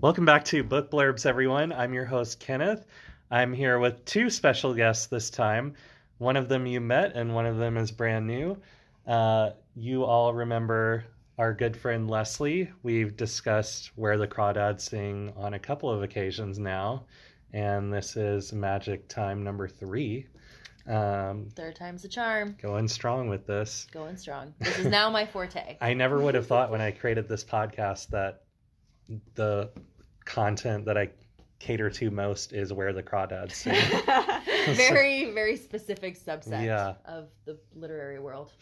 Welcome 0.00 0.24
back 0.26 0.44
to 0.46 0.62
Book 0.62 0.90
Blurbs, 0.90 1.24
everyone. 1.26 1.72
I'm 1.72 1.94
your 1.94 2.04
host, 2.04 2.38
Kenneth. 2.38 2.86
I'm 3.30 3.52
here 3.52 3.78
with 3.78 4.04
two 4.04 4.28
special 4.30 4.74
guests 4.74 5.06
this 5.06 5.30
time. 5.30 5.74
One 6.18 6.36
of 6.36 6.48
them 6.48 6.66
you 6.66 6.80
met, 6.80 7.14
and 7.14 7.34
one 7.34 7.46
of 7.46 7.56
them 7.56 7.76
is 7.76 7.90
brand 7.90 8.26
new. 8.26 8.58
Uh, 9.06 9.50
you 9.74 10.04
all 10.04 10.34
remember 10.34 11.04
our 11.38 11.52
good 11.54 11.76
friend 11.76 12.10
Leslie. 12.10 12.70
We've 12.82 13.16
discussed 13.16 13.90
Where 13.96 14.18
the 14.18 14.28
Crawdads 14.28 14.82
Sing 14.82 15.32
on 15.36 15.54
a 15.54 15.58
couple 15.58 15.90
of 15.90 16.02
occasions 16.02 16.58
now, 16.58 17.04
and 17.52 17.92
this 17.92 18.16
is 18.16 18.52
magic 18.52 19.08
time 19.08 19.42
number 19.42 19.66
three. 19.66 20.26
Um, 20.86 21.48
Third 21.56 21.74
time's 21.74 22.02
the 22.02 22.08
charm. 22.08 22.56
going 22.60 22.86
strong 22.86 23.28
with 23.28 23.46
this. 23.46 23.86
Going 23.92 24.16
strong. 24.16 24.54
This 24.60 24.78
is 24.78 24.86
now 24.86 25.10
my 25.10 25.26
forte. 25.26 25.78
I 25.80 25.94
never 25.94 26.20
would 26.20 26.34
have 26.34 26.46
thought 26.46 26.70
when 26.70 26.80
I 26.80 26.92
created 26.92 27.28
this 27.28 27.44
podcast 27.44 28.08
that 28.10 28.42
the 29.34 29.70
content 30.24 30.84
that 30.86 30.96
I 30.98 31.10
cater 31.58 31.88
to 31.90 32.10
most 32.10 32.52
is 32.52 32.72
where 32.72 32.92
the 32.92 33.02
crawdads 33.02 33.52
sing. 33.52 33.74
very, 34.76 35.32
very 35.32 35.56
specific 35.56 36.18
subset 36.18 36.64
Yeah. 36.64 36.94
of 37.04 37.28
the 37.44 37.58
literary 37.74 38.18
world. 38.18 38.52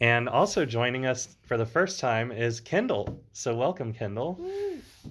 and 0.00 0.28
also 0.28 0.64
joining 0.64 1.04
us 1.06 1.36
for 1.42 1.56
the 1.56 1.66
first 1.66 1.98
time 2.00 2.30
is 2.32 2.60
Kendall. 2.60 3.20
So 3.32 3.54
welcome, 3.54 3.92
Kendall. 3.92 4.40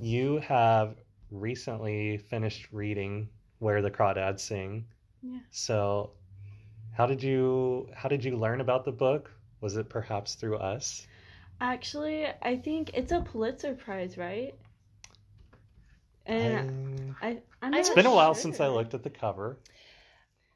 You 0.01 0.37
have 0.39 0.95
recently 1.31 2.17
finished 2.17 2.67
reading 2.71 3.27
Where 3.59 3.81
the 3.81 3.91
Crawdads 3.91 4.39
Sing. 4.39 4.85
Yeah. 5.21 5.39
So 5.51 6.11
how 6.93 7.05
did 7.05 7.21
you 7.21 7.89
how 7.93 8.07
did 8.09 8.23
you 8.23 8.37
learn 8.37 8.61
about 8.61 8.85
the 8.85 8.91
book? 8.91 9.31
Was 9.61 9.77
it 9.77 9.89
perhaps 9.89 10.35
through 10.35 10.57
us? 10.57 11.05
Actually, 11.61 12.27
I 12.41 12.57
think 12.57 12.91
it's 12.93 13.11
a 13.11 13.21
Pulitzer 13.21 13.73
Prize, 13.73 14.17
right? 14.17 14.53
And 16.25 17.15
I, 17.21 17.39
I'm 17.61 17.73
It's 17.73 17.89
not 17.89 17.95
been 17.95 18.05
a 18.05 18.13
while 18.13 18.33
since 18.33 18.59
I 18.59 18.67
looked 18.67 18.93
at 18.93 19.03
the 19.03 19.09
cover, 19.09 19.57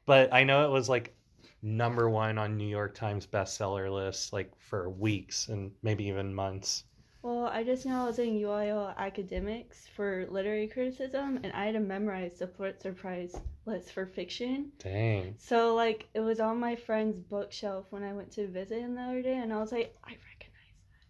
but 0.06 0.32
I 0.32 0.44
know 0.44 0.66
it 0.66 0.70
was 0.70 0.88
like 0.88 1.14
number 1.62 2.08
one 2.08 2.38
on 2.38 2.56
New 2.56 2.68
York 2.68 2.94
Times 2.94 3.26
bestseller 3.26 3.92
list 3.92 4.32
like 4.32 4.50
for 4.58 4.88
weeks 4.90 5.48
and 5.48 5.72
maybe 5.82 6.04
even 6.06 6.34
months. 6.34 6.84
Well, 7.22 7.46
I 7.46 7.64
just 7.64 7.84
know 7.84 8.04
I 8.04 8.06
was 8.06 8.18
in 8.20 8.38
UIL 8.38 8.96
academics 8.96 9.86
for 9.88 10.26
literary 10.30 10.68
criticism, 10.68 11.40
and 11.42 11.52
I 11.52 11.66
had 11.66 11.74
to 11.74 11.80
memorize 11.80 12.38
the 12.38 12.46
Pulitzer 12.46 12.92
Prize 12.92 13.34
list 13.66 13.92
for 13.92 14.06
fiction. 14.06 14.70
Dang. 14.78 15.34
So, 15.36 15.74
like, 15.74 16.08
it 16.14 16.20
was 16.20 16.38
on 16.38 16.60
my 16.60 16.76
friend's 16.76 17.18
bookshelf 17.18 17.86
when 17.90 18.04
I 18.04 18.12
went 18.12 18.30
to 18.32 18.46
visit 18.46 18.78
him 18.78 18.94
the 18.94 19.02
other 19.02 19.22
day, 19.22 19.36
and 19.36 19.52
I 19.52 19.58
was 19.58 19.72
like, 19.72 19.96
I 20.04 20.12
recognize 20.12 20.16
that. 20.16 20.27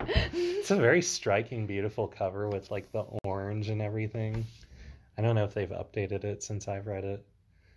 It's 0.33 0.71
a 0.71 0.77
very 0.77 1.03
striking, 1.03 1.67
beautiful 1.67 2.07
cover 2.07 2.49
with 2.49 2.71
like 2.71 2.91
the 2.93 3.05
orange 3.25 3.69
and 3.69 3.81
everything. 3.81 4.45
I 5.17 5.23
don't 5.23 5.35
know 5.35 5.45
if 5.45 5.55
they've 5.55 5.69
updated 5.69 6.25
it 6.25 6.43
since 6.43 6.69
I've 6.69 6.87
read 6.87 7.05
it. 7.05 7.25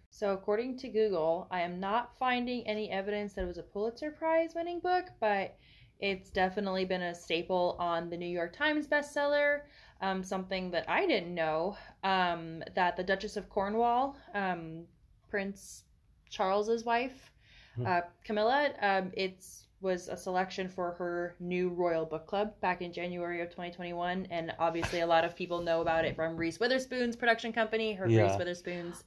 So, 0.10 0.34
according 0.34 0.78
to 0.80 0.90
Google, 0.90 1.48
I 1.52 1.62
am 1.62 1.80
not 1.80 2.18
finding 2.18 2.68
any 2.68 2.92
evidence 2.92 3.34
that 3.34 3.44
it 3.44 3.48
was 3.48 3.58
a 3.58 3.64
Pulitzer 3.64 4.12
Prize 4.12 4.54
winning 4.56 4.80
book, 4.80 5.06
but 5.22 5.56
it's 6.00 6.30
definitely 6.30 6.84
been 6.84 7.02
a 7.02 7.16
staple 7.16 7.78
on 7.80 8.10
the 8.10 8.18
New 8.18 8.28
York 8.28 8.54
Times 8.56 8.88
bestseller. 8.88 9.62
Um, 10.02 10.24
something 10.24 10.72
that 10.72 10.90
I 10.90 11.06
didn't 11.06 11.34
know 11.34 11.78
um, 12.04 12.64
that 12.76 12.98
the 12.98 13.04
Duchess 13.04 13.38
of 13.38 13.50
Cornwall, 13.50 14.18
um, 14.34 14.84
Prince 15.30 15.84
Charles's 16.30 16.84
wife, 16.84 17.32
Hmm. 17.76 17.86
uh, 17.88 18.02
Camilla, 18.26 18.74
um, 18.82 19.12
it's 19.14 19.68
was 19.82 20.08
a 20.08 20.16
selection 20.18 20.70
for 20.70 20.92
her 20.94 21.36
new 21.40 21.70
royal 21.70 22.06
book 22.06 22.28
club 22.28 22.54
back 22.62 22.82
in 22.82 22.94
January 22.94 23.42
of 23.42 23.50
2021, 23.50 24.28
and 24.30 24.54
obviously 24.60 25.00
a 25.02 25.08
lot 25.08 25.26
of 25.26 25.36
people 25.36 25.62
know 25.62 25.82
about 25.82 26.06
it 26.06 26.16
from 26.16 26.38
Reese 26.38 26.60
Witherspoon's 26.60 27.16
production 27.16 27.52
company, 27.52 27.94
her 27.94 28.08
Yeah. 28.08 28.28
Reese 28.28 28.38
Witherspoon's 28.38 29.04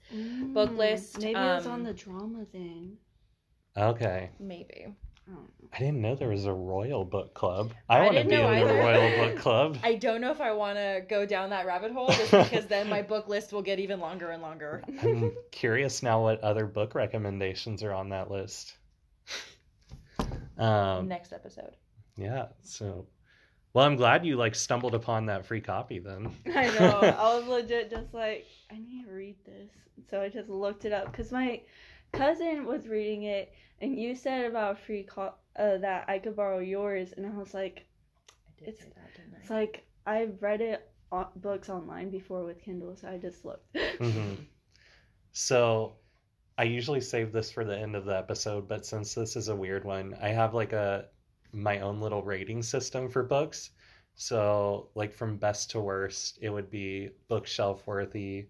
Book 0.52 0.70
Mm, 0.70 0.77
list, 0.77 1.20
Maybe 1.20 1.30
it 1.39 1.42
was 1.42 1.67
um, 1.67 1.72
on 1.72 1.83
the 1.84 1.92
drama 1.92 2.47
then. 2.52 2.97
Okay. 3.77 4.30
maybe. 4.39 4.95
I 5.73 5.79
didn't 5.79 6.02
know 6.02 6.14
there 6.14 6.29
was 6.29 6.45
a 6.45 6.52
royal 6.52 7.05
book 7.05 7.35
club. 7.35 7.73
I, 7.89 7.98
I 7.98 8.01
want 8.02 8.12
to 8.12 8.24
didn't 8.24 8.30
be 8.30 8.36
know 8.36 8.52
in 8.52 8.58
a 8.58 8.61
either. 8.61 8.74
royal 8.80 9.29
book 9.29 9.39
club. 9.39 9.79
I 9.83 9.95
don't 9.95 10.20
know 10.20 10.30
if 10.30 10.41
I 10.41 10.52
want 10.52 10.77
to 10.77 11.02
go 11.08 11.27
down 11.27 11.51
that 11.51 11.67
rabbit 11.67 11.91
hole 11.92 12.08
just 12.08 12.30
because 12.51 12.67
then 12.67 12.89
my 12.89 13.02
book 13.02 13.27
list 13.27 13.52
will 13.52 13.62
get 13.62 13.80
even 13.80 13.98
longer 14.01 14.30
and 14.30 14.42
longer. 14.42 14.85
I'm 15.02 15.33
curious 15.51 16.02
now 16.02 16.23
what 16.23 16.41
other 16.42 16.67
book 16.67 16.95
recommendations 16.95 17.83
are 17.83 17.92
on 17.92 18.11
that 18.11 18.30
list. 18.30 18.74
Um, 20.59 21.09
Next 21.09 21.33
episode. 21.33 21.77
yeah, 22.17 22.47
so 22.63 23.07
well, 23.73 23.85
I'm 23.85 23.97
glad 23.97 24.25
you 24.25 24.37
like 24.37 24.55
stumbled 24.55 24.95
upon 24.95 25.27
that 25.27 25.45
free 25.47 25.61
copy 25.61 25.98
then. 25.98 26.31
I 26.55 26.70
know. 26.79 27.01
I 27.19 27.39
was 27.39 27.47
legit 27.48 27.91
just 27.91 28.15
like, 28.15 28.47
I 28.70 28.77
need 28.79 29.05
to 29.07 29.11
read 29.13 29.37
this. 29.45 29.70
So 30.11 30.20
I 30.20 30.29
just 30.29 30.48
looked 30.48 30.85
it 30.85 30.92
up 30.92 31.11
because 31.11 31.33
my 31.33 31.61
cousin 32.13 32.67
was 32.67 32.87
reading 32.87 33.25
it, 33.25 33.53
and 33.81 33.98
you 33.98 34.15
said 34.15 34.45
about 34.47 34.79
free 34.79 35.03
co- 35.05 35.35
uh, 35.57 35.79
that 35.79 36.05
I 36.09 36.19
could 36.19 36.37
borrow 36.37 36.61
yours, 36.61 37.13
and 37.17 37.27
I 37.27 37.31
was 37.31 37.53
like, 37.55 37.86
I 38.31 38.53
did 38.61 38.69
It's- 38.69 38.85
say 38.85 38.92
that, 38.95 39.41
it's 39.41 39.51
like 39.51 39.85
I've 40.07 40.41
read 40.42 40.61
it 40.61 40.89
on 41.11 41.27
books 41.36 41.69
online 41.69 42.11
before 42.11 42.45
with 42.45 42.61
Kindle, 42.63 42.97
so 42.97 43.09
I 43.09 43.19
just 43.19 43.45
looked. 43.45 43.77
hmm 43.98 44.35
So 45.33 45.95
I 46.57 46.65
usually 46.65 47.01
save 47.01 47.33
this 47.33 47.51
for 47.51 47.65
the 47.65 47.77
end 47.77 47.97
of 47.97 48.05
the 48.05 48.17
episode, 48.17 48.69
but 48.69 48.87
since 48.87 49.15
this 49.15 49.35
is 49.37 49.48
a 49.48 49.57
weird 49.57 49.85
one, 49.85 50.17
I 50.20 50.29
have 50.29 50.55
like 50.55 50.73
a 50.73 51.07
my 51.53 51.81
own 51.81 52.01
little 52.01 52.23
rating 52.23 52.63
system 52.63 53.09
for 53.09 53.23
books. 53.23 53.70
So 54.15 54.89
like 54.95 55.13
from 55.13 55.37
best 55.37 55.70
to 55.70 55.81
worst, 55.81 56.39
it 56.41 56.51
would 56.51 56.70
be 56.70 57.11
bookshelf 57.29 57.87
worthy, 57.87 58.47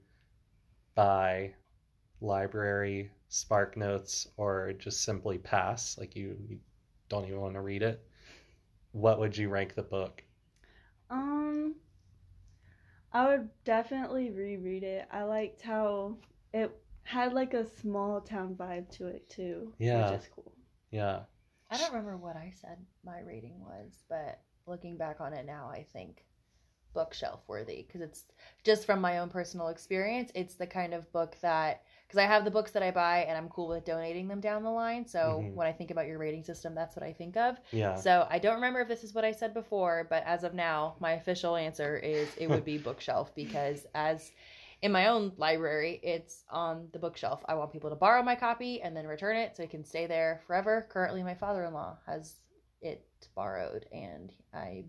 buy, 0.94 1.54
library, 2.20 3.10
spark 3.28 3.76
notes, 3.76 4.28
or 4.36 4.72
just 4.74 5.02
simply 5.02 5.38
pass. 5.38 5.98
Like 5.98 6.16
you, 6.16 6.36
you 6.48 6.58
don't 7.08 7.26
even 7.26 7.40
want 7.40 7.54
to 7.54 7.60
read 7.60 7.82
it. 7.82 8.06
What 8.92 9.18
would 9.18 9.36
you 9.36 9.48
rank 9.48 9.74
the 9.74 9.82
book? 9.82 10.22
Um, 11.10 11.74
I 13.12 13.28
would 13.28 13.48
definitely 13.64 14.30
reread 14.30 14.82
it. 14.82 15.06
I 15.10 15.22
liked 15.24 15.62
how 15.62 16.16
it 16.52 16.70
had 17.04 17.32
like 17.32 17.54
a 17.54 17.64
small 17.64 18.20
town 18.20 18.54
vibe 18.54 18.90
to 18.96 19.06
it 19.06 19.28
too, 19.28 19.72
Yeah. 19.78 20.10
which 20.10 20.20
is 20.20 20.28
cool. 20.34 20.52
Yeah. 20.90 21.20
I 21.70 21.76
don't 21.76 21.92
remember 21.92 22.16
what 22.16 22.36
I 22.36 22.52
said 22.60 22.78
my 23.04 23.20
rating 23.20 23.60
was, 23.60 24.02
but 24.08 24.40
looking 24.66 24.96
back 24.96 25.20
on 25.20 25.32
it 25.32 25.46
now, 25.46 25.68
I 25.68 25.82
think 25.92 26.24
bookshelf 26.94 27.42
worthy 27.48 27.82
because 27.82 28.00
it's 28.00 28.22
just 28.62 28.86
from 28.86 29.00
my 29.00 29.18
own 29.18 29.28
personal 29.28 29.68
experience. 29.68 30.30
It's 30.34 30.54
the 30.54 30.66
kind 30.66 30.94
of 30.94 31.10
book 31.12 31.36
that 31.42 31.82
because 32.06 32.18
I 32.18 32.26
have 32.26 32.44
the 32.44 32.50
books 32.52 32.70
that 32.70 32.84
I 32.84 32.92
buy 32.92 33.24
and 33.28 33.36
I'm 33.36 33.48
cool 33.48 33.68
with 33.68 33.84
donating 33.84 34.28
them 34.28 34.40
down 34.40 34.62
the 34.62 34.70
line. 34.70 35.04
So 35.06 35.40
Mhm. 35.42 35.54
when 35.54 35.66
I 35.66 35.72
think 35.72 35.90
about 35.90 36.06
your 36.06 36.18
rating 36.18 36.44
system, 36.44 36.74
that's 36.74 36.94
what 36.94 37.02
I 37.02 37.12
think 37.12 37.36
of. 37.36 37.58
Yeah. 37.72 37.96
So 37.96 38.26
I 38.30 38.38
don't 38.38 38.54
remember 38.54 38.80
if 38.80 38.88
this 38.88 39.02
is 39.02 39.12
what 39.12 39.24
I 39.24 39.32
said 39.32 39.52
before, 39.52 40.06
but 40.08 40.22
as 40.24 40.44
of 40.44 40.54
now, 40.54 40.94
my 41.00 41.12
official 41.12 41.56
answer 41.56 41.96
is 41.96 42.28
it 42.36 42.48
would 42.48 42.64
be 42.64 42.78
bookshelf 42.78 43.34
because 43.34 43.86
as 43.94 44.30
in 44.84 44.92
my 44.92 45.06
own 45.06 45.32
library, 45.38 45.98
it's 46.02 46.44
on 46.50 46.88
the 46.92 46.98
bookshelf. 46.98 47.42
I 47.48 47.54
want 47.54 47.72
people 47.72 47.88
to 47.88 47.96
borrow 47.96 48.22
my 48.22 48.34
copy 48.34 48.82
and 48.82 48.94
then 48.94 49.06
return 49.06 49.34
it 49.34 49.56
so 49.56 49.62
it 49.62 49.70
can 49.70 49.82
stay 49.82 50.06
there 50.06 50.42
forever. 50.46 50.86
Currently, 50.90 51.22
my 51.22 51.34
father-in-law 51.34 51.96
has 52.06 52.34
it 52.82 53.02
borrowed, 53.34 53.86
and 53.92 54.30
I 54.52 54.84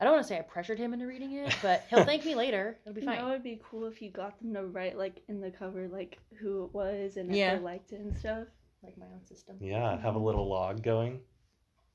I 0.00 0.04
don't 0.04 0.14
want 0.14 0.24
to 0.24 0.28
say 0.28 0.38
I 0.38 0.42
pressured 0.42 0.78
him 0.78 0.94
into 0.94 1.06
reading 1.06 1.32
it, 1.34 1.54
but 1.62 1.84
he'll 1.90 2.04
thank 2.04 2.24
me 2.24 2.34
later. 2.44 2.78
It'll 2.86 2.94
be 2.94 3.02
fine. 3.02 3.18
it 3.18 3.24
would 3.24 3.42
be 3.42 3.60
cool 3.70 3.84
if 3.86 4.00
you 4.00 4.10
got 4.10 4.38
them 4.40 4.54
to 4.54 4.64
write 4.64 4.96
like 4.96 5.22
in 5.28 5.40
the 5.42 5.50
cover 5.50 5.88
like 5.88 6.18
who 6.40 6.64
it 6.64 6.74
was 6.74 7.18
and 7.18 7.30
if 7.30 7.36
Yeah. 7.36 7.56
they 7.56 7.60
liked 7.62 7.92
it 7.92 8.00
and 8.00 8.16
stuff. 8.16 8.46
Like 8.82 8.96
my 8.98 9.06
own 9.06 9.26
system. 9.26 9.56
Yeah. 9.60 10.00
Have 10.00 10.14
a 10.14 10.18
little 10.18 10.48
log 10.48 10.82
going. 10.82 11.20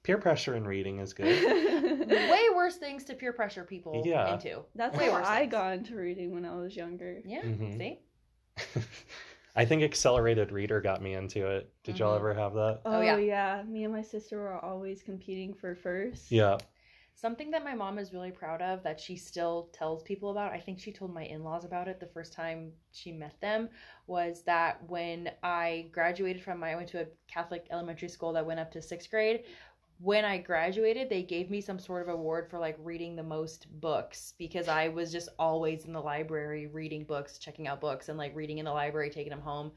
Peer 0.03 0.17
pressure 0.17 0.55
in 0.55 0.65
reading 0.65 0.99
is 0.99 1.13
good. 1.13 1.27
Way 2.09 2.47
worse 2.55 2.77
things 2.77 3.03
to 3.05 3.13
peer 3.13 3.33
pressure 3.33 3.63
people 3.63 4.01
Yeah. 4.05 4.33
into. 4.33 4.63
That's 4.73 4.97
Way 4.97 5.05
how 5.05 5.13
worse 5.13 5.27
I 5.27 5.39
things. 5.41 5.51
got 5.51 5.73
into 5.73 5.95
reading 5.95 6.33
when 6.33 6.43
I 6.45 6.55
was 6.55 6.75
younger. 6.75 7.21
Yeah. 7.23 7.41
Mhm. 7.43 7.77
See. 7.77 7.99
I 9.55 9.65
think 9.65 9.83
Accelerated 9.83 10.51
Reader 10.51 10.81
got 10.81 11.01
me 11.01 11.13
into 11.13 11.45
it. 11.45 11.71
Did 11.83 11.99
y'all 11.99 12.13
Mhm. 12.13 12.19
ever 12.19 12.33
have 12.33 12.53
that? 12.53 12.81
Oh, 12.85 13.01
yeah. 13.01 13.17
yeah. 13.17 13.63
me 13.67 13.83
and 13.83 13.93
my 13.93 14.01
sister 14.01 14.39
were 14.39 14.57
always 14.57 15.03
competing 15.03 15.53
for 15.53 15.75
first. 15.75 16.31
Yeah. 16.31 16.57
Something 17.13 17.51
that 17.51 17.63
my 17.63 17.75
mom 17.75 17.99
is 17.99 18.13
really 18.13 18.31
proud 18.31 18.63
of 18.63 18.81
that 18.81 18.99
she 18.99 19.15
still 19.15 19.69
tells 19.73 20.01
people 20.01 20.31
about, 20.31 20.53
I 20.53 20.59
think 20.59 20.79
she 20.79 20.91
told 20.91 21.13
my 21.13 21.23
in 21.25 21.43
laws 21.43 21.65
about 21.65 21.87
it 21.87 21.99
the 21.99 22.07
first 22.07 22.33
time 22.33 22.71
she 22.91 23.11
met 23.11 23.39
them, 23.41 23.69
was 24.07 24.41
that 24.43 24.81
when 24.89 25.29
I 25.43 25.89
graduated 25.91 26.41
from 26.41 26.57
my, 26.59 26.71
I 26.71 26.75
went 26.75 26.87
to 26.89 27.01
a 27.01 27.07
Catholic 27.27 27.67
elementary 27.69 28.07
school 28.09 28.33
that 28.33 28.45
went 28.45 28.59
up 28.59 28.71
to 28.71 28.81
sixth 28.81 29.11
grade. 29.11 29.43
When 30.01 30.25
I 30.25 30.37
graduated, 30.37 31.09
they 31.09 31.21
gave 31.21 31.51
me 31.51 31.61
some 31.61 31.77
sort 31.77 32.01
of 32.01 32.09
award 32.09 32.49
for 32.49 32.57
like 32.57 32.75
reading 32.81 33.15
the 33.15 33.23
most 33.23 33.67
books 33.79 34.33
because 34.39 34.67
I 34.67 34.87
was 34.87 35.11
just 35.11 35.29
always 35.37 35.85
in 35.85 35.93
the 35.93 36.01
library 36.01 36.67
reading 36.67 37.03
books, 37.03 37.37
checking 37.37 37.67
out 37.67 37.79
books, 37.79 38.09
and 38.09 38.17
like 38.17 38.35
reading 38.35 38.57
in 38.57 38.65
the 38.65 38.71
library, 38.71 39.09
taking 39.11 39.29
them 39.29 39.41
home. 39.41 39.71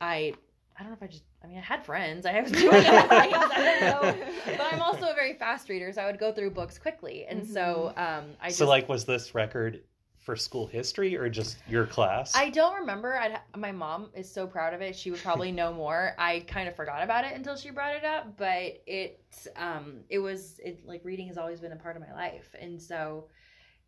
I 0.00 0.34
I 0.78 0.82
don't 0.82 0.90
know 0.90 0.96
if 0.96 1.02
I 1.02 1.06
just, 1.08 1.24
I 1.42 1.48
mean, 1.48 1.58
I 1.58 1.60
had 1.60 1.84
friends. 1.84 2.24
I 2.24 2.40
was 2.40 2.52
doing 2.62 2.68
other 2.68 3.08
things. 3.08 3.34
I 3.34 4.00
don't 4.00 4.18
know. 4.18 4.26
But 4.46 4.72
I'm 4.72 4.80
also 4.80 5.10
a 5.10 5.14
very 5.14 5.34
fast 5.34 5.68
reader, 5.68 5.92
so 5.92 6.02
I 6.02 6.06
would 6.06 6.20
go 6.20 6.32
through 6.32 6.50
books 6.52 6.78
quickly. 6.78 7.26
And 7.28 7.44
so 7.44 7.92
um, 7.96 8.36
I 8.40 8.48
just, 8.48 8.58
So 8.58 8.66
like 8.68 8.88
was 8.88 9.04
this 9.04 9.34
record 9.34 9.82
for 10.28 10.36
school 10.36 10.66
history 10.66 11.16
or 11.16 11.30
just 11.30 11.56
your 11.66 11.86
class? 11.86 12.36
I 12.36 12.50
don't 12.50 12.74
remember. 12.74 13.16
I'd, 13.16 13.40
my 13.56 13.72
mom 13.72 14.10
is 14.14 14.30
so 14.30 14.46
proud 14.46 14.74
of 14.74 14.82
it. 14.82 14.94
She 14.94 15.10
would 15.10 15.22
probably 15.22 15.50
know 15.60 15.72
more. 15.72 16.12
I 16.18 16.40
kind 16.40 16.68
of 16.68 16.76
forgot 16.76 17.02
about 17.02 17.24
it 17.24 17.34
until 17.34 17.56
she 17.56 17.70
brought 17.70 17.96
it 17.96 18.04
up, 18.04 18.36
but 18.36 18.82
it 18.86 19.24
um 19.56 20.00
it 20.10 20.18
was 20.18 20.60
it 20.62 20.86
like 20.86 21.02
reading 21.02 21.28
has 21.28 21.38
always 21.38 21.60
been 21.60 21.72
a 21.72 21.76
part 21.76 21.96
of 21.96 22.02
my 22.02 22.12
life, 22.12 22.54
and 22.60 22.78
so 22.78 23.24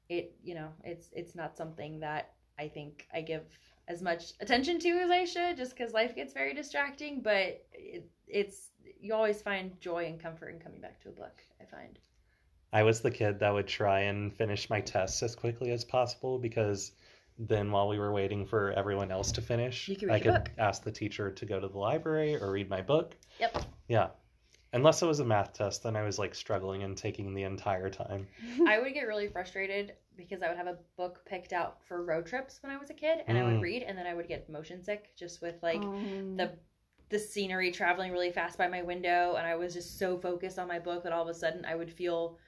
it 0.08 0.34
you 0.42 0.54
know 0.54 0.68
it's 0.82 1.10
it's 1.12 1.34
not 1.34 1.58
something 1.58 2.00
that 2.00 2.32
I 2.58 2.68
think 2.68 3.06
I 3.12 3.20
give 3.20 3.44
as 3.86 4.00
much 4.00 4.32
attention 4.40 4.78
to 4.78 4.88
as 4.92 5.10
I 5.10 5.26
should, 5.26 5.58
just 5.58 5.76
because 5.76 5.92
life 5.92 6.14
gets 6.14 6.32
very 6.32 6.54
distracting. 6.54 7.20
But 7.20 7.66
it, 7.74 8.08
it's 8.26 8.70
you 8.98 9.12
always 9.12 9.42
find 9.42 9.78
joy 9.78 10.06
and 10.06 10.18
comfort 10.18 10.54
in 10.54 10.58
coming 10.58 10.80
back 10.80 11.02
to 11.02 11.10
a 11.10 11.12
book. 11.12 11.42
I 11.60 11.66
find. 11.66 11.98
I 12.72 12.82
was 12.84 13.00
the 13.00 13.10
kid 13.10 13.40
that 13.40 13.52
would 13.52 13.66
try 13.66 14.00
and 14.00 14.32
finish 14.32 14.70
my 14.70 14.80
tests 14.80 15.22
as 15.22 15.34
quickly 15.34 15.72
as 15.72 15.84
possible 15.84 16.38
because 16.38 16.92
then 17.38 17.70
while 17.72 17.88
we 17.88 17.98
were 17.98 18.12
waiting 18.12 18.46
for 18.46 18.72
everyone 18.72 19.10
else 19.10 19.32
to 19.32 19.40
finish, 19.40 19.88
You 19.88 19.96
could 19.96 20.10
I 20.10 20.18
could 20.20 20.34
book. 20.34 20.50
ask 20.58 20.84
the 20.84 20.92
teacher 20.92 21.30
to 21.30 21.46
go 21.46 21.58
to 21.58 21.68
the 21.68 21.78
library 21.78 22.36
or 22.36 22.52
read 22.52 22.68
my 22.68 22.82
book. 22.82 23.16
Yep. 23.40 23.64
Yeah. 23.88 24.08
Unless 24.72 25.02
it 25.02 25.06
was 25.06 25.18
a 25.18 25.24
math 25.24 25.52
test, 25.54 25.82
then 25.82 25.96
I 25.96 26.02
was 26.02 26.18
like 26.18 26.32
struggling 26.34 26.84
and 26.84 26.96
taking 26.96 27.34
the 27.34 27.42
entire 27.42 27.90
time. 27.90 28.28
I 28.68 28.78
would 28.78 28.94
get 28.94 29.08
really 29.08 29.26
frustrated 29.26 29.94
because 30.16 30.42
I 30.42 30.48
would 30.48 30.56
have 30.56 30.68
a 30.68 30.78
book 30.96 31.22
picked 31.26 31.52
out 31.52 31.78
for 31.88 32.04
road 32.04 32.26
trips 32.26 32.60
when 32.62 32.70
I 32.70 32.76
was 32.78 32.90
a 32.90 32.94
kid, 32.94 33.24
and 33.26 33.36
I 33.36 33.40
Mm. 33.40 33.54
would 33.54 33.62
read, 33.62 33.82
and 33.82 33.98
then 33.98 34.06
I 34.06 34.14
would 34.14 34.28
get 34.28 34.48
motion 34.48 34.84
sick 34.84 35.10
just 35.16 35.42
with 35.42 35.56
like 35.62 35.82
Um, 35.82 36.36
the 36.36 36.52
the 37.08 37.18
scenery 37.18 37.72
traveling 37.72 38.12
really 38.12 38.30
fast 38.30 38.56
by 38.56 38.68
my 38.68 38.82
window, 38.82 39.34
and 39.34 39.44
I 39.44 39.56
was 39.56 39.74
just 39.74 39.98
so 39.98 40.16
focused 40.16 40.60
on 40.60 40.68
my 40.68 40.78
book 40.78 41.02
that 41.02 41.12
all 41.12 41.22
of 41.22 41.28
a 41.28 41.34
sudden 41.34 41.64
I 41.64 41.74
would 41.74 41.92
feel 41.92 42.38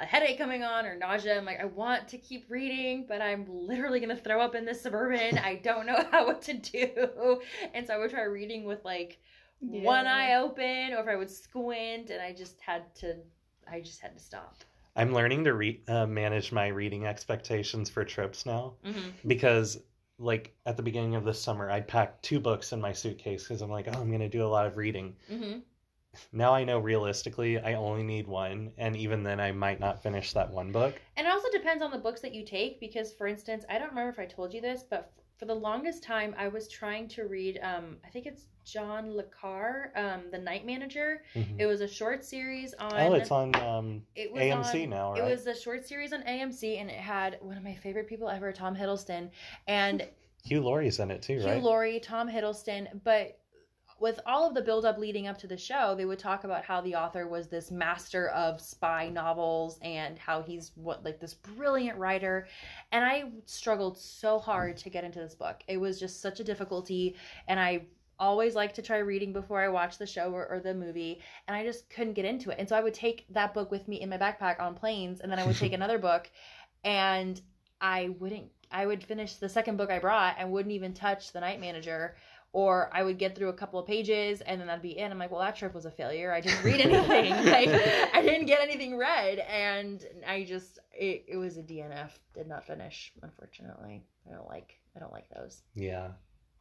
a 0.00 0.04
headache 0.04 0.38
coming 0.38 0.62
on 0.62 0.86
or 0.86 0.96
nausea. 0.96 1.36
I'm 1.36 1.44
like, 1.44 1.60
I 1.60 1.64
want 1.66 2.08
to 2.08 2.18
keep 2.18 2.46
reading, 2.48 3.04
but 3.08 3.20
I'm 3.20 3.46
literally 3.48 4.00
gonna 4.00 4.16
throw 4.16 4.40
up 4.40 4.54
in 4.54 4.64
this 4.64 4.80
suburban. 4.80 5.38
I 5.38 5.56
don't 5.56 5.86
know 5.86 6.04
how 6.10 6.26
what 6.26 6.42
to 6.42 6.54
do, 6.54 7.40
and 7.74 7.86
so 7.86 7.94
I 7.94 7.98
would 7.98 8.10
try 8.10 8.22
reading 8.24 8.64
with 8.64 8.84
like 8.84 9.18
one 9.60 10.06
eye 10.06 10.34
open, 10.36 10.92
or 10.94 11.00
if 11.00 11.08
I 11.08 11.16
would 11.16 11.30
squint, 11.30 12.10
and 12.10 12.22
I 12.22 12.32
just 12.32 12.60
had 12.60 12.94
to, 12.96 13.16
I 13.70 13.80
just 13.80 14.00
had 14.00 14.14
to 14.16 14.22
stop. 14.22 14.62
I'm 14.94 15.12
learning 15.12 15.44
to 15.44 15.54
re- 15.54 15.80
uh, 15.88 16.06
manage 16.06 16.50
my 16.52 16.68
reading 16.68 17.06
expectations 17.06 17.88
for 17.90 18.04
trips 18.04 18.46
now 18.46 18.74
Mm-hmm. 18.84 19.28
because, 19.28 19.80
like, 20.18 20.56
at 20.66 20.76
the 20.76 20.82
beginning 20.82 21.14
of 21.14 21.24
this 21.24 21.40
summer, 21.40 21.70
I'd 21.70 21.86
packed 21.86 22.24
two 22.24 22.40
books 22.40 22.72
in 22.72 22.80
my 22.80 22.92
suitcase 22.92 23.44
because 23.44 23.62
I'm 23.62 23.70
like, 23.70 23.86
oh, 23.88 24.00
I'm 24.00 24.08
going 24.08 24.20
to 24.20 24.28
do 24.28 24.44
a 24.44 24.48
lot 24.48 24.66
of 24.66 24.76
reading. 24.76 25.14
Mm-hmm. 25.30 25.58
Now 26.32 26.54
I 26.54 26.64
know 26.64 26.78
realistically 26.78 27.58
I 27.58 27.74
only 27.74 28.02
need 28.02 28.26
one, 28.26 28.72
and 28.76 28.96
even 28.96 29.22
then 29.22 29.40
I 29.40 29.52
might 29.52 29.80
not 29.80 30.02
finish 30.02 30.32
that 30.32 30.50
one 30.50 30.72
book. 30.72 31.00
And 31.16 31.26
it 31.26 31.30
also 31.30 31.48
depends 31.52 31.82
on 31.82 31.90
the 31.90 31.98
books 31.98 32.20
that 32.20 32.34
you 32.34 32.44
take 32.44 32.80
because, 32.80 33.12
for 33.12 33.26
instance, 33.26 33.64
I 33.68 33.78
don't 33.78 33.90
remember 33.90 34.10
if 34.10 34.18
I 34.18 34.26
told 34.26 34.52
you 34.52 34.60
this, 34.60 34.82
but 34.88 35.12
for 35.38 35.44
the 35.46 35.54
longest 35.54 36.02
time, 36.02 36.34
I 36.36 36.48
was 36.48 36.68
trying 36.68 37.08
to 37.08 37.24
read, 37.26 37.60
um, 37.62 37.96
I 38.04 38.08
think 38.08 38.26
it's 38.26 38.46
John 38.64 39.14
Le 39.14 39.22
Carre, 39.24 39.92
um, 39.96 40.22
The 40.30 40.38
Night 40.38 40.66
Manager. 40.66 41.22
Mhm. 41.34 41.60
It 41.60 41.66
was 41.66 41.80
a 41.80 41.88
short 41.88 42.24
series 42.24 42.74
on. 42.74 42.92
Oh, 42.92 43.14
it's 43.14 43.30
on 43.30 43.54
um, 43.56 44.02
it 44.16 44.30
was 44.32 44.42
AMC 44.42 44.84
on- 44.84 44.90
now, 44.90 45.14
It 45.14 45.22
was 45.22 45.46
a 45.46 45.54
short 45.54 45.86
series 45.86 46.12
on 46.12 46.22
AMC, 46.24 46.78
and 46.78 46.90
it 46.90 46.96
had 46.96 47.38
one 47.40 47.56
of 47.56 47.62
my 47.62 47.74
favorite 47.74 48.08
people 48.08 48.28
ever, 48.28 48.52
Tom 48.52 48.76
Hiddleston, 48.76 49.30
and 49.68 50.06
Hugh 50.44 50.60
Laurie's 50.60 50.98
in 50.98 51.10
it 51.10 51.22
too, 51.22 51.34
Hugh 51.38 51.46
right? 51.46 51.56
Hugh 51.58 51.64
Laurie, 51.64 52.00
Tom 52.00 52.28
Hiddleston, 52.28 53.00
but 53.04 53.38
with 54.00 54.20
all 54.26 54.46
of 54.46 54.54
the 54.54 54.62
build 54.62 54.84
up 54.84 54.98
leading 54.98 55.26
up 55.26 55.38
to 55.38 55.46
the 55.46 55.56
show, 55.56 55.94
they 55.96 56.04
would 56.04 56.18
talk 56.18 56.44
about 56.44 56.64
how 56.64 56.80
the 56.80 56.94
author 56.94 57.26
was 57.26 57.48
this 57.48 57.70
master 57.70 58.28
of 58.28 58.60
spy 58.60 59.08
novels 59.08 59.78
and 59.82 60.18
how 60.18 60.42
he's 60.42 60.72
what 60.76 61.04
like 61.04 61.20
this 61.20 61.34
brilliant 61.34 61.98
writer. 61.98 62.46
And 62.92 63.04
I 63.04 63.24
struggled 63.44 63.98
so 63.98 64.38
hard 64.38 64.76
to 64.78 64.90
get 64.90 65.04
into 65.04 65.18
this 65.18 65.34
book. 65.34 65.62
It 65.66 65.78
was 65.78 65.98
just 65.98 66.20
such 66.20 66.40
a 66.40 66.44
difficulty 66.44 67.16
and 67.48 67.58
I 67.58 67.86
always 68.18 68.54
like 68.54 68.74
to 68.74 68.82
try 68.82 68.98
reading 68.98 69.32
before 69.32 69.60
I 69.60 69.68
watch 69.68 69.98
the 69.98 70.06
show 70.06 70.32
or, 70.32 70.46
or 70.48 70.60
the 70.60 70.74
movie, 70.74 71.20
and 71.46 71.56
I 71.56 71.64
just 71.64 71.88
couldn't 71.88 72.14
get 72.14 72.24
into 72.24 72.50
it. 72.50 72.56
And 72.58 72.68
so 72.68 72.76
I 72.76 72.80
would 72.80 72.94
take 72.94 73.26
that 73.30 73.54
book 73.54 73.70
with 73.70 73.86
me 73.86 74.00
in 74.00 74.08
my 74.08 74.18
backpack 74.18 74.60
on 74.60 74.74
planes, 74.74 75.20
and 75.20 75.30
then 75.30 75.38
I 75.38 75.46
would 75.46 75.56
take 75.56 75.72
another 75.74 75.98
book, 75.98 76.30
and 76.84 77.40
I 77.80 78.10
wouldn't. 78.18 78.50
I 78.70 78.84
would 78.84 79.02
finish 79.02 79.36
the 79.36 79.48
second 79.48 79.76
book 79.76 79.90
I 79.90 79.98
brought 79.98 80.36
and 80.38 80.52
wouldn't 80.52 80.74
even 80.74 80.92
touch 80.92 81.32
the 81.32 81.40
Night 81.40 81.60
Manager, 81.60 82.16
or 82.52 82.90
I 82.92 83.02
would 83.02 83.18
get 83.18 83.36
through 83.36 83.48
a 83.48 83.54
couple 83.54 83.78
of 83.78 83.86
pages 83.86 84.40
and 84.40 84.60
then 84.60 84.66
that'd 84.68 84.82
be 84.82 84.98
it. 84.98 85.10
I'm 85.10 85.18
like, 85.18 85.30
well, 85.30 85.40
that 85.40 85.56
trip 85.56 85.74
was 85.74 85.84
a 85.84 85.90
failure. 85.90 86.32
I 86.32 86.40
didn't 86.40 86.64
read 86.64 86.80
anything. 86.80 87.30
like, 87.44 87.68
I 88.14 88.22
didn't 88.22 88.46
get 88.46 88.60
anything 88.60 88.96
read, 88.96 89.38
and 89.38 90.04
I 90.26 90.44
just 90.44 90.78
it, 90.92 91.24
it 91.28 91.36
was 91.36 91.56
a 91.56 91.62
DNF. 91.62 92.10
Did 92.34 92.48
not 92.48 92.66
finish, 92.66 93.12
unfortunately. 93.22 94.02
I 94.28 94.34
don't 94.34 94.48
like 94.48 94.78
I 94.96 95.00
don't 95.00 95.12
like 95.12 95.28
those. 95.34 95.62
Yeah. 95.74 96.08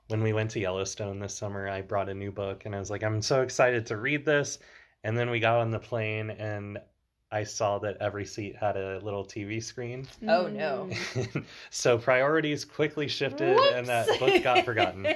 When 0.10 0.22
we 0.22 0.32
went 0.32 0.52
to 0.52 0.60
Yellowstone 0.60 1.20
this 1.20 1.36
summer, 1.36 1.68
I 1.68 1.82
brought 1.82 2.08
a 2.08 2.14
new 2.14 2.32
book 2.32 2.66
and 2.66 2.76
I 2.76 2.80
was 2.80 2.90
like, 2.90 3.04
I'm 3.04 3.22
so 3.22 3.42
excited 3.42 3.86
to 3.88 3.98
read 3.98 4.26
this. 4.26 4.60
And 5.04 5.18
then 5.18 5.30
we 5.30 5.40
got 5.40 5.60
on 5.60 5.72
the 5.72 5.80
plane 5.80 6.30
and 6.30 6.78
I 7.32 7.44
saw 7.44 7.80
that 7.80 7.98
every 8.00 8.26
seat 8.26 8.56
had 8.56 8.78
a 8.78 9.00
little 9.04 9.26
TV 9.26 9.62
screen. 9.62 10.08
Oh, 10.28 10.48
no. 10.48 10.90
So 11.72 11.98
priorities 11.98 12.64
quickly 12.64 13.08
shifted 13.08 13.58
and 13.58 13.88
that 13.88 14.08
book 14.20 14.44
got 14.44 14.64
forgotten. 14.64 15.08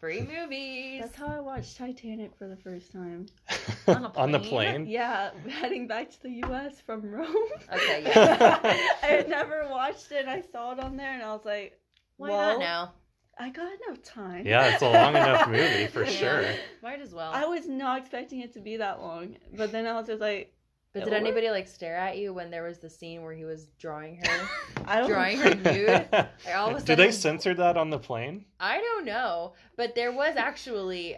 Free 0.00 0.20
movies. 0.22 1.00
That's 1.00 1.16
how 1.16 1.28
I 1.28 1.40
watched 1.40 1.76
Titanic 1.78 2.36
for 2.36 2.46
the 2.48 2.56
first 2.56 2.92
time. 2.92 3.26
On 3.88 4.04
a 4.04 4.12
on 4.16 4.32
the 4.32 4.38
plane? 4.38 4.48
plane? 4.48 4.86
Yeah, 4.86 5.30
heading 5.48 5.86
back 5.86 6.10
to 6.10 6.22
the 6.22 6.30
U.S. 6.46 6.80
from 6.80 7.02
Rome. 7.02 7.34
Okay, 7.72 8.02
yeah. 8.06 8.58
I 9.02 9.06
had 9.06 9.28
never 9.28 9.68
watched 9.70 10.10
it. 10.12 10.26
I 10.26 10.42
saw 10.42 10.72
it 10.72 10.80
on 10.80 10.96
there, 10.96 11.12
and 11.12 11.22
I 11.22 11.32
was 11.32 11.44
like, 11.44 11.78
Why 12.16 12.30
well, 12.30 12.52
not 12.52 12.58
now? 12.60 12.92
I 13.38 13.50
got 13.50 13.68
enough 13.86 14.02
time. 14.02 14.44
Yeah, 14.46 14.72
it's 14.72 14.82
a 14.82 14.88
long 14.88 15.14
enough 15.14 15.48
movie 15.48 15.86
for 15.86 16.02
Yeah. 16.04 16.10
sure. 16.10 16.44
Might 16.82 17.00
as 17.00 17.12
well. 17.14 17.32
I 17.32 17.44
was 17.46 17.68
not 17.68 17.98
expecting 18.00 18.40
it 18.40 18.52
to 18.54 18.60
be 18.60 18.76
that 18.78 19.00
long, 19.00 19.36
but 19.56 19.70
then 19.72 19.86
I 19.86 19.92
was 19.92 20.06
just 20.08 20.20
like, 20.20 20.52
but 21.00 21.04
did 21.04 21.12
anybody 21.14 21.50
like 21.50 21.68
stare 21.68 21.96
at 21.96 22.18
you 22.18 22.32
when 22.34 22.50
there 22.50 22.64
was 22.64 22.78
the 22.78 22.90
scene 22.90 23.22
where 23.22 23.34
he 23.34 23.44
was 23.44 23.66
drawing 23.78 24.16
her? 24.24 24.48
I 24.86 25.00
don't. 25.00 25.08
Drawing 25.08 25.38
her 25.38 25.54
nude. 25.54 26.08
Like, 26.12 26.28
all 26.54 26.70
of 26.74 26.82
a 26.82 26.84
Did 26.84 26.98
they 26.98 27.10
censor 27.12 27.54
that 27.54 27.76
on 27.76 27.90
the 27.90 27.98
plane? 27.98 28.44
I 28.60 28.78
don't 28.78 29.04
know, 29.04 29.54
but 29.76 29.94
there 29.94 30.12
was 30.12 30.36
actually 30.36 31.16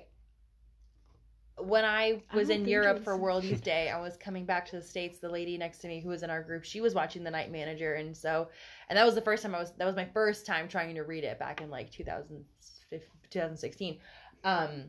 when 1.61 1.85
I 1.85 2.23
I 2.31 2.37
was 2.37 2.49
don't 2.49 2.59
in 2.59 2.63
think 2.65 2.73
Europe 2.73 2.99
it 2.99 3.05
for 3.05 3.17
was- 3.17 3.23
World 3.23 3.45
Youth 3.45 3.63
Day, 3.65 3.91
I 3.91 4.01
was 4.01 4.17
coming 4.17 4.45
back 4.45 4.65
to 4.67 4.77
the 4.77 4.83
states. 4.83 5.19
The 5.19 5.29
lady 5.29 5.59
next 5.59 5.79
to 5.79 5.89
me, 5.89 6.01
who 6.01 6.09
was 6.09 6.23
in 6.23 6.31
our 6.31 6.43
group, 6.43 6.65
she 6.65 6.81
was 6.81 6.95
watching 6.95 7.25
The 7.25 7.31
Night 7.31 7.51
Manager, 7.51 7.95
and 7.95 8.17
so, 8.17 8.49
and 8.89 8.97
that 8.97 9.05
was 9.05 9.15
the 9.17 9.21
first 9.23 9.43
time 9.43 9.55
I 9.55 9.59
was. 9.59 9.73
That 9.77 9.85
was 9.87 9.97
my 9.97 10.05
first 10.15 10.47
time 10.47 10.69
trying 10.69 10.95
to 10.95 11.03
read 11.03 11.25
it 11.25 11.39
back 11.39 11.61
in 11.61 11.69
like 11.71 11.91
2015, 11.91 13.01
2016. 13.31 13.99
Um, 14.45 14.85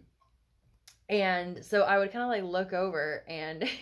and 1.09 1.65
so 1.65 1.81
I 1.81 1.97
would 1.97 2.11
kind 2.11 2.23
of 2.23 2.29
like 2.29 2.43
look 2.43 2.73
over 2.73 3.23
and. 3.27 3.67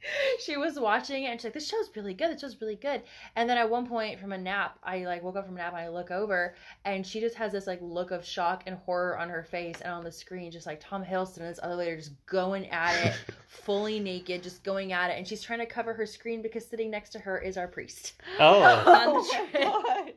she 0.40 0.56
was 0.56 0.78
watching 0.78 1.24
it 1.24 1.28
and 1.28 1.40
she's 1.40 1.44
like, 1.44 1.54
This 1.54 1.68
show's 1.68 1.90
really 1.96 2.14
good. 2.14 2.30
This 2.32 2.40
show's 2.40 2.60
really 2.60 2.76
good. 2.76 3.02
And 3.36 3.48
then 3.48 3.58
at 3.58 3.68
one 3.68 3.86
point 3.86 4.20
from 4.20 4.32
a 4.32 4.38
nap, 4.38 4.78
I 4.82 5.04
like 5.04 5.22
woke 5.22 5.36
up 5.36 5.46
from 5.46 5.56
a 5.56 5.58
nap 5.58 5.72
and 5.72 5.82
I 5.82 5.88
look 5.88 6.10
over 6.10 6.54
and 6.84 7.06
she 7.06 7.20
just 7.20 7.34
has 7.36 7.52
this 7.52 7.66
like 7.66 7.80
look 7.82 8.10
of 8.10 8.24
shock 8.24 8.62
and 8.66 8.76
horror 8.76 9.18
on 9.18 9.28
her 9.28 9.42
face 9.42 9.80
and 9.80 9.92
on 9.92 10.04
the 10.04 10.12
screen 10.12 10.50
just 10.50 10.66
like 10.66 10.80
tom 10.80 11.04
hiddleston 11.04 11.38
and 11.38 11.48
this 11.48 11.60
other 11.62 11.74
lady 11.74 11.92
are 11.92 11.96
just 11.96 12.12
going 12.26 12.68
at 12.70 12.94
it 13.06 13.14
fully 13.48 13.98
naked 14.00 14.42
just 14.42 14.62
going 14.62 14.92
at 14.92 15.10
it 15.10 15.18
and 15.18 15.26
she's 15.26 15.42
trying 15.42 15.58
to 15.58 15.66
cover 15.66 15.92
her 15.94 16.06
screen 16.06 16.42
because 16.42 16.64
sitting 16.66 16.90
next 16.90 17.10
to 17.10 17.18
her 17.18 17.38
is 17.38 17.56
our 17.56 17.68
priest 17.68 18.14
Oh, 18.38 18.62
on 18.62 18.82
Oh 18.86 19.22
the 19.22 19.28
my 19.32 19.46
trip. 19.50 19.62
gosh. 19.62 20.10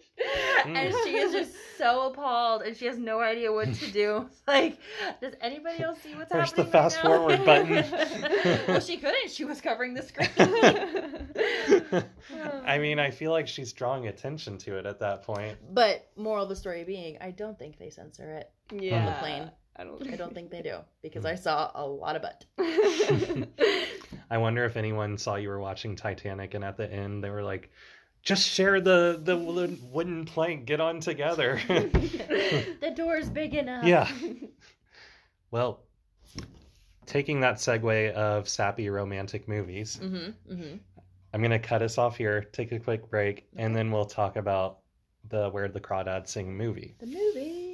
and 0.65 0.93
she 1.03 1.17
is 1.17 1.31
just 1.33 1.51
so 1.77 2.07
appalled 2.07 2.61
and 2.61 2.75
she 2.75 2.85
has 2.85 2.97
no 2.97 3.19
idea 3.19 3.51
what 3.51 3.73
to 3.73 3.91
do 3.91 4.29
like 4.47 4.77
does 5.21 5.33
anybody 5.41 5.83
else 5.83 5.99
see 6.01 6.13
what's 6.15 6.31
Where's 6.31 6.51
the 6.53 6.63
happening 6.63 6.65
right 6.65 6.91
fast 6.91 7.03
now? 7.03 7.09
forward 7.09 7.45
button? 7.45 8.65
well 8.67 8.79
she 8.79 8.97
couldn't 8.97 9.31
she 9.31 9.45
was 9.45 9.61
covering 9.61 9.93
the 9.93 10.03
screen 10.03 10.29
I 12.65 12.77
mean, 12.77 12.99
I 12.99 13.11
feel 13.11 13.31
like 13.31 13.47
she's 13.47 13.73
drawing 13.73 14.07
attention 14.07 14.57
to 14.59 14.77
it 14.77 14.85
at 14.85 14.99
that 14.99 15.23
point. 15.23 15.57
but 15.73 16.07
moral 16.15 16.43
of 16.43 16.49
the 16.49 16.55
story 16.55 16.83
being 16.83 17.17
i 17.21 17.31
don't 17.31 17.57
think 17.57 17.77
they 17.77 17.89
censor 17.89 18.31
it 18.31 18.51
yeah. 18.73 18.99
On 18.99 19.05
the 19.05 19.11
plane. 19.19 19.51
I 19.75 19.83
don't. 19.83 20.13
i 20.13 20.15
don't 20.15 20.33
think 20.33 20.49
they 20.49 20.61
do 20.61 20.77
because 21.01 21.23
hmm. 21.23 21.29
i 21.29 21.35
saw 21.35 21.71
a 21.75 21.85
lot 21.85 22.15
of 22.15 22.21
butt 22.21 22.45
I 24.31 24.37
wonder 24.37 24.63
if 24.63 24.77
anyone 24.77 25.17
saw 25.17 25.35
you 25.35 25.49
were 25.49 25.59
watching 25.59 25.97
Titanic 25.97 26.53
and 26.53 26.63
at 26.63 26.77
the 26.77 26.89
end 26.89 27.21
they 27.21 27.29
were 27.29 27.43
like, 27.43 27.69
just 28.23 28.47
share 28.47 28.79
the, 28.81 29.19
the 29.23 29.35
wooden 29.37 30.25
plank, 30.25 30.65
get 30.65 30.79
on 30.79 30.99
together. 30.99 31.59
the 31.67 32.93
door's 32.95 33.29
big 33.29 33.53
enough. 33.55 33.83
yeah. 33.85 34.09
Well, 35.51 35.81
taking 37.05 37.41
that 37.41 37.55
segue 37.55 38.13
of 38.13 38.47
sappy 38.47 38.89
romantic 38.89 39.47
movies, 39.49 39.99
Mm-hmm. 40.01 40.53
Mm-hmm. 40.53 40.77
I'm 41.33 41.41
going 41.41 41.51
to 41.51 41.59
cut 41.59 41.81
us 41.81 41.97
off 41.97 42.15
here, 42.17 42.41
take 42.53 42.71
a 42.71 42.79
quick 42.79 43.09
break, 43.09 43.47
and 43.57 43.75
then 43.75 43.91
we'll 43.91 44.05
talk 44.05 44.35
about 44.37 44.79
the 45.29 45.49
Where 45.49 45.67
the 45.67 45.79
Crawdads 45.79 46.27
Sing 46.29 46.55
movie. 46.55 46.95
The 46.99 47.05
movie. 47.07 47.70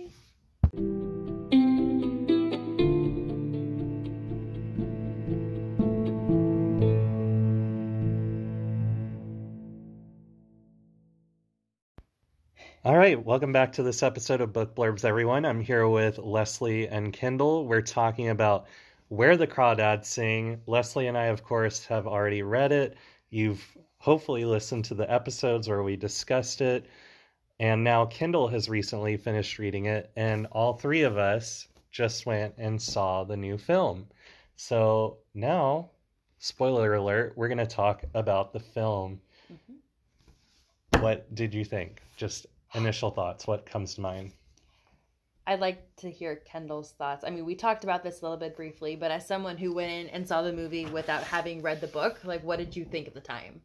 All 12.88 12.96
right, 12.96 13.22
welcome 13.22 13.52
back 13.52 13.74
to 13.74 13.84
this 13.84 14.02
episode 14.02 14.40
of 14.40 14.54
Book 14.54 14.74
Blurbs, 14.74 15.04
everyone. 15.04 15.44
I'm 15.44 15.60
here 15.60 15.90
with 15.90 16.20
Leslie 16.20 16.88
and 16.88 17.12
Kendall. 17.12 17.66
We're 17.66 17.82
talking 17.82 18.30
about 18.30 18.66
Where 19.10 19.36
the 19.36 19.46
Crawdads 19.46 20.06
Sing. 20.06 20.62
Leslie 20.68 21.08
and 21.08 21.18
I, 21.18 21.26
of 21.26 21.44
course, 21.44 21.86
have 21.88 22.08
already 22.08 22.44
read 22.44 22.72
it. 22.72 22.96
You've 23.30 23.62
hopefully 23.98 24.46
listened 24.46 24.86
to 24.86 24.94
the 24.94 25.12
episodes 25.12 25.68
where 25.68 25.84
we 25.84 25.98
discussed 25.98 26.62
it. 26.62 26.86
And 27.60 27.84
now 27.84 28.06
Kendall 28.06 28.48
has 28.48 28.70
recently 28.70 29.18
finished 29.18 29.60
reading 29.60 29.88
it, 29.88 30.10
and 30.16 30.48
all 30.54 30.72
three 30.72 31.02
of 31.02 31.18
us 31.18 31.68
just 31.92 32.26
went 32.26 32.54
and 32.58 32.82
saw 32.82 33.26
the 33.26 33.36
new 33.36 33.58
film. 33.58 34.08
So 34.56 35.18
now, 35.34 35.90
spoiler 36.40 36.94
alert, 36.94 37.34
we're 37.36 37.50
going 37.50 37.58
to 37.58 37.66
talk 37.66 38.06
about 38.14 38.54
the 38.54 38.62
film. 38.62 39.20
Mhm. 39.52 41.02
What 41.02 41.36
did 41.36 41.54
you 41.54 41.66
think? 41.66 42.02
Just 42.16 42.48
initial 42.76 43.12
thoughts. 43.12 43.48
What 43.48 43.66
comes 43.66 43.96
to 43.96 44.02
mind? 44.02 44.32
I'd 45.46 45.62
like 45.62 45.96
to 45.98 46.12
hear 46.12 46.36
Kendall's 46.36 46.92
thoughts. 46.92 47.24
I 47.24 47.30
mean, 47.30 47.46
we 47.46 47.56
talked 47.56 47.86
about 47.86 48.04
this 48.04 48.20
a 48.22 48.26
little 48.26 48.38
bit 48.38 48.56
briefly, 48.56 48.98
but 48.98 49.12
as 49.12 49.26
someone 49.26 49.56
who 49.58 49.74
went 49.74 49.92
in 49.92 50.08
and 50.08 50.28
saw 50.28 50.42
the 50.42 50.52
movie 50.52 50.86
without 50.88 51.24
having 51.24 51.62
read 51.62 51.80
the 51.80 51.88
book, 51.88 52.20
like, 52.26 52.44
what 52.44 52.60
did 52.60 52.76
you 52.76 52.84
think 52.84 53.08
at 53.08 53.14
the 53.14 53.22
time? 53.22 53.62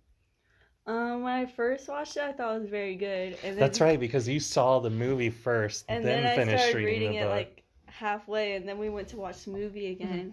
Um, 0.86 1.22
when 1.22 1.32
I 1.32 1.46
first 1.46 1.88
watched 1.88 2.16
it, 2.16 2.22
I 2.22 2.32
thought 2.32 2.56
it 2.56 2.60
was 2.60 2.68
very 2.70 2.94
good. 2.94 3.36
And 3.42 3.54
then, 3.54 3.58
That's 3.58 3.80
right, 3.80 3.98
because 3.98 4.28
you 4.28 4.38
saw 4.38 4.78
the 4.78 4.90
movie 4.90 5.30
first, 5.30 5.84
And 5.88 6.04
then, 6.04 6.22
then, 6.22 6.32
I 6.32 6.36
finished 6.36 6.62
started 6.62 6.76
reading, 6.76 7.00
reading 7.00 7.12
the 7.12 7.18
it 7.18 7.24
book. 7.24 7.30
like 7.32 7.62
halfway, 7.86 8.54
and 8.54 8.68
then 8.68 8.78
we 8.78 8.88
went 8.88 9.08
to 9.08 9.16
watch 9.16 9.44
the 9.44 9.50
movie 9.50 9.96
Mm-hmm. 10.00 10.30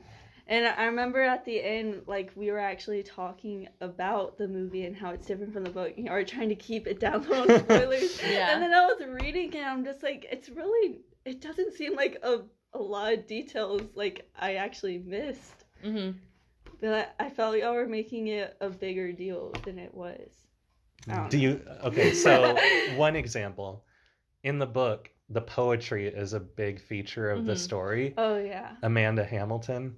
Again. 0.50 0.66
And 0.66 0.80
I 0.80 0.86
remember 0.86 1.22
at 1.22 1.46
the 1.46 1.62
end, 1.64 2.02
like 2.08 2.32
we 2.36 2.52
were 2.52 2.60
actually 2.60 3.04
talking 3.04 3.68
about 3.82 4.38
the 4.38 4.48
movie 4.48 4.86
and 4.86 4.96
how 4.96 5.12
it's 5.12 5.26
different 5.26 5.54
from 5.54 5.64
the 5.64 5.70
book, 5.70 5.94
you 5.98 6.04
know, 6.06 6.12
or 6.14 6.24
trying 6.24 6.50
to 6.50 6.56
keep 6.56 6.88
it 6.88 7.00
down 7.00 7.28
low 7.30 7.42
on 7.42 7.60
spoilers. 7.64 8.22
Yeah. 8.24 8.54
And 8.54 8.62
then 8.64 8.74
I 8.74 8.86
was 8.86 9.02
reading 9.22 9.54
it, 9.54 9.58
and 9.58 9.66
I'm 9.66 9.86
just 9.86 10.04
like, 10.04 10.26
it's 10.32 10.50
really, 10.50 11.00
it 11.26 11.42
doesn't 11.42 11.74
seem 11.74 11.96
like 11.96 12.18
a 12.24 12.40
a 12.74 12.80
lot 12.80 13.14
of 13.14 13.26
details 13.26 13.82
like 13.96 14.30
I 14.40 14.56
actually 14.56 15.00
missed. 15.00 15.66
Mm-hmm. 15.84 16.18
But 16.80 17.16
I, 17.20 17.26
I 17.26 17.30
felt 17.32 17.54
like 17.54 17.64
y'all 17.64 17.74
were 17.74 17.88
making 17.88 18.28
it 18.28 18.56
a 18.62 18.70
bigger 18.70 19.12
deal 19.12 19.52
than 19.66 19.80
it 19.80 19.94
was. 19.94 20.30
Don't 21.08 21.34
know. 21.34 21.40
you 21.40 21.62
okay, 21.84 22.14
so 22.14 22.56
one 22.96 23.16
example. 23.16 23.86
In 24.44 24.60
the 24.60 24.68
book, 24.68 25.10
the 25.30 25.42
poetry 25.42 26.08
is 26.08 26.34
a 26.34 26.40
big 26.40 26.80
feature 26.80 27.32
of 27.32 27.46
the 27.46 27.54
Mhm. 27.54 27.58
story. 27.58 28.14
Oh 28.18 28.38
yeah. 28.38 28.76
Amanda 28.84 29.24
Hamilton. 29.24 29.96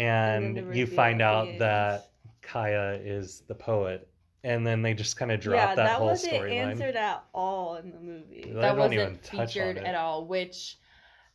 And 0.00 0.44
And, 0.44 0.56
then 0.56 0.70
the 0.70 0.78
you 0.78 0.86
find 0.86 1.20
out 1.22 1.48
end. 1.48 1.60
that 1.60 2.10
Kya 2.42 3.00
is 3.04 3.42
the 3.46 3.54
poet. 3.54 4.08
And 4.42 4.66
then 4.66 4.80
they 4.80 4.94
just 4.94 5.16
kind 5.18 5.30
of 5.30 5.38
drop 5.40 5.56
yeah, 5.56 5.74
that, 5.74 5.84
that 5.84 5.98
whole 5.98 6.06
wasn't 6.08 6.32
storyline. 6.32 6.52
answered 6.54 6.96
at 6.96 7.24
all 7.34 7.76
in 7.76 7.92
the 7.92 8.00
movie. 8.00 8.44
They 8.46 8.52
That 8.52 8.74
don't 8.76 8.92
even 8.92 9.04
wasn't 9.06 9.22
touch 9.24 9.52
featured 9.54 9.76
on 9.78 9.84
it. 9.84 9.88
at 9.88 9.94
all, 9.94 10.24
which 10.26 10.78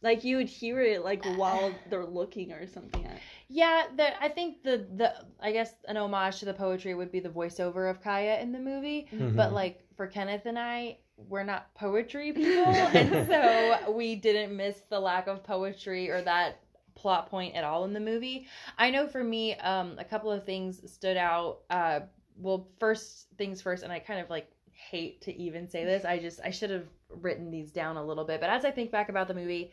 Like 0.01 0.23
you 0.23 0.37
would 0.37 0.49
hear 0.49 0.81
it 0.81 1.03
like 1.03 1.23
while 1.37 1.71
they're 1.89 2.05
looking 2.05 2.51
or 2.51 2.65
something. 2.67 3.07
Yeah, 3.47 3.83
the, 3.95 4.19
I 4.23 4.29
think 4.29 4.63
the 4.63 4.87
the 4.95 5.13
I 5.39 5.51
guess 5.51 5.73
an 5.87 5.97
homage 5.97 6.39
to 6.39 6.45
the 6.45 6.53
poetry 6.55 6.95
would 6.95 7.11
be 7.11 7.19
the 7.19 7.29
voiceover 7.29 7.89
of 7.91 8.01
Kya 8.01 8.41
in 8.41 8.51
the 8.51 8.59
movie. 8.59 9.07
Mhm. 9.13 9.35
But 9.35 9.53
like 9.53 9.81
for 9.95 10.07
Kenneth 10.07 10.47
and 10.47 10.57
I, 10.57 10.97
we're 11.29 11.43
not 11.43 11.73
poetry 11.75 12.33
people, 12.33 12.65
and 12.73 13.27
so 13.27 13.91
we 13.91 14.15
didn't 14.15 14.55
miss 14.57 14.81
the 14.89 14.99
lack 14.99 15.27
of 15.27 15.43
poetry 15.43 16.09
or 16.09 16.21
that 16.23 16.59
plot 16.95 17.29
point 17.29 17.55
at 17.55 17.63
all 17.63 17.85
in 17.85 17.93
the 17.93 17.99
movie. 17.99 18.47
I 18.77 18.89
know 18.89 19.07
for 19.07 19.23
me, 19.23 19.55
um, 19.55 19.95
a 19.99 20.05
couple 20.05 20.31
of 20.31 20.45
things 20.45 20.81
stood 20.91 21.17
out. 21.17 21.59
Uh, 21.69 22.01
well, 22.37 22.67
first 22.79 23.27
things 23.37 23.61
first, 23.61 23.83
and 23.83 23.91
I 23.91 23.99
kind 23.99 24.19
of 24.19 24.29
like 24.29 24.49
hate 24.71 25.21
to 25.21 25.35
even 25.35 25.67
say 25.67 25.85
this. 25.85 26.05
I 26.05 26.19
just 26.19 26.39
I 26.43 26.49
should 26.49 26.69
have 26.69 26.87
written 27.09 27.51
these 27.51 27.71
down 27.71 27.97
a 27.97 28.03
little 28.03 28.25
bit. 28.25 28.41
But 28.41 28.49
as 28.49 28.65
I 28.65 28.71
think 28.71 28.91
back 28.91 29.09
about 29.09 29.27
the 29.27 29.33
movie, 29.33 29.71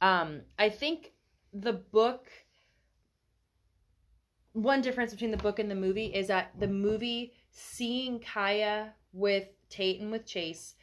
um, 0.00 0.42
I 0.58 0.68
think 0.68 1.12
the 1.52 1.72
book 1.72 2.28
one 4.52 4.80
difference 4.80 5.12
between 5.12 5.30
the 5.30 5.36
book 5.36 5.58
and 5.58 5.70
the 5.70 5.74
movie 5.74 6.06
is 6.06 6.28
that 6.28 6.50
the 6.58 6.66
movie 6.66 7.34
seeing 7.50 8.18
Kya 8.20 8.90
with 9.12 9.48
Tate 9.68 10.00
and 10.00 10.10
with 10.10 10.24
Chase, 10.24 10.76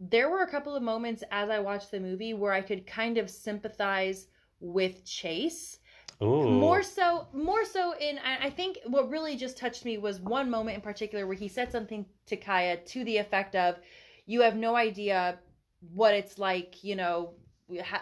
there 0.00 0.30
were 0.30 0.42
a 0.42 0.50
couple 0.50 0.74
of 0.74 0.82
moments 0.82 1.22
as 1.30 1.50
I 1.50 1.58
watched 1.58 1.90
the 1.90 2.00
movie 2.00 2.32
where 2.32 2.54
I 2.54 2.62
could 2.62 2.86
kind 2.86 3.18
of 3.18 3.28
sympathize 3.28 4.28
with 4.60 5.04
Chase. 5.04 5.78
Ooh. 6.20 6.48
More 6.48 6.82
so, 6.82 7.28
more 7.32 7.64
so 7.64 7.94
in 7.96 8.18
I 8.18 8.50
think 8.50 8.78
what 8.86 9.08
really 9.08 9.36
just 9.36 9.56
touched 9.56 9.84
me 9.84 9.98
was 9.98 10.20
one 10.20 10.50
moment 10.50 10.74
in 10.74 10.80
particular 10.80 11.26
where 11.26 11.36
he 11.36 11.46
said 11.46 11.70
something 11.70 12.04
to 12.26 12.36
Kya 12.36 12.84
to 12.86 13.04
the 13.04 13.18
effect 13.18 13.54
of, 13.54 13.78
"You 14.26 14.40
have 14.40 14.56
no 14.56 14.74
idea 14.74 15.38
what 15.94 16.14
it's 16.14 16.36
like, 16.36 16.82
you 16.82 16.96
know, 16.96 17.34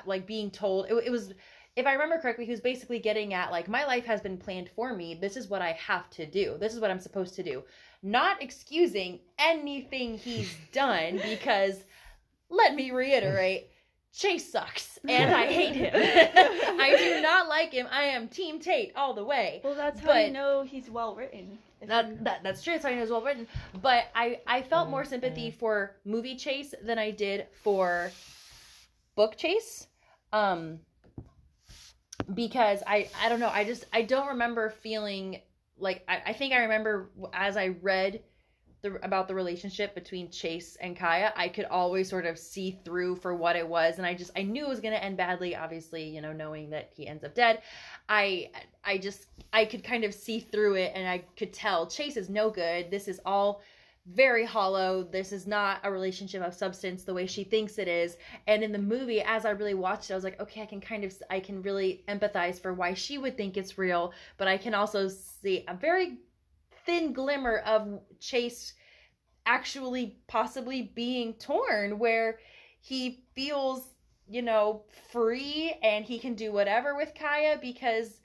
like 0.07 0.27
being 0.27 0.51
told." 0.51 0.87
It, 0.89 0.95
it 1.07 1.11
was, 1.11 1.35
if 1.77 1.87
I 1.87 1.93
remember 1.93 2.19
correctly, 2.19 2.47
he 2.47 2.51
was 2.53 2.63
basically 2.63 3.01
getting 3.01 3.35
at 3.35 3.51
like, 3.51 3.69
"My 3.69 3.85
life 3.85 4.07
has 4.07 4.23
been 4.23 4.39
planned 4.39 4.71
for 4.75 4.95
me. 4.95 5.15
This 5.15 5.37
is 5.37 5.49
what 5.49 5.61
I 5.61 5.73
have 5.73 6.09
to 6.11 6.25
do. 6.25 6.57
This 6.59 6.75
is 6.75 6.81
what 6.81 6.91
I'm 6.91 7.01
supposed 7.01 7.35
to 7.35 7.43
do." 7.43 7.65
Not 8.03 8.41
excusing 8.41 9.21
anything 9.39 10.17
he's 10.17 10.57
done 10.73 11.21
because, 11.23 11.85
let 12.49 12.75
me 12.75 12.93
reiterate. 12.93 13.69
Chase 14.17 14.51
sucks 14.51 14.99
and 15.09 15.35
I 15.35 15.47
hate 15.47 15.75
him. 15.77 15.91
I 15.95 16.97
do 16.97 17.21
not 17.21 17.49
like 17.49 17.73
him. 17.73 17.87
I 17.91 18.05
am 18.05 18.29
Team 18.29 18.59
Tate 18.61 18.93
all 18.97 19.13
the 19.13 19.23
way. 19.25 19.61
Well, 19.63 19.75
that's 19.75 20.01
how 20.01 20.07
But- 20.07 20.27
you 20.27 20.33
know 20.33 20.63
he's 20.63 20.89
well 20.91 21.15
written. 21.15 21.59
That, 21.87 22.25
that 22.25 22.43
that's 22.43 22.63
true. 22.65 22.73
It's 22.75 22.85
how 22.85 22.91
he 22.91 22.97
knows 22.97 23.11
well 23.11 23.21
written. 23.23 23.47
But 23.83 24.05
I 24.15 24.41
I 24.47 24.63
felt 24.63 24.89
more 24.89 25.03
Mm-hmm. 25.03 25.11
sympathy 25.11 25.51
for 25.51 25.95
movie 26.07 26.35
Chase 26.35 26.75
than 26.83 26.99
I 26.99 27.11
did 27.11 27.47
for 27.63 28.11
book 29.15 29.37
Chase. 29.37 29.87
Um 30.33 30.81
because 32.33 32.83
I 32.87 33.09
I 33.23 33.29
don't 33.29 33.41
know. 33.41 33.51
I 33.51 33.65
just 33.65 33.85
I 33.93 34.03
don't 34.03 34.29
remember 34.29 34.71
feeling 34.71 35.41
like 35.79 36.03
I, 36.09 36.23
I 36.29 36.33
think 36.33 36.55
I 36.55 36.61
remember 36.61 37.11
as 37.35 37.57
I 37.57 37.69
read 37.83 38.23
the 38.89 39.05
about 39.05 39.29
the 39.29 39.35
relationship 39.35 39.95
between 39.95 40.31
Chase 40.31 40.77
and 40.81 40.97
Kya, 40.97 41.33
I 41.37 41.49
could 41.49 41.67
always 41.67 42.09
sort 42.09 42.27
of 42.27 42.39
see 42.39 42.79
through 42.85 43.17
for 43.17 43.35
what 43.35 43.57
it 43.57 43.67
was, 43.67 43.99
and 43.99 44.07
I 44.07 44.15
just 44.15 44.31
I 44.37 44.43
knew 44.43 44.65
it 44.65 44.69
was 44.69 44.81
gonna 44.81 44.97
end 44.97 45.17
badly. 45.17 45.55
Obviously, 45.57 46.05
you 46.09 46.21
know, 46.21 46.33
knowing 46.33 46.71
that 46.71 46.91
he 46.95 47.07
ends 47.07 47.25
up 47.25 47.35
dead, 47.35 47.63
I 48.09 48.51
I 48.85 48.99
just 48.99 49.27
I 49.53 49.65
could 49.65 49.85
kind 49.85 50.05
of 50.05 50.15
see 50.15 50.41
through 50.41 50.77
it, 50.77 50.93
and 50.95 51.09
I 51.09 51.19
could 51.37 51.53
tell 51.53 51.87
Chase 51.87 52.17
is 52.17 52.29
no 52.29 52.51
good. 52.51 52.91
This 52.91 53.09
is 53.09 53.21
all 53.27 53.63
very 54.15 54.45
hollow. 54.45 55.03
This 55.03 55.33
is 55.33 55.47
not 55.47 55.81
a 55.83 55.91
relationship 55.91 56.43
of 56.43 56.55
substance 56.55 57.03
the 57.03 57.15
way 57.15 57.27
she 57.27 57.43
thinks 57.43 57.79
it 57.79 57.89
is. 57.89 58.17
And 58.47 58.63
in 58.63 58.71
the 58.71 58.79
movie, 58.79 59.21
as 59.21 59.45
I 59.45 59.51
really 59.51 59.75
watched 59.75 60.11
it, 60.11 60.13
I 60.13 60.17
was 60.17 60.25
like, 60.25 60.41
okay, 60.41 60.63
I 60.63 60.67
can 60.67 60.81
kind 60.81 61.03
of, 61.05 61.13
I 61.29 61.41
can 61.41 61.63
really 61.63 62.05
empathize 62.09 62.61
for 62.61 62.73
why 62.73 62.95
she 62.95 63.19
would 63.19 63.37
think 63.37 63.57
it's 63.57 63.79
real, 63.79 64.13
but 64.37 64.47
I 64.47 64.59
can 64.59 64.75
also 64.75 65.09
see 65.09 65.65
a 65.67 65.75
very 65.75 66.19
thin 66.87 67.13
glimmer 67.13 67.59
of 67.59 68.01
Chase 68.21 68.73
actually 69.45 70.19
possibly 70.27 70.93
being 70.95 71.35
torn, 71.35 71.99
where 71.99 72.39
he 72.81 73.25
feels, 73.35 73.95
you 74.29 74.43
know, 74.43 74.83
free 75.13 75.75
and 75.83 76.05
he 76.05 76.19
can 76.19 76.35
do 76.35 76.53
whatever 76.53 76.97
with 76.97 77.15
Kya 77.15 77.61
because 77.61 78.21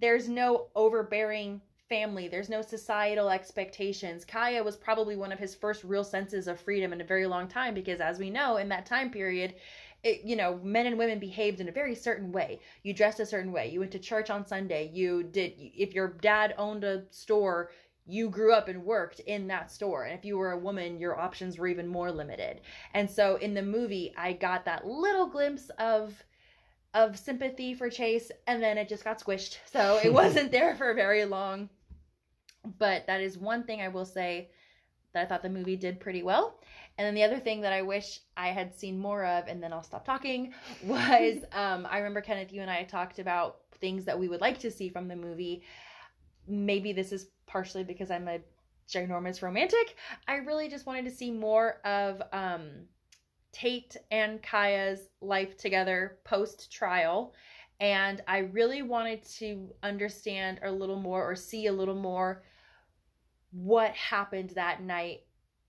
there's 0.00 0.28
no 0.28 0.68
overbearing 0.74 1.60
family. 1.88 2.28
There's 2.28 2.48
no 2.48 2.62
societal 2.62 3.30
expectations. 3.30 4.24
Kya 4.24 4.64
was 4.64 4.76
probably 4.76 5.16
one 5.16 5.32
of 5.32 5.38
his 5.38 5.54
first 5.54 5.84
real 5.84 6.04
senses 6.04 6.48
of 6.48 6.60
freedom 6.60 6.92
in 6.92 7.00
a 7.00 7.04
very 7.04 7.26
long 7.26 7.48
time 7.48 7.74
because, 7.74 8.00
as 8.00 8.18
we 8.18 8.30
know, 8.30 8.56
in 8.56 8.68
that 8.70 8.86
time 8.86 9.10
period, 9.10 9.54
it, 10.02 10.22
you 10.24 10.36
know, 10.36 10.60
men 10.62 10.86
and 10.86 10.98
women 10.98 11.18
behaved 11.18 11.60
in 11.60 11.68
a 11.68 11.72
very 11.72 11.94
certain 11.94 12.32
way. 12.32 12.60
You 12.82 12.92
dressed 12.92 13.20
a 13.20 13.26
certain 13.26 13.52
way. 13.52 13.70
You 13.70 13.80
went 13.80 13.92
to 13.92 13.98
church 13.98 14.30
on 14.30 14.46
Sunday. 14.46 14.90
You 14.92 15.22
did, 15.22 15.54
if 15.56 15.94
your 15.94 16.08
dad 16.20 16.54
owned 16.58 16.84
a 16.84 17.04
store, 17.10 17.70
you 18.06 18.30
grew 18.30 18.52
up 18.52 18.68
and 18.68 18.84
worked 18.84 19.20
in 19.20 19.48
that 19.48 19.70
store. 19.70 20.04
And 20.04 20.16
if 20.16 20.24
you 20.24 20.38
were 20.38 20.52
a 20.52 20.58
woman, 20.58 20.98
your 20.98 21.18
options 21.18 21.58
were 21.58 21.66
even 21.66 21.88
more 21.88 22.12
limited. 22.12 22.60
And 22.94 23.10
so 23.10 23.36
in 23.36 23.54
the 23.54 23.62
movie, 23.62 24.14
I 24.16 24.32
got 24.32 24.64
that 24.64 24.86
little 24.86 25.26
glimpse 25.26 25.70
of 25.78 26.14
of 26.94 27.18
sympathy 27.18 27.74
for 27.74 27.90
Chase 27.90 28.30
and 28.46 28.62
then 28.62 28.78
it 28.78 28.88
just 28.88 29.04
got 29.04 29.22
squished. 29.22 29.58
So 29.72 30.00
it 30.02 30.12
wasn't 30.12 30.50
there 30.50 30.74
for 30.76 30.94
very 30.94 31.24
long. 31.24 31.68
But 32.78 33.06
that 33.06 33.20
is 33.20 33.38
one 33.38 33.64
thing 33.64 33.80
I 33.82 33.88
will 33.88 34.06
say 34.06 34.50
that 35.12 35.22
I 35.22 35.26
thought 35.26 35.42
the 35.42 35.48
movie 35.48 35.76
did 35.76 36.00
pretty 36.00 36.22
well. 36.22 36.60
And 36.98 37.06
then 37.06 37.14
the 37.14 37.24
other 37.24 37.38
thing 37.38 37.60
that 37.60 37.72
I 37.72 37.82
wish 37.82 38.20
I 38.36 38.48
had 38.48 38.74
seen 38.74 38.98
more 38.98 39.24
of, 39.24 39.46
and 39.46 39.62
then 39.62 39.72
I'll 39.72 39.82
stop 39.82 40.04
talking, 40.04 40.54
was 40.82 41.44
um, 41.52 41.86
I 41.90 41.98
remember 41.98 42.20
Kenneth, 42.20 42.52
you 42.52 42.62
and 42.62 42.70
I 42.70 42.84
talked 42.84 43.18
about 43.18 43.58
things 43.80 44.04
that 44.06 44.18
we 44.18 44.28
would 44.28 44.40
like 44.40 44.58
to 44.60 44.70
see 44.70 44.88
from 44.88 45.06
the 45.06 45.16
movie. 45.16 45.62
Maybe 46.48 46.92
this 46.92 47.12
is 47.12 47.28
partially 47.46 47.84
because 47.84 48.10
I'm 48.10 48.28
a 48.28 48.40
ginormous 48.88 49.42
romantic. 49.42 49.96
I 50.28 50.36
really 50.36 50.68
just 50.68 50.86
wanted 50.86 51.04
to 51.06 51.10
see 51.10 51.30
more 51.30 51.80
of 51.84 52.22
um, 52.32 52.70
Tate 53.52 53.96
and 54.10 54.42
Kya's 54.42 55.08
life 55.20 55.56
together 55.56 56.18
post 56.24 56.72
trial. 56.72 57.34
And 57.80 58.22
I 58.26 58.38
really 58.38 58.82
wanted 58.82 59.22
to 59.38 59.68
understand 59.82 60.60
a 60.62 60.70
little 60.70 61.00
more 61.00 61.28
or 61.28 61.34
see 61.34 61.66
a 61.66 61.72
little 61.72 61.94
more 61.94 62.42
what 63.50 63.92
happened 63.92 64.50
that 64.50 64.82
night 64.82 65.20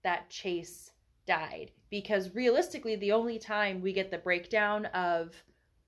that 0.04 0.30
Chase 0.30 0.92
died 1.26 1.72
because 1.90 2.34
realistically 2.34 2.96
the 2.96 3.12
only 3.12 3.38
time 3.38 3.82
we 3.82 3.94
get 3.94 4.12
the 4.12 4.18
breakdown 4.18 4.86
of 4.88 5.34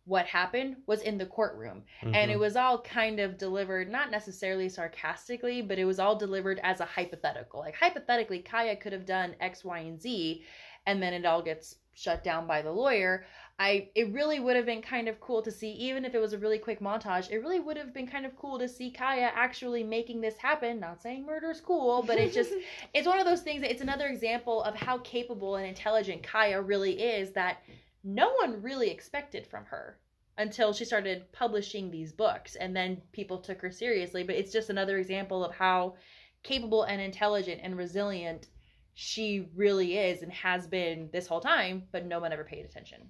what 0.09 0.25
happened 0.25 0.75
was 0.87 1.03
in 1.03 1.19
the 1.19 1.25
courtroom. 1.25 1.83
And 2.01 2.15
Mhm. 2.15 2.33
it 2.33 2.39
was 2.39 2.55
all 2.55 2.81
kind 2.81 3.19
of 3.19 3.37
delivered 3.37 3.89
not 3.91 4.09
necessarily 4.09 4.67
sarcastically 4.67 5.61
but 5.61 5.77
it 5.77 5.85
was 5.85 5.99
all 5.99 6.15
delivered 6.15 6.59
as 6.63 6.79
a 6.81 6.85
hypothetical. 6.85 7.59
Like 7.59 7.75
hypothetically 7.75 8.41
kya 8.41 8.79
could 8.81 8.91
have 8.91 9.05
done 9.05 9.35
x 9.39 9.63
y 9.63 9.79
and 9.79 10.01
z 10.01 10.43
and 10.87 11.01
then 11.01 11.13
it 11.13 11.25
all 11.25 11.43
gets 11.43 11.75
shut 11.93 12.23
down 12.23 12.47
by 12.47 12.63
the 12.63 12.71
lawyer. 12.71 13.25
I 13.59 13.89
it 13.93 14.11
really 14.11 14.39
would 14.39 14.55
have 14.55 14.65
been 14.65 14.81
kind 14.81 15.07
of 15.07 15.19
cool 15.19 15.43
to 15.43 15.51
see 15.51 15.69
even 15.73 16.05
if 16.05 16.15
it 16.15 16.19
was 16.19 16.33
a 16.33 16.39
really 16.39 16.57
quick 16.57 16.79
montage 16.79 17.29
it 17.29 17.37
really 17.37 17.59
would 17.59 17.77
have 17.77 17.93
been 17.93 18.07
kind 18.07 18.25
of 18.25 18.35
cool 18.35 18.57
to 18.57 18.67
see 18.67 18.91
kya 18.91 19.29
actually 19.35 19.83
making 19.83 20.21
this 20.21 20.37
happen. 20.37 20.79
Not 20.79 21.03
saying 21.03 21.23
murder's 21.23 21.61
cool 21.61 22.01
but 22.01 22.17
it 22.17 22.33
just 22.33 22.51
it's 22.95 23.07
one 23.07 23.19
of 23.19 23.27
those 23.27 23.41
things 23.41 23.61
that 23.61 23.69
it's 23.69 23.81
another 23.81 24.07
example 24.07 24.63
of 24.63 24.75
how 24.75 24.97
capable 24.99 25.57
and 25.57 25.67
intelligent 25.67 26.23
kya 26.23 26.67
really 26.67 26.99
is 26.99 27.33
that 27.33 27.57
no 28.03 28.31
one 28.41 28.61
really 28.61 28.89
expected 28.89 29.45
from 29.47 29.65
her 29.65 29.97
until 30.37 30.71
she 30.71 30.85
started 30.85 31.29
publishing 31.33 31.91
these 31.91 32.13
books 32.13 32.55
and 32.55 32.75
then 32.75 33.01
people 33.11 33.39
took 33.39 33.61
her 33.61 33.71
seriously 33.71 34.23
but 34.23 34.35
it's 34.35 34.53
just 34.53 34.69
another 34.69 34.97
example 34.97 35.43
of 35.43 35.53
how 35.53 35.95
capable 36.43 36.83
and 36.83 37.01
intelligent 37.01 37.59
and 37.63 37.77
resilient 37.77 38.47
she 38.93 39.47
really 39.55 39.97
is 39.97 40.21
and 40.21 40.31
has 40.31 40.67
been 40.67 41.09
this 41.11 41.27
whole 41.27 41.41
time 41.41 41.83
but 41.91 42.05
no 42.05 42.19
one 42.19 42.31
ever 42.31 42.43
paid 42.43 42.65
attention 42.65 43.09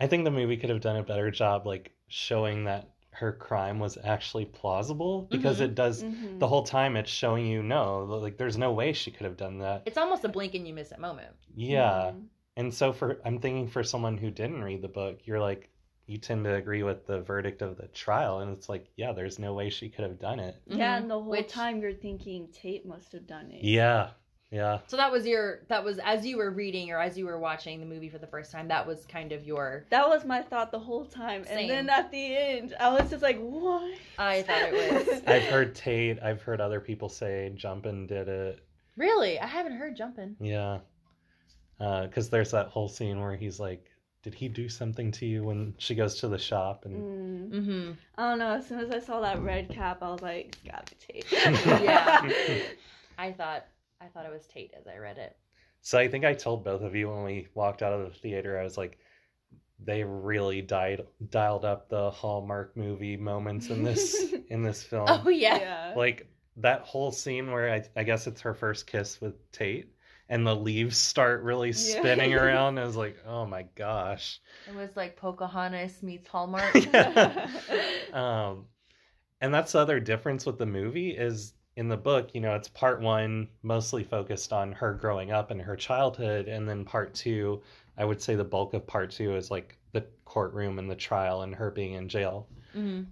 I 0.00 0.06
think 0.08 0.24
the 0.24 0.30
movie 0.30 0.56
could 0.56 0.70
have 0.70 0.80
done 0.80 0.96
a 0.96 1.04
better 1.04 1.30
job, 1.30 1.68
like 1.68 1.92
showing 2.08 2.64
that 2.64 2.90
her 3.12 3.32
crime 3.32 3.78
was 3.78 3.96
actually 4.02 4.44
plausible 4.44 5.22
because 5.30 5.60
Mhm. 5.60 5.64
it 5.66 5.74
does 5.76 6.02
Mhm. 6.02 6.40
the 6.40 6.48
whole 6.48 6.64
time. 6.64 6.96
It's 6.96 7.08
showing 7.10 7.46
you 7.46 7.62
no, 7.62 8.04
like 8.04 8.36
there's 8.36 8.58
no 8.58 8.72
way 8.72 8.92
she 8.92 9.12
could 9.12 9.24
have 9.24 9.36
done 9.36 9.58
that. 9.58 9.82
it's 9.86 9.96
almost 9.96 10.24
a 10.24 10.28
blink 10.28 10.54
and 10.54 10.66
you 10.66 10.74
miss 10.74 10.90
it 10.90 10.98
moment 10.98 11.32
Yeah, 11.54 12.10
Mhm. 12.12 12.26
And 12.56 12.72
so 12.72 12.92
for 12.92 13.20
I'm 13.24 13.38
thinking 13.38 13.68
for 13.68 13.82
someone 13.82 14.16
who 14.16 14.30
didn't 14.30 14.62
read 14.62 14.82
the 14.82 14.88
book, 14.88 15.20
you're 15.24 15.40
like 15.40 15.70
you 16.06 16.18
tend 16.18 16.44
to 16.44 16.54
agree 16.54 16.82
with 16.82 17.06
the 17.06 17.20
verdict 17.22 17.62
of 17.62 17.76
the 17.78 17.86
trial, 17.88 18.40
and 18.40 18.52
it's 18.56 18.68
like 18.68 18.88
yeah, 18.96 19.12
there's 19.12 19.38
no 19.38 19.54
way 19.54 19.70
she 19.70 19.88
could 19.88 20.04
have 20.04 20.18
done 20.20 20.38
it. 20.38 20.56
Yeah, 20.66 20.96
and 20.96 21.10
the 21.10 21.14
whole 21.14 21.30
Which- 21.30 21.48
time 21.48 21.80
you're 21.80 21.92
thinking 21.94 22.48
Tate 22.52 22.86
must 22.86 23.12
have 23.12 23.26
done 23.26 23.50
it. 23.50 23.64
Yeah, 23.64 24.10
yeah. 24.50 24.80
so 24.86 24.96
that 24.98 25.10
was 25.10 25.26
your 25.26 25.62
that 25.68 25.82
was 25.82 25.98
as 26.04 26.24
you 26.26 26.36
were 26.36 26.50
reading 26.52 26.90
or 26.92 27.00
as 27.00 27.16
you 27.18 27.24
were 27.24 27.38
watching 27.40 27.80
the 27.80 27.86
movie 27.86 28.08
for 28.10 28.18
the 28.18 28.26
first 28.28 28.52
time 28.52 28.68
that 28.68 28.86
was 28.86 29.04
kind 29.06 29.32
of 29.32 29.44
your 29.44 29.86
That 29.90 30.08
was 30.08 30.24
my 30.24 30.42
thought 30.42 30.70
the 30.70 30.78
whole 30.78 31.06
time. 31.06 31.44
Same. 31.44 31.58
And 31.58 31.70
then 31.70 31.88
at 31.90 32.12
the 32.12 32.36
end, 32.36 32.74
I 32.78 32.90
was 32.90 33.10
just 33.10 33.22
like, 33.22 33.38
what? 33.40 33.90
i 34.18 34.42
thought 34.42 34.62
it 34.72 35.08
was 35.08 35.22
I've 35.26 35.42
heard 35.44 35.74
Tate. 35.74 36.22
I've 36.22 36.42
heard 36.42 36.60
other 36.60 36.78
people 36.80 37.08
say 37.08 37.50
Jumpin 37.56 38.06
did 38.06 38.28
it. 38.28 38.60
really 38.96 39.40
i 39.40 39.46
haven't 39.46 39.72
heard 39.76 39.96
jumpin 39.96 40.36
Yeah. 40.38 40.78
Because 41.78 42.30
there's 42.30 42.50
that 42.52 42.68
whole 42.68 42.88
scene 42.88 43.20
where 43.20 43.36
he's 43.36 43.58
like, 43.60 43.84
Did 44.22 44.34
he 44.34 44.48
do 44.48 44.68
something 44.68 45.10
to 45.12 45.26
you 45.26 45.42
when 45.44 45.74
she 45.78 45.94
goes 45.94 46.14
to 46.20 46.28
the 46.28 46.38
shop? 46.38 46.84
And 46.84 46.94
Mm. 46.94 47.50
mm-hmm 47.50 47.92
I 48.16 48.30
don't 48.30 48.38
know. 48.38 48.52
As 48.54 48.66
soon 48.66 48.78
as 48.80 48.90
I 48.90 48.98
saw 49.00 49.20
that 49.20 49.42
red 49.42 49.68
cap, 49.68 49.98
I 50.02 50.10
was 50.10 50.22
like, 50.22 50.56
it's 50.64 50.72
gotta 50.72 50.94
be 50.94 51.22
Tate. 51.22 51.32
Yeah. 51.82 52.28
I 53.18 53.32
thought 53.32 53.64
I 54.00 54.06
thought 54.06 54.26
it 54.26 54.32
was 54.32 54.46
Tate 54.46 54.72
as 54.78 54.86
I 54.86 54.96
read 54.98 55.18
it. 55.18 55.36
so 55.82 55.98
I 55.98 56.08
think 56.08 56.24
I 56.24 56.34
told 56.34 56.64
both 56.64 56.82
of 56.82 56.94
you 56.94 57.10
when 57.10 57.24
we 57.24 57.48
walked 57.54 57.82
out 57.82 57.92
of 57.92 58.04
the 58.12 58.18
theater, 58.18 58.58
I 58.58 58.64
was 58.64 58.76
like, 58.78 58.98
they 59.80 60.04
really 60.04 60.62
died, 60.62 61.04
dialed 61.30 61.64
up 61.64 61.88
the 61.88 62.10
Hallmark 62.10 62.76
movie 62.76 63.16
moments 63.16 63.68
in 63.70 63.82
this 63.82 64.32
in 64.48 64.62
this 64.62 64.82
film. 64.82 65.06
Oh 65.08 65.28
yeah. 65.28 65.58
yeah. 65.58 65.94
Like 65.96 66.26
that 66.58 66.82
whole 66.82 67.10
scene 67.12 67.50
where 67.50 67.70
I, 67.72 67.84
I 67.96 68.04
guess 68.04 68.26
it's 68.26 68.40
her 68.42 68.54
first 68.54 68.86
kiss 68.86 69.20
with 69.20 69.34
Tate. 69.52 69.90
And 70.34 70.46
the 70.46 70.54
leaves 70.54 70.98
start 70.98 71.42
really 71.42 71.72
Yeah. 71.74 72.00
spinning 72.02 72.34
around. 72.34 72.78
I 72.78 72.84
was 72.84 72.96
like, 72.96 73.16
"Oh 73.26 73.46
my 73.46 73.62
gosh!" 73.74 74.40
It 74.66 74.72
was 74.72 74.96
like 74.96 75.16
Pocahontas 75.16 76.02
meets 76.02 76.28
Hallmark. 76.28 76.74
Yeah. 76.74 77.48
um 78.12 78.66
and 79.40 79.54
that's 79.54 79.72
the 79.72 79.80
other 79.80 80.00
difference 80.00 80.46
with 80.46 80.58
the 80.58 80.66
movie 80.66 81.10
is 81.10 81.54
in 81.76 81.88
the 81.88 81.96
book 81.96 82.30
you 82.34 82.40
know 82.40 82.54
it's 82.54 82.68
part 82.68 83.00
one 83.00 83.48
mostly 83.62 84.04
focused 84.04 84.52
on 84.52 84.72
her 84.72 84.94
growing 84.94 85.32
up 85.32 85.50
and 85.50 85.62
her 85.62 85.76
childhood 85.76 86.48
and 86.48 86.68
then 86.68 86.84
part 86.84 87.14
two 87.14 87.62
i 87.98 88.04
would 88.04 88.22
say 88.22 88.34
the 88.36 88.44
bulk 88.44 88.74
of 88.74 88.86
part 88.86 89.10
two 89.10 89.36
is 89.36 89.50
like 89.50 89.78
the 89.92 90.06
courtroom 90.26 90.78
and 90.78 90.90
the 90.90 90.96
trial 90.96 91.42
and 91.42 91.54
her 91.54 91.70
being 91.70 91.94
in 91.94 92.08
jail 92.08 92.48
hmm 92.74 93.06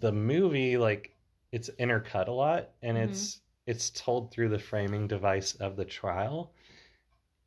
the 0.00 0.12
movie 0.12 0.76
like 0.76 1.14
it's 1.52 1.70
intercut 1.78 2.28
a 2.28 2.32
lot 2.32 2.70
and 2.82 2.96
Mhm. 2.96 2.98
it's 2.98 3.40
it's 3.66 3.90
told 3.90 4.30
through 4.30 4.48
the 4.48 4.58
framing 4.58 5.06
device 5.06 5.54
of 5.56 5.76
the 5.76 5.84
trial. 5.84 6.52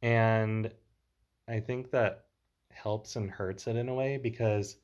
And 0.02 0.72
i 1.50 1.60
think 1.60 1.92
that 1.92 2.26
helps 2.72 3.18
and 3.18 3.30
hurts 3.30 3.68
it 3.68 3.76
in 3.76 3.90
a 3.90 3.94
way 3.94 4.18
because 4.18 4.78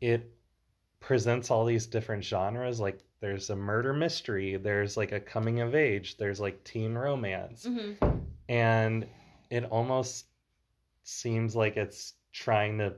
it 0.00 0.32
presents 1.00 1.50
all 1.50 1.64
these 1.64 1.86
different 1.86 2.24
genres. 2.24 2.80
Like 2.80 3.00
there's 3.20 3.50
a 3.50 3.56
murder 3.56 3.92
mystery 3.92 4.56
there's 4.56 4.96
like 4.96 5.12
a 5.12 5.20
coming 5.20 5.60
of 5.60 5.74
age 5.74 6.16
there's 6.16 6.40
like 6.40 6.64
teen 6.64 6.94
romance. 6.94 7.66
Hmm 7.66 7.92
and 8.48 9.06
it 9.50 9.64
almost 9.64 10.26
seems 11.04 11.56
like 11.56 11.76
it's 11.76 12.14
trying 12.32 12.78
to 12.78 12.94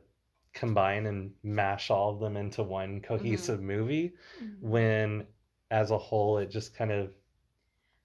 combine 0.53 1.07
and 1.07 1.31
mash 1.43 1.91
all 1.91 2.11
of 2.11 2.21
them 2.21 2.37
into 2.37 2.63
one 2.63 3.01
cohesive 3.01 3.61
movie 3.61 4.15
when 4.61 5.25
as 5.71 5.91
a 5.91 5.99
whole 5.99 6.39
it 6.39 6.51
just 6.51 6.75
kind 6.75 6.91
of 6.93 7.11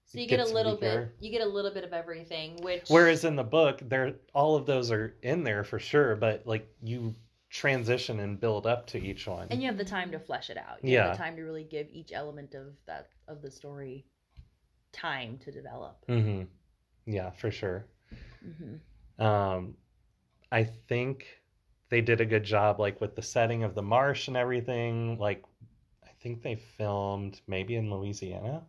So 0.06 0.18
you 0.18 0.26
get 0.26 0.40
a 0.40 0.44
little 0.44 0.72
weaker. 0.74 1.12
bit. 1.18 1.24
You 1.24 1.30
get 1.30 1.42
a 1.42 1.48
little 1.48 1.70
bit 1.70 1.84
of 1.84 1.92
everything, 1.92 2.56
which 2.62 2.84
whereas 2.88 3.24
in 3.24 3.36
the 3.36 3.44
book 3.44 3.80
there 3.82 4.14
all 4.34 4.56
of 4.56 4.66
those 4.66 4.90
are 4.90 5.14
in 5.22 5.44
there 5.44 5.62
for 5.64 5.78
sure 5.78 6.16
but 6.16 6.46
like 6.46 6.68
you 6.82 7.14
transition 7.50 8.20
and 8.20 8.38
build 8.40 8.66
up 8.66 8.86
to 8.86 8.98
each 8.98 9.26
one 9.26 9.48
and 9.50 9.60
you 9.60 9.66
have 9.68 9.76
the 9.78 9.84
time 9.84 10.10
to 10.12 10.18
flesh 10.20 10.50
it 10.50 10.56
out. 10.56 10.78
You 10.84 10.92
Yeah. 10.94 11.08
have 11.08 11.12
the 11.12 11.18
time 11.18 11.36
to 11.36 11.42
really 11.42 11.64
give 11.64 11.88
each 11.90 12.12
element 12.12 12.54
of 12.54 12.74
that 12.86 13.08
of 13.28 13.42
the 13.42 13.50
story 13.50 14.06
time 14.92 15.38
to 15.44 15.50
develop. 15.52 16.04
hmm 16.06 16.42
yeah 17.06 17.30
for 17.30 17.50
sure 17.50 17.86
hmm 18.42 19.24
um 19.24 19.74
i 20.52 20.62
think 20.64 21.26
they 21.88 22.00
did 22.00 22.20
a 22.20 22.24
good 22.26 22.44
job 22.44 22.78
like 22.80 23.00
with 23.00 23.14
the 23.16 23.22
setting 23.22 23.62
of 23.64 23.74
the 23.74 23.82
marsh 23.82 24.28
and 24.28 24.36
everything 24.36 25.18
like 25.18 25.42
think 26.20 26.42
they 26.42 26.56
filmed 26.56 27.40
maybe 27.46 27.76
in 27.76 27.90
louisiana 27.90 28.62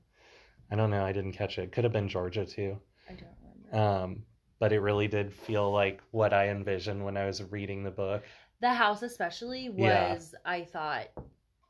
i 0.71 0.75
don't 0.75 0.89
know 0.91 1.03
i 1.05 1.11
didn't 1.11 1.33
catch 1.33 1.57
it 1.57 1.71
could 1.71 1.83
have 1.83 1.93
been 1.93 2.07
georgia 2.09 2.45
too 2.45 2.77
I 3.09 3.13
don't 3.13 3.35
remember. 3.71 3.77
um 4.07 4.23
but 4.59 4.71
it 4.73 4.79
really 4.79 5.07
did 5.07 5.33
feel 5.33 5.71
like 5.71 6.01
what 6.11 6.33
i 6.33 6.49
envisioned 6.49 7.03
when 7.03 7.17
i 7.17 7.25
was 7.25 7.41
reading 7.43 7.83
the 7.83 7.91
book 7.91 8.23
the 8.61 8.73
house 8.73 9.01
especially 9.01 9.69
was 9.69 10.33
Yeah. 10.33 10.39
I 10.45 10.65
thought 10.65 11.07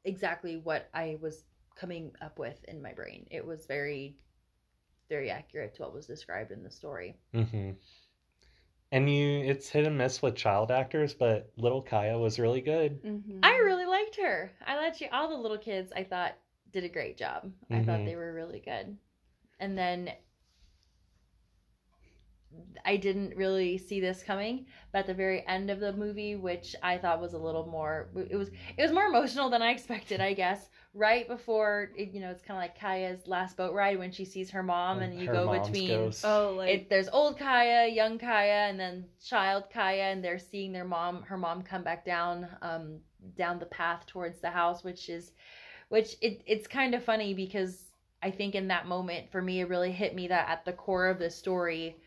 exactly 0.03 0.57
what 0.57 0.89
I 0.93 1.17
was 1.21 1.45
coming 1.75 2.11
up 2.21 2.37
with 2.37 2.61
in 2.65 2.81
my 2.81 2.91
brain. 2.91 3.27
It 3.31 3.45
was 3.45 3.65
very 3.65 4.17
very 5.07 5.29
accurate 5.29 5.73
to 5.75 5.83
what 5.83 5.93
was 5.93 6.05
described 6.05 6.51
in 6.51 6.63
the 6.63 6.69
story. 6.71 7.15
hmm 7.33 7.71
and 8.91 9.09
you 9.09 9.39
it's 9.39 9.69
hit 9.69 9.87
and 9.87 9.97
miss 9.97 10.21
with 10.21 10.35
child 10.35 10.69
actors 10.69 11.13
but 11.13 11.49
little 11.55 11.81
kya 11.83 12.19
was 12.19 12.39
really 12.39 12.61
good 12.61 13.01
Mhm. 13.03 13.39
I 13.43 13.57
really 13.63 13.80
liked 14.11 14.27
her. 14.27 14.51
I 14.65 14.77
let 14.77 15.01
you 15.01 15.07
all 15.11 15.29
the 15.29 15.35
little 15.35 15.57
kids 15.57 15.91
I 15.95 16.03
thought 16.03 16.35
did 16.71 16.83
a 16.83 16.89
great 16.89 17.17
job. 17.17 17.51
I 17.69 17.83
thought 17.83 17.99
Mhm. 17.99 18.05
they 18.05 18.15
were 18.15 18.33
really 18.33 18.59
good. 18.59 18.97
And 19.59 19.77
then 19.77 20.13
I 22.83 22.97
didn't 22.97 23.37
really 23.37 23.77
see 23.77 24.01
this 24.01 24.23
coming, 24.23 24.65
but 24.91 24.99
at 24.99 25.07
the 25.07 25.13
very 25.13 25.47
end 25.47 25.69
of 25.69 25.79
the 25.79 25.93
movie, 25.93 26.35
which 26.35 26.75
I 26.83 26.97
thought 26.97 27.21
was 27.21 27.33
a 27.33 27.37
little 27.37 27.65
more, 27.65 28.09
it 28.29 28.35
was 28.35 28.49
it 28.75 28.81
was 28.81 28.91
more 28.91 29.05
emotional 29.05 29.49
than 29.49 29.61
I 29.61 29.71
expected, 29.71 30.19
I 30.19 30.33
guess. 30.33 30.69
Right 30.93 31.25
before, 31.27 31.91
it, 31.95 32.09
you 32.11 32.19
know, 32.19 32.29
it's 32.29 32.41
kind 32.41 32.57
of 32.57 32.61
like 32.61 32.77
Kya's 32.77 33.25
last 33.25 33.55
boat 33.55 33.73
ride 33.73 33.97
when 33.97 34.11
she 34.11 34.25
sees 34.25 34.49
her 34.51 34.63
mom, 34.63 34.99
and 34.99 35.17
you 35.17 35.27
go 35.27 35.47
between 35.47 35.87
ghost. 35.87 36.25
Oh, 36.25 36.55
like 36.57 36.69
it, 36.69 36.89
there's 36.89 37.07
old 37.07 37.39
Kya, 37.39 37.95
young 37.95 38.19
Kya, 38.19 38.69
and 38.69 38.77
then 38.77 39.05
child 39.23 39.65
Kya, 39.73 40.11
and 40.11 40.23
they're 40.23 40.39
seeing 40.39 40.73
their 40.73 40.83
mom, 40.85 41.23
her 41.23 41.37
mom, 41.37 41.61
come 41.63 41.83
back 41.83 42.03
down, 42.03 42.49
um, 42.61 42.99
down 43.37 43.59
the 43.59 43.65
path 43.65 44.05
towards 44.07 44.39
the 44.39 44.49
house, 44.49 44.83
which 44.83 45.09
is, 45.09 45.31
which 45.89 46.15
it, 46.21 46.41
it's 46.45 46.67
kind 46.67 46.95
of 46.95 47.03
funny 47.03 47.33
because 47.33 47.85
I 48.23 48.31
think 48.31 48.55
in 48.55 48.67
that 48.67 48.87
moment 48.87 49.31
for 49.31 49.41
me 49.41 49.61
it 49.61 49.69
really 49.69 49.91
hit 49.91 50.15
me 50.15 50.27
that 50.27 50.49
at 50.49 50.65
the 50.65 50.73
core 50.73 51.07
of 51.07 51.19
the 51.19 51.29
story, 51.29 51.97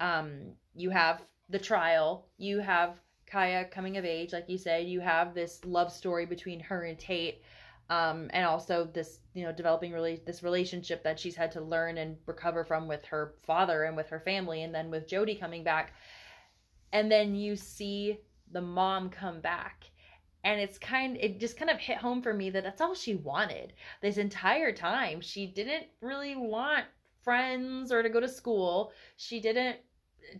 um, 0.00 0.52
you 0.74 0.90
have 0.90 1.22
the 1.48 1.58
trial, 1.58 2.26
you 2.38 2.58
have 2.60 3.00
Kya 3.30 3.70
coming 3.70 3.96
of 3.96 4.04
age, 4.04 4.32
like 4.32 4.48
you 4.48 4.58
said, 4.58 4.86
you 4.86 5.00
have 5.00 5.34
this 5.34 5.64
love 5.64 5.92
story 5.92 6.26
between 6.26 6.60
her 6.60 6.84
and 6.84 6.98
Tate. 6.98 7.42
Um, 7.90 8.30
and 8.32 8.46
also 8.46 8.88
this, 8.94 9.18
you 9.34 9.44
know, 9.44 9.52
developing 9.52 9.92
really 9.92 10.22
this 10.24 10.42
relationship 10.42 11.02
that 11.04 11.20
she's 11.20 11.36
had 11.36 11.52
to 11.52 11.60
learn 11.60 11.98
and 11.98 12.16
recover 12.24 12.64
from 12.64 12.88
with 12.88 13.04
her 13.06 13.34
father 13.42 13.84
and 13.84 13.96
with 13.96 14.08
her 14.08 14.20
family, 14.20 14.62
and 14.62 14.74
then 14.74 14.90
with 14.90 15.08
Jody 15.08 15.34
coming 15.34 15.62
back, 15.62 15.92
and 16.92 17.10
then 17.10 17.34
you 17.34 17.56
see 17.56 18.18
the 18.50 18.62
mom 18.62 19.10
come 19.10 19.40
back, 19.40 19.90
and 20.44 20.60
it's 20.60 20.78
kind, 20.78 21.16
it 21.20 21.38
just 21.38 21.56
kind 21.56 21.70
of 21.70 21.78
hit 21.78 21.98
home 21.98 22.22
for 22.22 22.34
me 22.34 22.50
that 22.50 22.64
that's 22.64 22.80
all 22.80 22.94
she 22.94 23.14
wanted 23.14 23.72
this 24.00 24.16
entire 24.16 24.72
time. 24.72 25.20
She 25.20 25.46
didn't 25.46 25.86
really 26.00 26.36
want 26.36 26.84
friends 27.22 27.92
or 27.92 28.02
to 28.02 28.08
go 28.08 28.20
to 28.20 28.28
school. 28.28 28.92
She 29.16 29.40
didn't 29.40 29.76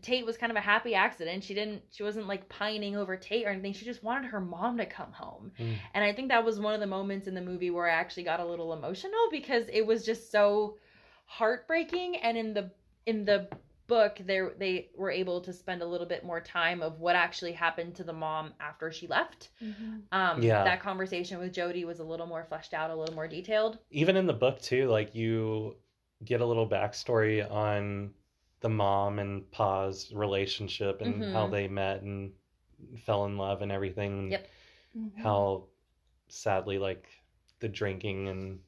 Tate 0.00 0.24
was 0.24 0.36
kind 0.36 0.50
of 0.50 0.56
a 0.56 0.60
happy 0.60 0.94
accident. 0.94 1.44
She 1.44 1.54
didn't 1.54 1.82
she 1.90 2.02
wasn't 2.02 2.26
like 2.26 2.48
pining 2.48 2.96
over 2.96 3.16
Tate 3.16 3.46
or 3.46 3.50
anything. 3.50 3.72
She 3.72 3.84
just 3.84 4.02
wanted 4.02 4.30
her 4.30 4.40
mom 4.40 4.78
to 4.78 4.86
come 4.86 5.12
home. 5.12 5.52
Mm. 5.58 5.74
And 5.94 6.04
I 6.04 6.12
think 6.12 6.28
that 6.28 6.44
was 6.44 6.60
one 6.60 6.74
of 6.74 6.80
the 6.80 6.86
moments 6.86 7.26
in 7.26 7.34
the 7.34 7.40
movie 7.40 7.70
where 7.70 7.88
I 7.88 7.94
actually 7.94 8.22
got 8.22 8.40
a 8.40 8.44
little 8.44 8.72
emotional 8.72 9.28
because 9.30 9.64
it 9.72 9.86
was 9.86 10.04
just 10.04 10.30
so 10.30 10.78
heartbreaking 11.26 12.16
and 12.16 12.36
in 12.36 12.54
the 12.54 12.70
in 13.06 13.24
the 13.24 13.48
book 13.94 14.12
they 14.31 14.40
they 14.59 14.74
were 15.02 15.11
able 15.22 15.38
to 15.42 15.52
spend 15.52 15.81
a 15.83 15.87
little 15.92 16.07
bit 16.14 16.22
more 16.31 16.40
time 16.40 16.81
of 16.88 16.92
what 17.05 17.14
actually 17.26 17.52
happened 17.52 17.94
to 17.96 18.05
the 18.11 18.12
mom 18.24 18.44
after 18.68 18.87
she 18.92 19.07
left. 19.07 19.40
Um 20.18 20.42
Yeah. 20.42 20.64
that 20.64 20.81
conversation 20.81 21.38
with 21.42 21.52
Jody 21.61 21.85
was 21.85 21.98
a 22.00 22.05
little 22.12 22.26
more 22.26 22.44
fleshed 22.50 22.74
out, 22.74 22.90
a 22.90 22.96
little 23.00 23.14
more 23.14 23.28
detailed. 23.28 23.78
even 23.90 24.16
in 24.16 24.26
the 24.26 24.38
book 24.44 24.57
too 24.70 24.85
like 24.96 25.14
you 25.22 25.76
get 26.31 26.40
a 26.40 26.46
little 26.46 26.68
backstory 26.68 27.37
on 27.50 28.12
the 28.61 28.68
mom 28.68 29.18
and 29.18 29.50
pa's 29.50 30.12
relationship 30.24 31.00
and 31.02 31.14
Mhm. 31.22 31.33
how 31.33 31.46
they 31.48 31.66
met 31.68 32.02
and 32.02 32.33
fell 33.07 33.24
in 33.28 33.37
love 33.37 33.62
and 33.62 33.72
everything 33.72 34.12
and 34.18 34.31
Yep. 34.33 34.46
how 35.16 35.64
sadly 36.28 36.78
like 36.88 37.05
the 37.61 37.68
drinking 37.68 38.28
and 38.28 38.61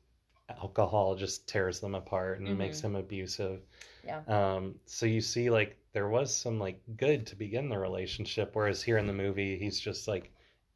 alcohol 0.49 1.15
just 1.15 1.49
tears 1.49 1.81
them 1.81 1.95
apart 1.95 2.39
and 2.41 2.59
makes 2.59 2.81
him 2.81 2.95
abusive 2.97 3.61
Yeah. 4.07 4.21
um 4.29 4.75
so 4.87 5.07
you 5.07 5.21
see 5.21 5.51
like 5.51 5.77
there 5.93 6.09
was 6.09 6.35
some 6.35 6.59
like 6.59 6.81
good 6.97 7.27
to 7.27 7.37
begin 7.37 7.69
the 7.69 7.79
relationship 7.79 8.51
whereas 8.55 8.83
here 8.83 8.99
in 8.99 9.07
the 9.07 9.13
movie 9.13 9.59
he's 9.59 9.79
just 9.81 10.09
like 10.09 10.33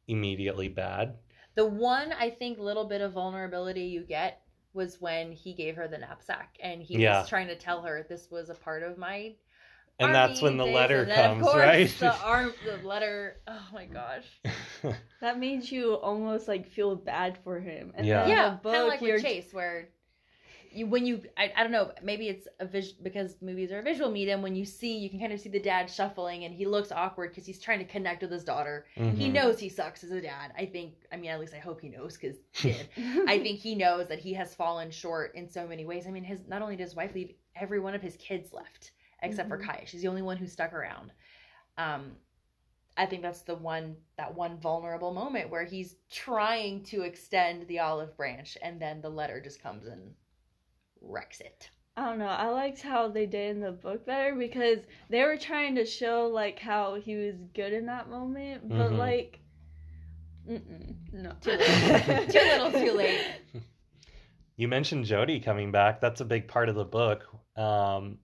immediately 0.07 0.67
bad 0.67 1.15
The 1.55 1.65
one 1.65 2.13
I 2.13 2.29
think 2.29 2.57
little 2.59 2.85
bit 2.85 3.01
of 3.01 3.13
vulnerability 3.13 3.83
you 3.83 4.01
get 4.03 4.41
was 4.73 5.01
when 5.01 5.31
he 5.31 5.53
gave 5.53 5.75
her 5.75 5.87
the 5.87 5.97
knapsack 5.97 6.57
and 6.61 6.81
he 6.81 6.97
Yeah. 6.97 7.19
was 7.21 7.29
trying 7.29 7.47
to 7.47 7.55
tell 7.55 7.81
her 7.81 8.05
this 8.07 8.29
was 8.31 8.49
a 8.49 8.55
part 8.55 8.83
of 8.83 8.97
my 8.97 9.33
and 9.99 10.15
that's 10.15 10.41
when 10.41 10.57
the 10.57 10.63
army 10.63 10.73
letter 10.73 11.05
days, 11.05 11.09
and 11.17 11.31
of 11.31 11.37
comes 11.37 11.45
course, 11.51 11.55
right 11.55 11.99
The 11.99 12.05
arm 12.23 12.53
the 12.63 12.77
letter 12.77 13.41
oh 13.47 13.67
my 13.73 13.85
gosh. 13.85 14.25
That 15.21 15.37
made 15.37 15.69
you 15.69 15.95
almost 15.95 16.47
like 16.47 16.65
feel 16.65 16.95
bad 16.95 17.37
for 17.43 17.59
him. 17.59 17.91
And 17.95 18.07
Yeah. 18.07 18.21
then 18.27 18.29
yeah, 18.29 18.49
the 18.51 18.55
book, 18.55 18.71
kind 18.71 18.83
of 18.83 18.87
like 18.87 19.01
you're 19.01 19.15
with 19.15 19.23
Chase 19.23 19.53
where 19.53 19.89
you 20.71 20.85
when 20.85 21.05
you 21.05 21.21
I, 21.37 21.51
I 21.55 21.63
don't 21.63 21.71
know 21.71 21.91
maybe 22.03 22.27
it's 22.27 22.47
a 22.59 22.65
vis 22.65 22.91
because 22.91 23.35
movies 23.41 23.71
are 23.71 23.79
a 23.79 23.83
visual 23.83 24.09
medium 24.11 24.41
when 24.41 24.55
you 24.55 24.65
see 24.65 24.97
you 24.97 25.09
can 25.09 25.19
kind 25.19 25.33
of 25.33 25.39
see 25.39 25.49
the 25.49 25.59
dad 25.59 25.89
shuffling 25.89 26.43
and 26.45 26.53
he 26.53 26.65
looks 26.65 26.91
awkward 26.91 27.29
because 27.31 27.45
he's 27.45 27.59
trying 27.59 27.79
to 27.79 27.85
connect 27.85 28.21
with 28.21 28.31
his 28.31 28.43
daughter 28.43 28.85
he 28.95 29.01
Mhm. 29.29 29.33
knows 29.33 29.59
he 29.59 29.69
sucks 29.69 30.03
as 30.03 30.11
a 30.11 30.21
dad 30.21 30.51
i 30.57 30.65
think 30.65 30.93
i 31.11 31.17
mean 31.17 31.31
at 31.31 31.39
least 31.39 31.53
i 31.53 31.59
hope 31.59 31.81
he 31.81 31.89
knows 31.89 32.17
because 32.17 32.37
did 32.61 32.87
I 33.27 33.39
think 33.39 33.59
he 33.59 33.75
knows 33.75 34.07
that 34.09 34.19
he 34.19 34.33
has 34.33 34.53
fallen 34.55 34.91
short 34.91 35.35
in 35.35 35.47
so 35.47 35.67
many 35.67 35.85
ways. 35.85 36.05
I 36.07 36.11
mean, 36.11 36.23
his 36.23 36.41
not 36.47 36.61
only 36.61 36.75
did 36.75 36.83
his 36.83 36.95
wife 36.95 37.13
leave, 37.13 37.33
every 37.55 37.79
one 37.79 37.93
of 37.95 38.01
his 38.01 38.15
kids 38.17 38.53
left 38.53 38.91
except 39.21 39.49
Mhm. 39.49 39.51
for 39.51 39.63
Kya. 39.63 39.85
She's 39.87 40.01
the 40.01 40.07
only 40.07 40.21
one 40.21 40.37
who 40.37 40.47
stuck 40.47 40.73
around. 40.73 41.11
Um, 41.77 42.15
I 42.97 43.05
think 43.05 43.21
that's 43.21 43.41
the 43.41 43.55
one 43.55 43.95
that 44.17 44.33
one 44.35 44.57
vulnerable 44.59 45.13
moment 45.13 45.49
where 45.49 45.63
he's 45.63 45.95
trying 46.09 46.83
to 46.85 47.03
extend 47.03 47.67
the 47.67 47.79
olive 47.79 48.15
branch, 48.17 48.57
and 48.61 48.81
then 48.81 49.01
the 49.01 49.09
letter 49.09 49.39
just 49.39 49.61
comes 49.61 49.85
and 49.87 50.13
wrecks 51.01 51.39
it. 51.41 51.69
I 51.97 52.05
don't 52.05 52.19
know. 52.19 52.27
I 52.27 52.47
liked 52.47 52.81
how 52.81 53.09
they 53.09 53.25
did 53.25 53.57
in 53.57 53.61
the 53.61 53.71
book 53.71 54.05
better 54.05 54.33
because 54.35 54.79
they 55.09 55.21
were 55.23 55.37
trying 55.37 55.75
to 55.75 55.85
show 55.85 56.27
like 56.27 56.57
how 56.59 56.95
he 56.95 57.15
was 57.15 57.35
good 57.53 57.73
in 57.73 57.87
that 57.87 58.09
moment, 58.09 58.69
but 58.69 58.91
Mhm. 58.91 58.97
like, 58.97 59.39
mm-mm, 60.49 60.95
no, 61.11 61.33
Too 61.41 61.51
late. 61.51 62.29
Too 62.29 62.39
little, 62.39 62.71
too 62.71 62.93
late. 62.93 63.19
You 64.55 64.67
mentioned 64.67 65.05
Jody 65.05 65.39
coming 65.39 65.71
back. 65.71 65.99
That's 66.01 66.21
a 66.21 66.25
big 66.25 66.47
part 66.47 66.69
of 66.69 66.75
the 66.75 66.85
book. 66.85 67.25
Um, 67.57 68.19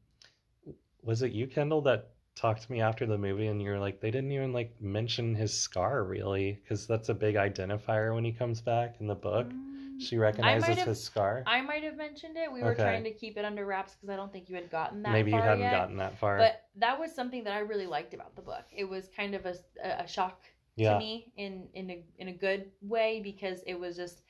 was 1.04 1.22
it 1.22 1.32
you, 1.34 1.48
Kendall, 1.48 1.82
that 1.84 2.12
talked 2.36 2.64
to 2.64 2.72
me 2.72 2.82
after 2.82 3.06
the 3.06 3.18
movie 3.18 3.48
and 3.48 3.62
you're 3.62 3.80
like, 3.80 4.02
they 4.02 4.12
didn't 4.12 4.32
even 4.32 4.52
like 4.54 4.82
mention 4.82 5.36
his 5.36 5.54
scar 5.58 6.04
really, 6.04 6.60
because 6.62 6.88
that's 6.88 7.10
a 7.10 7.14
big 7.14 7.36
identifier 7.36 8.14
when 8.14 8.26
he 8.26 8.32
comes 8.32 8.62
back 8.62 8.96
in 9.00 9.08
the 9.08 9.16
book. 9.16 9.48
Mm. 9.48 9.75
She 10.00 10.18
recognizes 10.18 10.84
his 10.84 11.04
scar. 11.04 11.44
I 11.46 11.62
might 11.62 11.84
have 11.84 11.96
mentioned 11.96 12.38
it. 12.38 12.52
We 12.52 12.62
were 12.62 12.72
Okay. 12.72 12.84
trying 12.84 13.04
to 13.04 13.12
keep 13.12 13.38
it 13.38 13.46
under 13.46 13.66
wraps 13.66 13.94
because 13.94 14.10
I 14.10 14.16
don't 14.16 14.32
think 14.32 14.50
you 14.50 14.56
had 14.56 14.70
gotten 14.70 15.04
that. 15.04 15.12
Maybe 15.12 15.32
you 15.32 15.38
hadn't 15.38 15.62
yet. 15.62 15.72
gotten 15.72 15.98
that 15.98 16.18
far. 16.18 16.38
But 16.38 16.64
that 16.78 17.00
was 17.00 17.14
something 17.14 17.44
that 17.44 17.54
I 17.54 17.60
really 17.60 17.88
liked 17.88 18.14
about 18.14 18.36
the 18.36 18.42
book. 18.42 18.66
It 18.76 18.86
was 18.86 19.10
kind 19.16 19.36
of 19.36 19.46
a, 19.46 19.56
a 19.84 20.08
shock 20.08 20.44
yeah. 20.76 20.94
to 20.94 21.00
me 21.00 21.32
in 21.38 21.68
in 21.74 21.90
a 21.90 22.04
in 22.18 22.28
a 22.30 22.34
good 22.34 22.72
way 22.82 23.22
because 23.24 23.62
it 23.66 23.80
was 23.80 23.96
just 23.96 24.24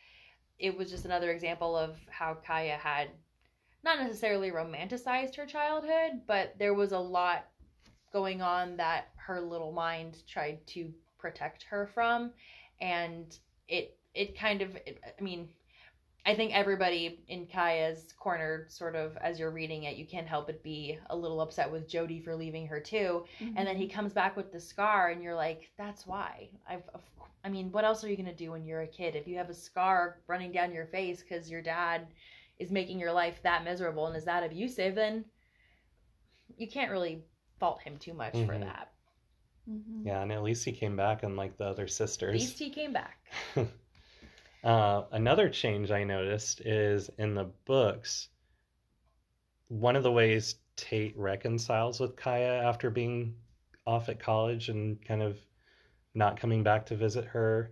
it 0.60 0.76
was 0.78 0.90
just 0.90 1.06
another 1.06 1.32
example 1.32 1.76
of 1.76 1.98
how 2.10 2.38
Kya 2.48 2.78
had 2.78 3.10
not 3.84 4.00
necessarily 4.00 4.52
romanticized 4.52 5.36
her 5.36 5.46
childhood, 5.46 6.22
but 6.26 6.56
there 6.58 6.74
was 6.74 6.92
a 6.92 7.00
lot 7.00 7.46
going 8.12 8.42
on 8.42 8.78
that 8.78 9.10
her 9.16 9.42
little 9.42 9.72
mind 9.72 10.24
tried 10.28 10.66
to 10.68 10.92
protect 11.20 11.64
her 11.64 11.88
from 11.94 12.32
and 12.80 13.40
it 13.68 13.98
it 14.16 14.38
kind 14.38 14.62
of 14.62 14.76
it, 14.76 15.00
I 15.20 15.22
mean 15.22 15.50
I 16.28 16.34
think 16.34 16.56
everybody 16.56 17.24
in 17.28 17.46
Kya's 17.46 18.14
corner 18.18 18.66
sort 18.68 18.96
of 18.96 19.16
as 19.18 19.40
you're 19.40 19.52
reading 19.52 19.84
it 19.84 19.96
you 19.98 20.06
can't 20.06 20.28
help 20.28 20.48
but 20.48 20.64
be 20.64 20.98
a 21.12 21.16
little 21.16 21.40
upset 21.42 21.72
with 21.72 21.88
Jody 21.88 22.20
for 22.20 22.36
leaving 22.36 22.66
her 22.68 22.80
too 22.80 23.26
and 23.56 23.68
then 23.68 23.78
he 23.78 23.88
comes 23.88 24.12
back 24.14 24.36
with 24.36 24.52
the 24.52 24.60
scar 24.60 25.10
and 25.10 25.22
you're 25.22 25.36
like 25.36 25.70
that's 25.78 26.08
why 26.08 26.50
i've 26.68 26.82
i 27.44 27.50
mean 27.50 27.72
what 27.72 27.84
else 27.86 28.04
are 28.04 28.10
you 28.10 28.16
going 28.16 28.26
to 28.26 28.34
do 28.34 28.52
when 28.52 28.66
you're 28.66 28.82
a 28.82 28.88
kid 28.88 29.16
if 29.16 29.28
you 29.28 29.38
have 29.38 29.52
a 29.52 29.54
scar 29.54 30.18
running 30.26 30.52
down 30.52 30.74
your 30.74 30.88
face 30.88 31.22
because 31.22 31.48
your 31.52 31.62
dad 31.62 32.08
is 32.58 32.72
making 32.72 33.00
your 33.00 33.12
life 33.12 33.40
that 33.44 33.64
miserable 33.64 34.08
and 34.08 34.16
is 34.16 34.26
that 34.26 34.44
abusive 34.44 34.96
then 34.96 35.24
you 36.58 36.68
can't 36.68 36.90
really 36.92 37.24
fault 37.60 37.82
him 37.82 37.98
too 37.98 38.14
much 38.14 38.34
for 38.34 38.54
Mhm. 38.56 38.62
that 38.62 38.92
Mhm. 39.70 40.06
Yeah, 40.06 40.22
and 40.22 40.32
at 40.32 40.44
least 40.44 40.64
he 40.66 40.72
came 40.72 40.96
back 40.96 41.22
unlike 41.24 41.58
the 41.58 41.66
other 41.66 41.88
sisters. 41.88 42.30
at 42.36 42.42
least 42.42 42.60
he 42.60 42.70
came 42.72 42.94
back 42.94 43.20
Uh, 44.66 45.04
another 45.12 45.48
change 45.48 45.92
I 45.92 46.04
noticed 46.04 46.60
is 46.62 47.12
in 47.20 47.36
the 47.36 47.52
books, 47.66 48.30
one 49.68 49.96
of 49.96 50.02
the 50.02 50.12
ways 50.12 50.56
Tate 50.76 51.16
reconciles 51.16 52.00
with 52.00 52.16
Kya 52.16 52.64
after 52.64 52.90
being 52.90 53.36
off 53.86 54.10
at 54.10 54.20
college 54.20 54.70
and 54.70 55.00
kind 55.06 55.22
of 55.22 55.38
not 56.16 56.40
coming 56.40 56.64
back 56.64 56.88
to 56.88 56.96
visit 56.96 57.26
her 57.26 57.72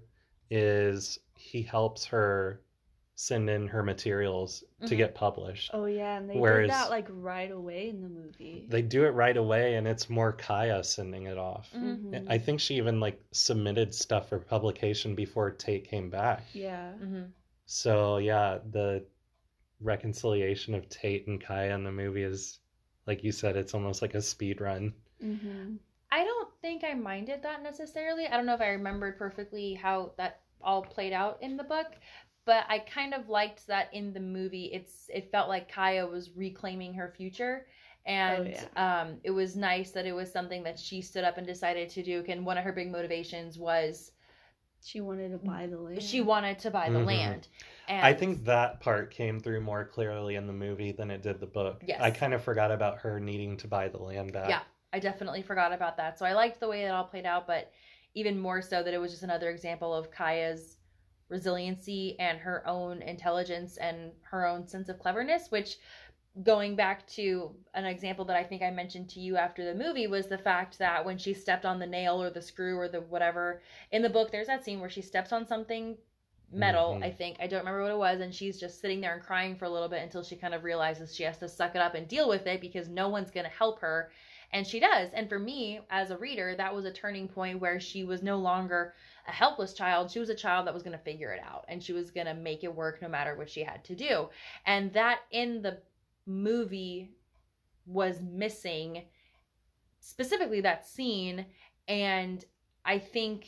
is 0.52 1.18
he 1.36 1.64
helps 1.64 2.06
her 2.06 2.62
send 3.16 3.48
in 3.50 3.68
her 3.68 3.84
materials 3.84 4.64
to 4.82 4.96
Mhm. 4.96 4.98
get 4.98 5.14
published. 5.16 5.70
Oh 5.74 5.86
yeah, 5.86 6.18
and 6.18 6.30
they 6.30 6.36
Whereas- 6.36 6.70
did 6.70 6.74
that 6.74 6.90
like 6.90 7.08
right 7.10 7.52
away 7.52 7.90
in 7.90 8.02
the 8.02 8.10
movie. 8.10 8.66
They 8.70 8.82
do 8.82 9.06
it 9.06 9.10
right 9.12 9.38
away 9.38 9.76
and 9.76 9.88
it's 9.88 10.10
more 10.10 10.34
Kya 10.34 10.84
sending 10.84 11.28
it 11.28 11.38
off. 11.38 11.72
Mhm. 11.74 12.10
Mhm. 12.12 12.26
I 12.28 12.38
think 12.40 12.60
she 12.60 12.76
even 12.76 13.00
like 13.00 13.22
submitted 13.32 13.94
stuff 13.94 14.30
for 14.30 14.40
publication 14.40 15.14
before 15.16 15.52
Tate 15.52 15.86
came 15.88 16.10
back. 16.10 16.44
yeah. 16.54 16.94
hmm 16.94 17.24
So 17.66 18.18
yeah, 18.18 18.60
the 18.72 19.06
reconciliation 19.80 20.74
of 20.76 20.88
Tate 20.90 21.28
and 21.28 21.42
Kya 21.44 21.74
in 21.74 21.84
the 21.84 21.92
movie 21.92 22.24
is, 22.24 22.60
like 23.06 23.24
you 23.24 23.32
said, 23.32 23.56
it's 23.56 23.74
almost 23.74 24.02
like 24.02 24.16
a 24.16 24.22
speed 24.22 24.62
run. 24.62 24.94
Mm-hmm. 25.22 25.76
i 26.12 26.24
don't 26.26 26.50
think 26.62 26.84
i 26.84 26.94
minded 26.94 27.42
that 27.44 27.64
necessarily 27.64 28.28
i 28.28 28.36
don't 28.36 28.46
know 28.46 28.54
if 28.56 28.62
i 28.62 28.68
remembered 28.68 29.18
perfectly 29.18 29.74
how 29.74 30.12
that 30.18 30.42
all 30.62 30.82
played 30.84 31.14
out 31.14 31.42
in 31.42 31.56
the 31.58 31.64
book 31.64 31.88
but 32.46 32.66
i 32.70 32.80
kind 32.80 33.14
of 33.14 33.30
liked 33.30 33.66
that 33.68 33.90
in 33.94 34.14
the 34.14 34.20
movie 34.20 34.66
it's 34.74 35.10
it 35.14 35.32
felt 35.32 35.48
like 35.50 35.72
kya 35.72 36.10
was 36.10 36.32
reclaiming 36.36 36.94
her 36.94 37.14
future 37.16 37.66
and 38.06 38.58
um, 38.76 39.18
it 39.24 39.32
was 39.32 39.56
nice 39.56 39.92
that 39.92 40.06
it 40.06 40.12
was 40.12 40.30
something 40.30 40.62
that 40.64 40.78
she 40.78 41.02
stood 41.02 41.24
up 41.24 41.38
and 41.38 41.48
decided 41.48 41.90
to 41.90 42.04
do 42.04 42.22
and 42.28 42.46
one 42.46 42.58
of 42.58 42.64
her 42.66 42.74
big 42.74 42.92
motivations 42.92 43.58
was 43.58 44.12
She 44.84 45.00
wanted 45.00 45.32
to 45.32 45.38
buy 45.38 45.68
the 45.68 45.78
land. 45.78 46.02
she 46.04 46.20
wanted 46.20 46.60
to 46.60 46.70
buy 46.72 46.90
the 46.90 47.00
Mhm. 47.00 47.06
land 47.06 47.48
and 47.88 48.06
I 48.06 48.14
think 48.14 48.44
that 48.44 48.82
part 48.82 49.12
came 49.12 49.40
through 49.40 49.62
more 49.62 49.86
clearly 49.86 50.36
in 50.36 50.48
the 50.48 50.54
movie 50.54 50.92
than 50.92 51.12
it 51.12 51.22
did 51.22 51.40
the 51.40 51.46
book. 51.48 51.82
Yes. 51.86 52.02
I 52.02 52.12
kind 52.12 52.34
of 52.34 52.44
forgot 52.44 52.72
about 52.72 52.98
her 53.00 53.20
needing 53.22 53.56
to 53.58 53.68
buy 53.68 53.88
the 53.88 53.98
land 53.98 54.34
back. 54.34 54.50
Yeah. 54.50 54.62
I 54.94 55.00
definitely 55.00 55.42
forgot 55.42 55.74
about 55.74 55.98
that. 55.98 56.20
So 56.20 56.26
I 56.26 56.34
liked 56.34 56.60
the 56.60 56.68
way 56.70 56.84
it 56.84 56.90
all 56.90 57.04
played 57.06 57.26
out, 57.26 57.48
but 57.48 57.72
even 58.14 58.38
more 58.40 58.62
so 58.62 58.84
that 58.84 58.94
it 58.94 59.00
was 59.00 59.12
just 59.12 59.24
another 59.24 59.50
example 59.50 59.94
of 59.94 60.12
Kya's 60.12 60.78
resiliency 61.30 62.18
and 62.20 62.40
her 62.40 62.66
own 62.68 63.02
intelligence 63.02 63.78
and 63.78 64.12
her 64.22 64.46
own 64.46 64.68
sense 64.68 64.90
of 64.90 65.00
cleverness, 65.00 65.52
which 65.52 65.78
going 66.44 66.76
back 66.76 67.06
to 67.08 67.56
an 67.76 67.86
example 67.86 68.26
that 68.26 68.36
I 68.36 68.44
think 68.44 68.64
I 68.64 68.72
mentioned 68.72 69.10
to 69.12 69.20
you 69.20 69.38
after 69.38 69.64
the 69.64 69.76
movie 69.76 70.08
was 70.08 70.28
the 70.28 70.38
fact 70.38 70.80
that 70.80 71.06
when 71.06 71.18
she 71.18 71.34
stepped 71.34 71.66
on 71.66 71.78
the 71.80 71.86
nail 71.86 72.22
or 72.22 72.32
the 72.32 72.42
screw 72.42 72.78
or 72.78 72.88
the 72.88 73.02
whatever 73.02 73.62
in 73.92 74.02
the 74.02 74.10
book 74.10 74.32
there's 74.32 74.48
that 74.48 74.66
scene 74.66 74.80
where 74.80 74.90
she 74.90 75.02
steps 75.04 75.32
on 75.32 75.46
something 75.46 75.96
metal 76.52 76.98
Mhm. 77.00 77.04
I 77.04 77.12
think 77.12 77.38
I 77.40 77.48
don't 77.48 77.60
remember 77.60 77.84
what 77.84 77.92
it 77.92 77.98
was 77.98 78.20
and 78.20 78.34
she's 78.34 78.60
just 78.60 78.82
sitting 78.82 79.00
there 79.00 79.14
and 79.14 79.22
crying 79.22 79.56
for 79.56 79.66
a 79.66 79.70
little 79.70 79.90
bit 79.90 80.02
until 80.02 80.24
she 80.24 80.36
kind 80.36 80.56
of 80.56 80.64
realizes 80.64 81.16
she 81.16 81.24
has 81.24 81.38
to 81.38 81.48
suck 81.48 81.76
it 81.76 81.82
up 81.82 81.94
and 81.94 82.08
deal 82.08 82.28
with 82.28 82.48
it 82.48 82.62
because 82.62 82.90
no 82.90 83.10
one's 83.10 83.32
going 83.32 83.46
to 83.46 83.56
help 83.56 83.80
her 83.82 84.12
and 84.52 84.66
she 84.68 84.80
does. 84.80 85.10
And 85.14 85.28
for 85.28 85.40
me, 85.40 85.82
as 85.90 86.12
a 86.12 86.18
reader, 86.18 86.56
that 86.56 86.74
was 86.74 86.86
a 86.86 86.92
turning 86.92 87.28
point 87.28 87.60
where 87.60 87.80
she 87.80 88.04
was 88.04 88.22
no 88.22 88.38
longer 88.38 88.94
a 89.28 89.32
helpless 89.32 89.74
child. 89.74 90.12
She 90.12 90.20
was 90.20 90.30
a 90.30 90.36
child 90.36 90.68
that 90.68 90.74
was 90.74 90.84
going 90.84 90.98
to 90.98 91.04
figure 91.04 91.32
it 91.32 91.42
out 91.44 91.66
and 91.68 91.82
she 91.82 91.94
was 91.94 92.12
going 92.12 92.28
to 92.28 92.34
make 92.34 92.64
it 92.64 92.76
work 92.76 93.02
no 93.02 93.08
matter 93.08 93.36
what 93.36 93.50
she 93.50 93.64
had 93.64 93.84
to 93.86 93.96
do. 93.96 94.30
And 94.66 94.92
that 94.94 95.20
in 95.32 95.62
the 95.62 95.80
movie 96.26 97.12
was 97.86 98.22
missing 98.22 99.06
specifically 100.00 100.62
that 100.62 100.88
scene 100.88 101.46
and 101.88 102.44
I 102.86 103.00
think 103.00 103.46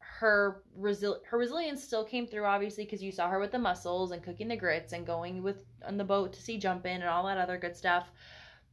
her 0.00 0.62
resil- 0.78 1.24
her 1.26 1.38
resilience 1.38 1.82
still 1.82 2.04
came 2.04 2.26
through 2.26 2.44
obviously 2.44 2.84
because 2.84 3.02
you 3.02 3.12
saw 3.12 3.28
her 3.28 3.38
with 3.38 3.52
the 3.52 3.58
muscles 3.58 4.10
and 4.10 4.22
cooking 4.22 4.48
the 4.48 4.56
grits 4.56 4.92
and 4.92 5.06
going 5.06 5.42
with 5.42 5.64
on 5.86 5.96
the 5.96 6.04
boat 6.04 6.32
to 6.32 6.42
see 6.42 6.58
jumpin 6.58 7.00
and 7.00 7.04
all 7.04 7.26
that 7.26 7.38
other 7.38 7.56
good 7.58 7.76
stuff 7.76 8.10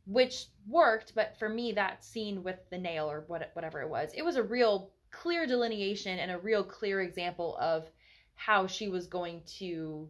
which 0.08 0.48
worked 0.68 1.14
but 1.14 1.38
for 1.38 1.50
me 1.50 1.72
that 1.72 2.04
scene 2.04 2.44
with 2.44 2.58
the 2.72 2.78
nail 2.78 3.10
or 3.10 3.26
what, 3.28 3.52
whatever 3.54 3.82
it 3.82 3.90
was 3.90 4.12
it 4.16 4.24
was 4.24 4.38
a 4.38 4.44
real 4.44 4.92
clear 5.22 5.46
delineation 5.48 6.20
and 6.20 6.32
a 6.32 6.38
real 6.38 6.64
clear 6.64 7.02
example 7.02 7.58
of 7.60 7.90
how 8.36 8.68
she 8.68 8.88
was 8.90 9.08
going 9.08 9.42
to 9.46 10.10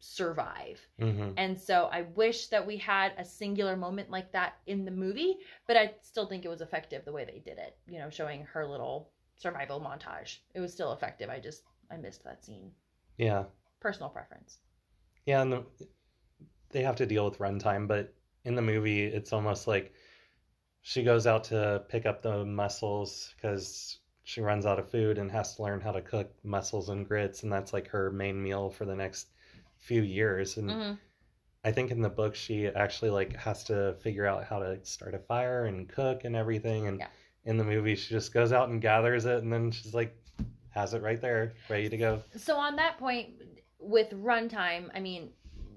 survive 0.00 0.78
hmm 1.00 1.30
and 1.36 1.58
so 1.58 1.88
I 1.90 2.02
wish 2.14 2.48
that 2.48 2.66
we 2.66 2.76
had 2.76 3.12
a 3.16 3.24
singular 3.24 3.76
moment 3.76 4.10
like 4.10 4.30
that 4.32 4.58
in 4.66 4.84
the 4.84 4.90
movie, 4.90 5.38
but 5.66 5.76
I 5.76 5.94
still 6.02 6.26
think 6.26 6.44
it 6.44 6.48
was 6.48 6.60
effective 6.60 7.04
the 7.04 7.12
way 7.12 7.24
they 7.24 7.40
did 7.44 7.58
it, 7.58 7.76
you 7.88 7.98
know, 7.98 8.10
showing 8.10 8.44
her 8.52 8.66
little 8.66 9.10
survival 9.36 9.80
montage. 9.80 10.38
It 10.54 10.60
was 10.60 10.72
still 10.72 10.92
effective. 10.92 11.30
I 11.30 11.40
just 11.40 11.62
I 11.90 11.96
missed 11.96 12.22
that 12.24 12.44
scene. 12.44 12.70
Yeah. 13.18 13.44
Personal 13.80 14.10
preference. 14.10 14.58
Yeah, 15.26 15.42
and 15.42 15.52
the, 15.52 15.64
they 16.70 16.82
have 16.82 16.96
to 16.96 17.06
deal 17.06 17.24
with 17.24 17.38
runtime, 17.38 17.88
but 17.88 18.14
in 18.44 18.54
the 18.54 18.62
movie, 18.62 19.04
it's 19.04 19.32
almost 19.32 19.66
like 19.66 19.92
she 20.82 21.02
goes 21.02 21.26
out 21.26 21.44
to 21.44 21.82
pick 21.88 22.06
up 22.06 22.22
the 22.22 22.44
mussels 22.44 23.34
because 23.36 23.98
she 24.24 24.40
runs 24.40 24.66
out 24.66 24.78
of 24.78 24.90
food 24.90 25.18
and 25.18 25.30
has 25.30 25.54
to 25.56 25.62
learn 25.62 25.80
how 25.80 25.92
to 25.92 26.00
cook 26.02 26.32
mussels 26.42 26.88
and 26.88 27.06
grits, 27.06 27.42
and 27.42 27.52
that's 27.52 27.72
like 27.72 27.88
her 27.88 28.10
main 28.10 28.42
meal 28.42 28.70
for 28.70 28.84
the 28.84 28.96
next 28.96 29.28
few 29.78 30.02
years. 30.02 30.56
And 30.56 30.70
hmm 30.70 30.92
I 31.64 31.72
think 31.72 31.90
in 31.90 32.02
the 32.02 32.10
book, 32.10 32.34
she 32.34 32.66
actually 32.68 33.10
like 33.10 33.34
has 33.36 33.64
to 33.64 33.94
figure 34.02 34.26
out 34.26 34.44
how 34.44 34.58
to 34.58 34.78
start 34.84 35.14
a 35.14 35.18
fire 35.18 35.64
and 35.66 35.88
cook 35.88 36.24
and 36.24 36.36
everything. 36.36 36.88
And 36.88 36.98
Yeah. 36.98 37.08
in 37.44 37.56
the 37.56 37.64
movie, 37.64 37.94
she 37.94 38.10
just 38.10 38.34
goes 38.34 38.52
out 38.52 38.68
and 38.68 38.82
gathers 38.82 39.24
it, 39.26 39.42
and 39.42 39.52
then 39.52 39.70
she's 39.70 39.94
like 39.94 40.14
has 40.70 40.92
it 40.92 41.02
right 41.02 41.20
there, 41.20 41.54
ready 41.68 41.88
to 41.88 41.96
go. 41.96 42.22
So 42.36 42.56
on 42.56 42.76
that 42.76 42.98
point 42.98 43.28
with 43.78 44.10
runtime, 44.10 44.90
I 44.94 45.00
mean, 45.00 45.30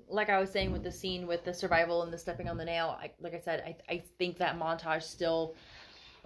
like 0.10 0.30
I 0.30 0.40
was 0.40 0.52
saying 0.52 0.72
with 0.72 0.84
the 0.84 0.92
scene 0.92 1.28
with 1.28 1.44
the 1.44 1.54
survival 1.54 2.04
and 2.04 2.12
the 2.12 2.18
stepping 2.18 2.48
on 2.48 2.58
the 2.58 2.66
nail, 2.66 2.98
I, 3.00 3.12
like 3.20 3.34
I 3.36 3.40
said, 3.40 3.64
I, 3.66 3.94
I 3.94 4.04
think 4.18 4.38
that 4.38 4.58
montage 4.58 5.04
still 5.04 5.56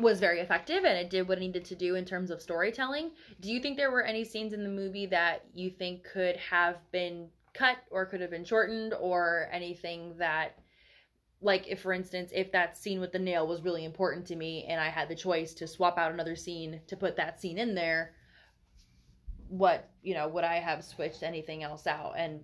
was 0.01 0.19
very 0.19 0.39
effective 0.39 0.83
and 0.85 0.97
it 0.97 1.09
did 1.09 1.27
what 1.27 1.37
it 1.37 1.41
needed 1.41 1.65
to 1.65 1.75
do 1.75 1.95
in 1.95 2.05
terms 2.05 2.31
of 2.31 2.41
storytelling. 2.41 3.11
Do 3.39 3.51
you 3.51 3.59
think 3.59 3.77
there 3.77 3.91
were 3.91 4.03
any 4.03 4.23
scenes 4.23 4.53
in 4.53 4.63
the 4.63 4.69
movie 4.69 5.05
that 5.07 5.45
you 5.53 5.69
think 5.69 6.03
could 6.03 6.35
have 6.37 6.77
been 6.91 7.29
cut 7.53 7.77
or 7.89 8.05
could 8.05 8.21
have 8.21 8.31
been 8.31 8.45
shortened 8.45 8.93
or 8.93 9.49
anything 9.51 10.15
that 10.17 10.57
like 11.41 11.67
if 11.67 11.81
for 11.81 11.91
instance 11.91 12.31
if 12.33 12.51
that 12.51 12.77
scene 12.77 13.01
with 13.01 13.11
the 13.11 13.19
nail 13.19 13.47
was 13.47 13.61
really 13.61 13.83
important 13.83 14.25
to 14.27 14.35
me 14.35 14.65
and 14.69 14.79
I 14.79 14.89
had 14.89 15.09
the 15.09 15.15
choice 15.15 15.53
to 15.55 15.67
swap 15.67 15.97
out 15.97 16.11
another 16.13 16.35
scene 16.35 16.79
to 16.87 16.95
put 16.95 17.17
that 17.17 17.41
scene 17.41 17.57
in 17.57 17.75
there 17.75 18.13
what 19.49 19.89
you 20.01 20.13
know 20.13 20.27
would 20.29 20.43
I 20.45 20.55
have 20.59 20.83
switched 20.83 21.23
anything 21.23 21.61
else 21.63 21.87
out 21.87 22.13
and 22.15 22.41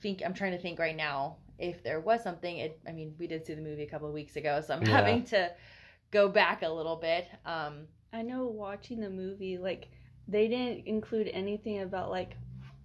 think 0.00 0.22
I'm 0.24 0.34
trying 0.34 0.52
to 0.52 0.58
think 0.58 0.78
right 0.78 0.96
now 0.96 1.36
if 1.58 1.82
there 1.84 2.00
was 2.00 2.22
something 2.22 2.58
it 2.58 2.80
I 2.88 2.92
mean 2.92 3.14
we 3.18 3.26
did 3.28 3.46
see 3.46 3.54
the 3.54 3.60
movie 3.62 3.82
a 3.84 3.88
couple 3.88 4.08
of 4.08 4.14
weeks 4.14 4.34
ago 4.36 4.60
so 4.66 4.74
I'm 4.74 4.82
Yeah. 4.82 4.88
having 4.88 5.24
to 5.26 5.52
go 6.10 6.28
back 6.28 6.62
a 6.62 6.68
little 6.68 6.96
bit 6.96 7.26
um 7.44 7.86
I 8.12 8.22
know 8.22 8.46
watching 8.46 9.00
the 9.00 9.10
movie, 9.10 9.58
like 9.58 9.88
they 10.26 10.48
didn't 10.48 10.86
include 10.86 11.28
anything 11.28 11.80
about 11.80 12.10
like 12.10 12.36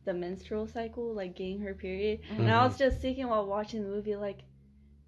the 0.05 0.13
menstrual 0.13 0.67
cycle, 0.67 1.13
like 1.13 1.35
getting 1.35 1.61
her 1.61 1.73
period. 1.73 2.19
And 2.29 2.51
I 2.51 2.65
was 2.65 2.77
just 2.77 2.99
thinking 2.99 3.27
while 3.29 3.45
watching 3.45 3.83
the 3.83 3.89
movie, 3.89 4.17
like 4.17 4.39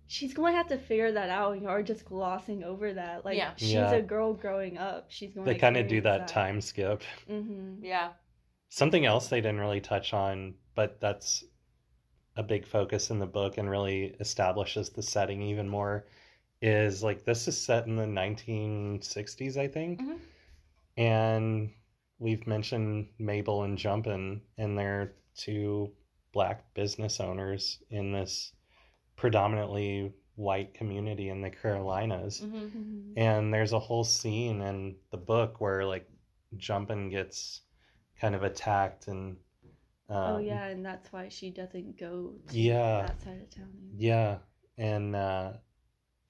she's 0.07 0.33
going 0.33 0.53
to 0.53 0.57
have 0.57 0.69
to 0.69 0.77
figure 0.77 1.11
that 1.11 1.29
out, 1.29 1.53
and 1.53 1.63
you're 1.63 1.83
just 1.83 2.05
glossing 2.05 2.63
over 2.63 2.93
that. 2.93 3.25
Like 3.25 3.37
Yeah. 3.37 3.51
she's 3.57 3.71
Yeah. 3.73 3.91
a 3.91 4.01
girl 4.01 4.33
growing 4.33 4.77
up. 4.77 5.07
She's 5.09 5.33
going. 5.33 5.45
They 5.45 5.55
kind 5.55 5.75
of 5.75 5.87
do 5.87 5.99
that 6.01 6.27
time 6.29 6.61
skip. 6.61 7.03
Mm-hmm. 7.29 7.83
yeah 7.83 8.11
Something 8.69 9.05
else 9.05 9.27
they 9.27 9.41
didn't 9.41 9.59
really 9.59 9.81
touch 9.81 10.13
on, 10.13 10.55
but 10.75 10.99
that's 11.01 11.43
a 12.37 12.43
big 12.43 12.65
focus 12.65 13.09
in 13.09 13.19
the 13.19 13.25
book 13.25 13.57
and 13.57 13.69
really 13.69 14.15
establishes 14.19 14.89
the 14.89 15.01
setting 15.01 15.41
even 15.41 15.67
more 15.69 16.05
is 16.61 17.03
like 17.03 17.25
this 17.25 17.47
is 17.47 17.59
set 17.61 17.85
in 17.87 17.95
the 17.95 18.05
1960s, 18.07 19.57
I 19.57 19.67
think. 19.67 20.01
Mhm. 20.01 20.19
And 20.97 21.73
we've 22.19 22.47
mentioned 22.47 23.09
Mabel 23.19 23.63
and 23.63 23.77
Jumpin, 23.77 24.41
and 24.57 24.77
they're 24.77 25.13
two 25.35 25.91
black 26.31 26.73
business 26.73 27.19
owners 27.19 27.79
in 27.89 28.11
this 28.11 28.53
predominantly 29.15 30.13
white 30.35 30.73
community 30.73 31.29
in 31.29 31.41
the 31.41 31.49
Carolinas. 31.49 32.39
hmm 32.39 32.55
Mm-hmm. 32.55 33.13
And 33.17 33.53
there's 33.53 33.71
a 33.73 33.79
whole 33.79 34.03
scene 34.03 34.61
in 34.61 34.95
the 35.11 35.17
book 35.17 35.61
where 35.61 35.85
like 35.85 36.09
Jumpin 36.57 37.09
gets 37.09 37.61
kind 38.19 38.35
of 38.35 38.43
attacked 38.43 39.07
and 39.07 39.37
um, 40.07 40.35
oh 40.35 40.37
yeah, 40.37 40.65
and 40.67 40.85
that's 40.85 41.11
why 41.11 41.29
she 41.29 41.49
doesn't 41.49 41.97
go 41.97 42.33
to 42.49 42.57
Yeah. 42.57 43.01
that 43.07 43.21
side 43.23 43.41
of 43.41 43.49
town. 43.49 43.71
yeah 43.97 44.37
and 44.77 45.15
uh 45.15 45.53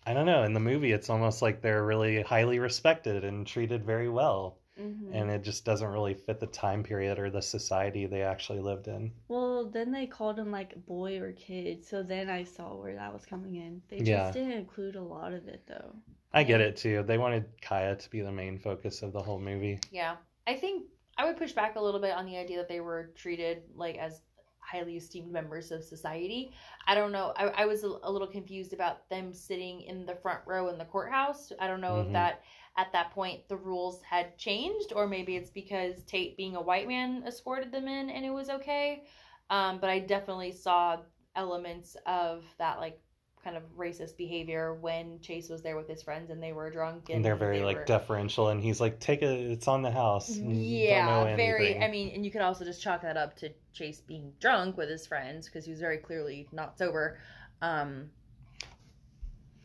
I 0.05 0.13
don't 0.13 0.25
know 0.25 0.43
in 0.43 0.53
the 0.53 0.59
movie 0.59 0.91
it's 0.91 1.09
almost 1.09 1.41
like 1.41 1.61
they're 1.61 1.83
really 1.85 2.21
highly 2.21 2.59
respected 2.59 3.23
and 3.23 3.45
treated 3.45 3.85
very 3.85 4.09
well 4.09 4.57
Mm-hmm. 4.77 5.13
and 5.13 5.31
it 5.31 5.41
just 5.41 5.63
doesn't 5.63 5.87
really 5.87 6.13
fit 6.13 6.37
the 6.41 6.47
time 6.47 6.83
period 6.83 7.17
or 7.17 7.29
the 7.29 7.41
society 7.41 8.07
they 8.07 8.23
actually 8.23 8.59
lived 8.59 8.89
in. 8.89 9.09
Well, 9.29 9.69
then 9.69 9.89
they 9.89 10.05
called 10.05 10.37
him 10.37 10.51
like 10.51 10.75
boy 10.85 11.17
or 11.21 11.31
kid, 11.31 11.85
so 11.85 12.03
then 12.03 12.29
I 12.29 12.43
saw 12.43 12.75
where 12.75 12.93
that 12.95 13.13
was 13.13 13.25
coming 13.25 13.55
in. 13.55 13.81
They 13.87 13.99
just 13.99 14.09
Yeah. 14.09 14.31
didn't 14.31 14.51
include 14.51 14.97
a 14.97 15.01
lot 15.01 15.31
of 15.31 15.47
it 15.47 15.63
though. 15.65 15.95
I 16.33 16.43
get 16.43 16.59
it 16.59 16.75
too. 16.75 17.03
They 17.03 17.17
wanted 17.17 17.45
Kya 17.61 17.97
to 17.97 18.09
be 18.09 18.19
the 18.19 18.33
main 18.33 18.59
focus 18.59 19.01
of 19.01 19.13
the 19.13 19.21
whole 19.23 19.39
movie. 19.39 19.79
Yeah. 19.91 20.17
I 20.45 20.55
think 20.55 20.87
I 21.17 21.23
would 21.23 21.37
push 21.37 21.53
back 21.53 21.77
a 21.77 21.81
little 21.81 22.01
bit 22.01 22.11
on 22.11 22.25
the 22.25 22.35
idea 22.35 22.57
that 22.57 22.67
they 22.67 22.81
were 22.81 23.11
treated 23.15 23.63
like 23.75 23.95
as 23.97 24.23
highly 24.65 24.97
esteemed 24.97 25.31
members 25.31 25.71
of 25.71 25.83
society. 25.83 26.53
I 26.87 26.95
don't 26.95 27.11
know. 27.11 27.33
I, 27.37 27.47
I 27.63 27.65
was 27.65 27.83
a, 27.83 27.91
a 28.03 28.11
little 28.11 28.27
confused 28.27 28.73
about 28.73 29.09
them 29.09 29.33
sitting 29.33 29.81
in 29.81 30.05
the 30.05 30.15
front 30.15 30.41
row 30.45 30.69
in 30.69 30.77
the 30.77 30.85
courthouse. 30.85 31.51
I 31.59 31.67
don't 31.67 31.81
know 31.81 31.97
Mhm. 31.97 32.07
if 32.07 32.11
that 32.13 32.41
at 32.77 32.91
that 32.93 33.11
point 33.11 33.47
the 33.47 33.57
rules 33.57 34.01
had 34.03 34.37
changed 34.37 34.93
or 34.95 35.07
maybe 35.07 35.35
it's 35.35 35.49
because 35.51 36.03
Tate 36.03 36.37
being 36.37 36.55
a 36.55 36.61
white 36.61 36.87
man 36.87 37.23
escorted 37.27 37.71
them 37.71 37.87
in 37.87 38.09
and 38.09 38.25
it 38.25 38.31
was 38.31 38.49
okay. 38.49 39.03
Um, 39.49 39.79
but 39.79 39.89
I 39.89 39.99
definitely 39.99 40.51
saw 40.51 40.97
elements 41.35 41.95
of 42.05 42.43
that 42.57 42.79
like 42.79 42.99
kind 43.45 43.55
of 43.55 43.63
racist 43.77 44.17
behavior 44.17 44.73
when 44.73 45.19
Chase 45.21 45.49
was 45.49 45.61
there 45.61 45.77
with 45.77 45.87
his 45.87 46.01
friends 46.01 46.31
and 46.31 46.41
they 46.41 46.51
were 46.51 46.71
drunk 46.71 47.11
And 47.11 47.23
they're 47.23 47.35
very 47.35 47.59
they 47.59 47.63
like 47.63 47.77
were- 47.77 47.85
deferential 47.85 48.49
and 48.49 48.59
he's 48.59 48.81
like, 48.81 48.99
Take 48.99 49.21
it 49.21 49.29
it's 49.29 49.67
on 49.67 49.83
the 49.83 49.91
house. 49.91 50.35
and 50.35 50.57
yeah, 50.57 51.35
very. 51.35 51.77
I 51.77 51.87
mean, 51.87 52.09
and 52.15 52.25
you 52.25 52.31
could 52.31 52.41
also 52.41 52.65
just 52.65 52.81
chalk 52.81 53.03
that 53.03 53.17
up 53.17 53.35
to 53.37 53.51
Chase 53.71 54.01
being 54.01 54.33
drunk 54.41 54.77
with 54.77 54.89
his 54.89 55.05
friends 55.05 55.45
because 55.45 55.63
he 55.63 55.69
was 55.71 55.79
very 55.79 55.99
clearly 55.99 56.47
not 56.51 56.75
sober. 56.77 57.19
Um, 57.61 58.09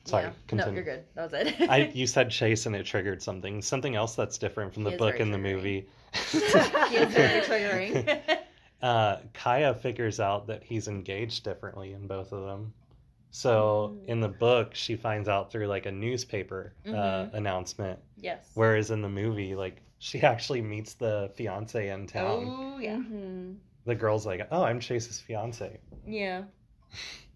Sorry, 0.04 0.24
yeah. 0.24 0.56
No, 0.66 0.70
you're 0.70 0.82
good. 0.82 1.04
That 1.14 1.30
was 1.30 1.46
it. 1.46 1.70
I 1.70 1.90
you 1.94 2.06
said 2.06 2.30
Chase 2.30 2.66
and 2.66 2.76
it 2.76 2.84
triggered 2.84 3.22
something. 3.22 3.62
Something 3.62 3.96
else 3.96 4.14
that's 4.14 4.36
different 4.36 4.74
from 4.74 4.84
the 4.84 4.92
book 4.92 5.20
and 5.20 5.32
the 5.32 5.38
movie. 5.38 5.88
he 6.32 6.36
is 6.38 7.12
very 7.14 7.40
triggering. 7.42 8.20
uh, 8.82 9.16
Kya 9.34 9.78
figures 9.80 10.20
out 10.20 10.48
that 10.48 10.62
he's 10.64 10.86
engaged 10.86 11.44
differently 11.44 11.94
in 11.94 12.06
both 12.06 12.32
of 12.32 12.44
them. 12.44 12.74
So 13.30 13.96
Mm. 14.02 14.08
in 14.08 14.20
the 14.20 14.28
book, 14.28 14.74
she 14.74 14.96
finds 14.96 15.28
out 15.28 15.50
through 15.52 15.66
like 15.68 15.86
a 15.86 15.92
newspaper 15.92 16.74
uh, 16.86 16.90
Mhm. 16.90 17.34
announcement, 17.34 18.00
yes. 18.16 18.50
whereas 18.54 18.90
in 18.90 19.02
the 19.02 19.08
movie, 19.08 19.54
like 19.54 19.82
she 19.98 20.20
actually 20.22 20.62
meets 20.62 20.94
the 20.94 21.30
fiance 21.36 21.88
in 21.88 22.06
town. 22.06 22.46
Oh 22.50 22.78
yeah, 22.78 22.96
Mm-hmm. 22.96 23.52
The 23.86 23.94
girl's 23.94 24.26
like, 24.26 24.46
"Oh, 24.50 24.62
I'm 24.62 24.80
Chase's 24.80 25.20
fiance." 25.20 25.78
yeah. 26.06 26.44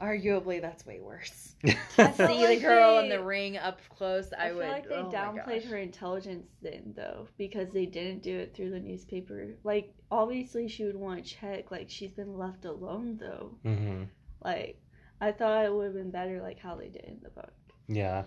Arguably, 0.00 0.60
that's 0.60 0.86
way 0.86 1.00
worse. 1.00 1.56
I 1.98 2.12
See 2.12 2.26
the 2.26 2.26
like 2.26 2.60
girl 2.60 2.98
in 2.98 3.08
the 3.08 3.22
ring 3.22 3.56
up 3.56 3.80
close. 3.88 4.32
I, 4.32 4.50
I, 4.50 4.52
would. 4.52 4.68
like 4.68 4.88
they 4.88 4.94
oh 4.94 5.10
downplayed 5.12 5.68
her 5.68 5.76
intelligence 5.76 6.46
then, 6.62 6.94
though, 6.96 7.26
because 7.36 7.68
they 7.72 7.86
didn't 7.86 8.22
do 8.22 8.38
it 8.38 8.54
through 8.54 8.70
the 8.70 8.78
newspaper. 8.78 9.56
Like, 9.64 9.92
obviously, 10.10 10.68
she 10.68 10.84
would 10.84 10.96
want 10.96 11.24
to 11.24 11.30
check. 11.34 11.70
Like, 11.72 11.90
she's 11.90 12.12
been 12.12 12.38
left 12.38 12.64
alone, 12.64 13.18
though. 13.20 13.58
hmm 13.64 14.04
Like, 14.44 14.80
I 15.20 15.32
thought 15.32 15.64
it 15.64 15.72
would 15.74 15.86
have 15.86 15.94
been 15.94 16.12
better, 16.12 16.40
like 16.40 16.60
how 16.60 16.76
they 16.76 16.88
did 16.88 17.04
in 17.04 17.18
the 17.22 17.30
book. 17.30 17.52
Yeah, 17.88 18.24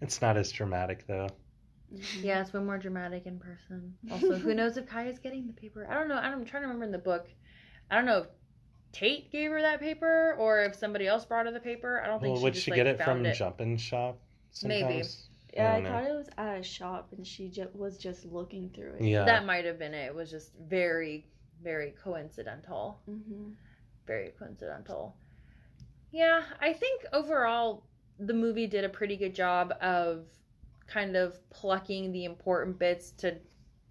it's 0.00 0.20
not 0.20 0.36
as 0.36 0.52
dramatic 0.52 1.06
though. 1.06 1.28
Mhm. 1.92 2.24
Yeah, 2.24 2.40
it's 2.40 2.52
way 2.52 2.60
more 2.60 2.78
dramatic 2.78 3.26
in 3.26 3.38
person. 3.38 3.94
Also, 4.10 4.36
who 4.38 4.54
knows 4.54 4.76
if 4.76 4.88
Kya's 4.88 5.18
getting 5.18 5.46
the 5.46 5.52
paper? 5.52 5.86
I 5.90 5.94
don't 5.94 6.08
know. 6.08 6.14
I'm 6.14 6.44
trying 6.44 6.62
to 6.62 6.68
remember 6.68 6.84
in 6.84 6.92
the 6.92 6.98
book. 6.98 7.26
I 7.90 7.96
don't 7.96 8.06
know 8.06 8.18
if 8.18 8.26
Tate 8.92 9.30
gave 9.32 9.50
her 9.50 9.60
that 9.60 9.80
paper 9.80 10.36
or 10.38 10.62
if 10.62 10.74
somebody 10.74 11.06
else 11.06 11.24
brought 11.24 11.46
her 11.46 11.52
the 11.52 11.60
paper. 11.60 12.00
I 12.02 12.06
don't 12.06 12.20
think 12.20 12.32
Well, 12.32 12.40
she 12.40 12.44
would 12.44 12.54
just, 12.54 12.64
she 12.64 12.70
like, 12.70 12.76
get 12.76 12.86
it 12.86 12.98
found 12.98 13.20
from 13.20 13.26
it. 13.26 13.34
Jumpin' 13.34 13.76
Shop? 13.78 14.18
Maybe. 14.64 15.02
Yeah, 15.54 15.72
I 15.74 15.76
I, 15.78 15.82
thought 15.82 16.04
it 16.04 16.14
was 16.14 16.28
at 16.38 16.58
a 16.60 16.62
shop, 16.62 17.08
and 17.16 17.26
she 17.26 17.48
ju- 17.48 17.68
was 17.74 17.98
just 17.98 18.24
looking 18.24 18.70
through 18.74 18.94
it. 18.94 19.02
Yeah. 19.04 19.24
That 19.24 19.44
might 19.44 19.64
have 19.64 19.78
been 19.78 19.92
it. 19.94 20.06
It 20.06 20.14
was 20.14 20.30
just 20.30 20.52
very, 20.68 21.26
very 21.62 21.94
coincidental. 22.02 23.00
hmm 23.06 23.50
Very 24.06 24.30
coincidental. 24.38 25.14
Yeah, 26.10 26.42
I 26.60 26.72
think 26.72 27.04
overall 27.12 27.84
the 28.18 28.34
movie 28.34 28.66
did 28.66 28.84
a 28.84 28.88
pretty 28.88 29.16
good 29.16 29.34
job 29.34 29.74
of 29.80 30.26
kind 30.86 31.16
of 31.16 31.38
plucking 31.50 32.12
the 32.12 32.24
important 32.24 32.78
bits 32.78 33.10
to 33.12 33.36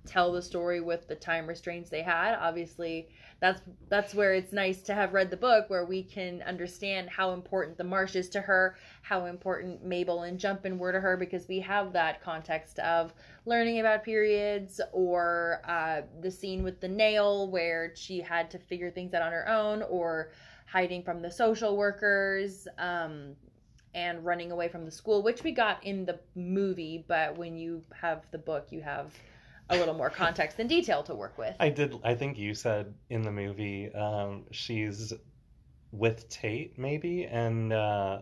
tell 0.05 0.31
the 0.31 0.41
story 0.41 0.81
with 0.81 1.07
the 1.07 1.15
time 1.15 1.47
restraints 1.47 1.89
they 1.89 2.01
had. 2.01 2.35
Obviously, 2.35 3.09
that's 3.41 3.59
that's 3.89 4.13
where 4.13 4.33
it's 4.35 4.53
nice 4.53 4.83
to 4.83 4.93
have 4.93 5.13
read 5.13 5.31
the 5.31 5.35
book 5.35 5.67
where 5.67 5.83
we 5.83 6.03
can 6.03 6.43
understand 6.43 7.09
how 7.09 7.31
important 7.31 7.75
the 7.75 7.83
marsh 7.83 8.15
is 8.15 8.29
to 8.29 8.39
her, 8.39 8.77
how 9.01 9.25
important 9.25 9.83
Mabel 9.83 10.21
and 10.21 10.39
Jumpin 10.39 10.77
were 10.77 10.91
to 10.91 10.99
her 10.99 11.17
because 11.17 11.47
we 11.47 11.59
have 11.59 11.91
that 11.93 12.23
context 12.23 12.77
of 12.79 13.13
learning 13.45 13.79
about 13.79 14.03
periods 14.03 14.79
or 14.93 15.63
uh, 15.67 16.01
the 16.21 16.29
scene 16.29 16.63
with 16.63 16.79
the 16.79 16.87
nail 16.87 17.49
where 17.49 17.93
she 17.95 18.21
had 18.21 18.51
to 18.51 18.59
figure 18.59 18.91
things 18.91 19.11
out 19.15 19.23
on 19.23 19.31
her 19.31 19.49
own 19.49 19.81
or 19.89 20.31
hiding 20.67 21.03
from 21.03 21.23
the 21.23 21.31
social 21.31 21.75
workers 21.75 22.67
um, 22.77 23.35
and 23.95 24.23
running 24.23 24.51
away 24.51 24.69
from 24.69 24.85
the 24.85 24.91
school, 24.91 25.23
which 25.23 25.43
we 25.43 25.51
got 25.51 25.83
in 25.83 26.05
the 26.05 26.19
movie, 26.35 27.03
but 27.07 27.35
when 27.37 27.57
you 27.57 27.83
have 27.99 28.23
the 28.31 28.37
book, 28.37 28.67
you 28.69 28.81
have 28.81 29.11
a 29.71 29.77
little 29.77 29.93
more 29.93 30.09
context 30.09 30.59
and 30.59 30.67
detail 30.69 31.03
to 31.03 31.15
work 31.15 31.37
with. 31.37 31.55
I 31.59 31.69
did. 31.69 31.95
I 32.03 32.13
think 32.15 32.37
you 32.37 32.53
said 32.53 32.93
in 33.09 33.21
the 33.23 33.31
movie 33.31 33.91
um, 33.93 34.43
she's 34.51 35.13
with 35.91 36.29
Tate, 36.29 36.77
maybe, 36.77 37.25
and 37.25 37.73
uh, 37.73 38.19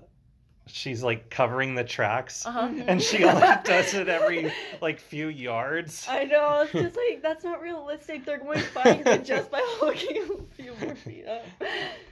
she's 0.68 1.04
like 1.04 1.30
covering 1.30 1.76
the 1.76 1.84
tracks, 1.84 2.46
Uh-huh. 2.46 2.70
and 2.88 3.02
she 3.02 3.24
only 3.26 3.48
does 3.64 3.94
it 3.94 4.08
every 4.10 4.52
like 4.82 5.00
few 5.00 5.28
yards. 5.28 6.06
I 6.10 6.24
know, 6.26 6.62
it's 6.62 6.72
just 6.72 6.96
like, 6.98 7.22
that's 7.22 7.44
not 7.44 7.62
realistic. 7.62 8.26
They're 8.26 8.40
going 8.40 8.60
to 8.60 8.66
find 8.66 9.06
it 9.08 9.26
just 9.26 9.52
by 9.52 9.62
looking 9.82 10.18
a 10.24 10.56
few 10.56 10.74
more 10.82 10.96
feet 10.96 11.26
up. 11.28 11.46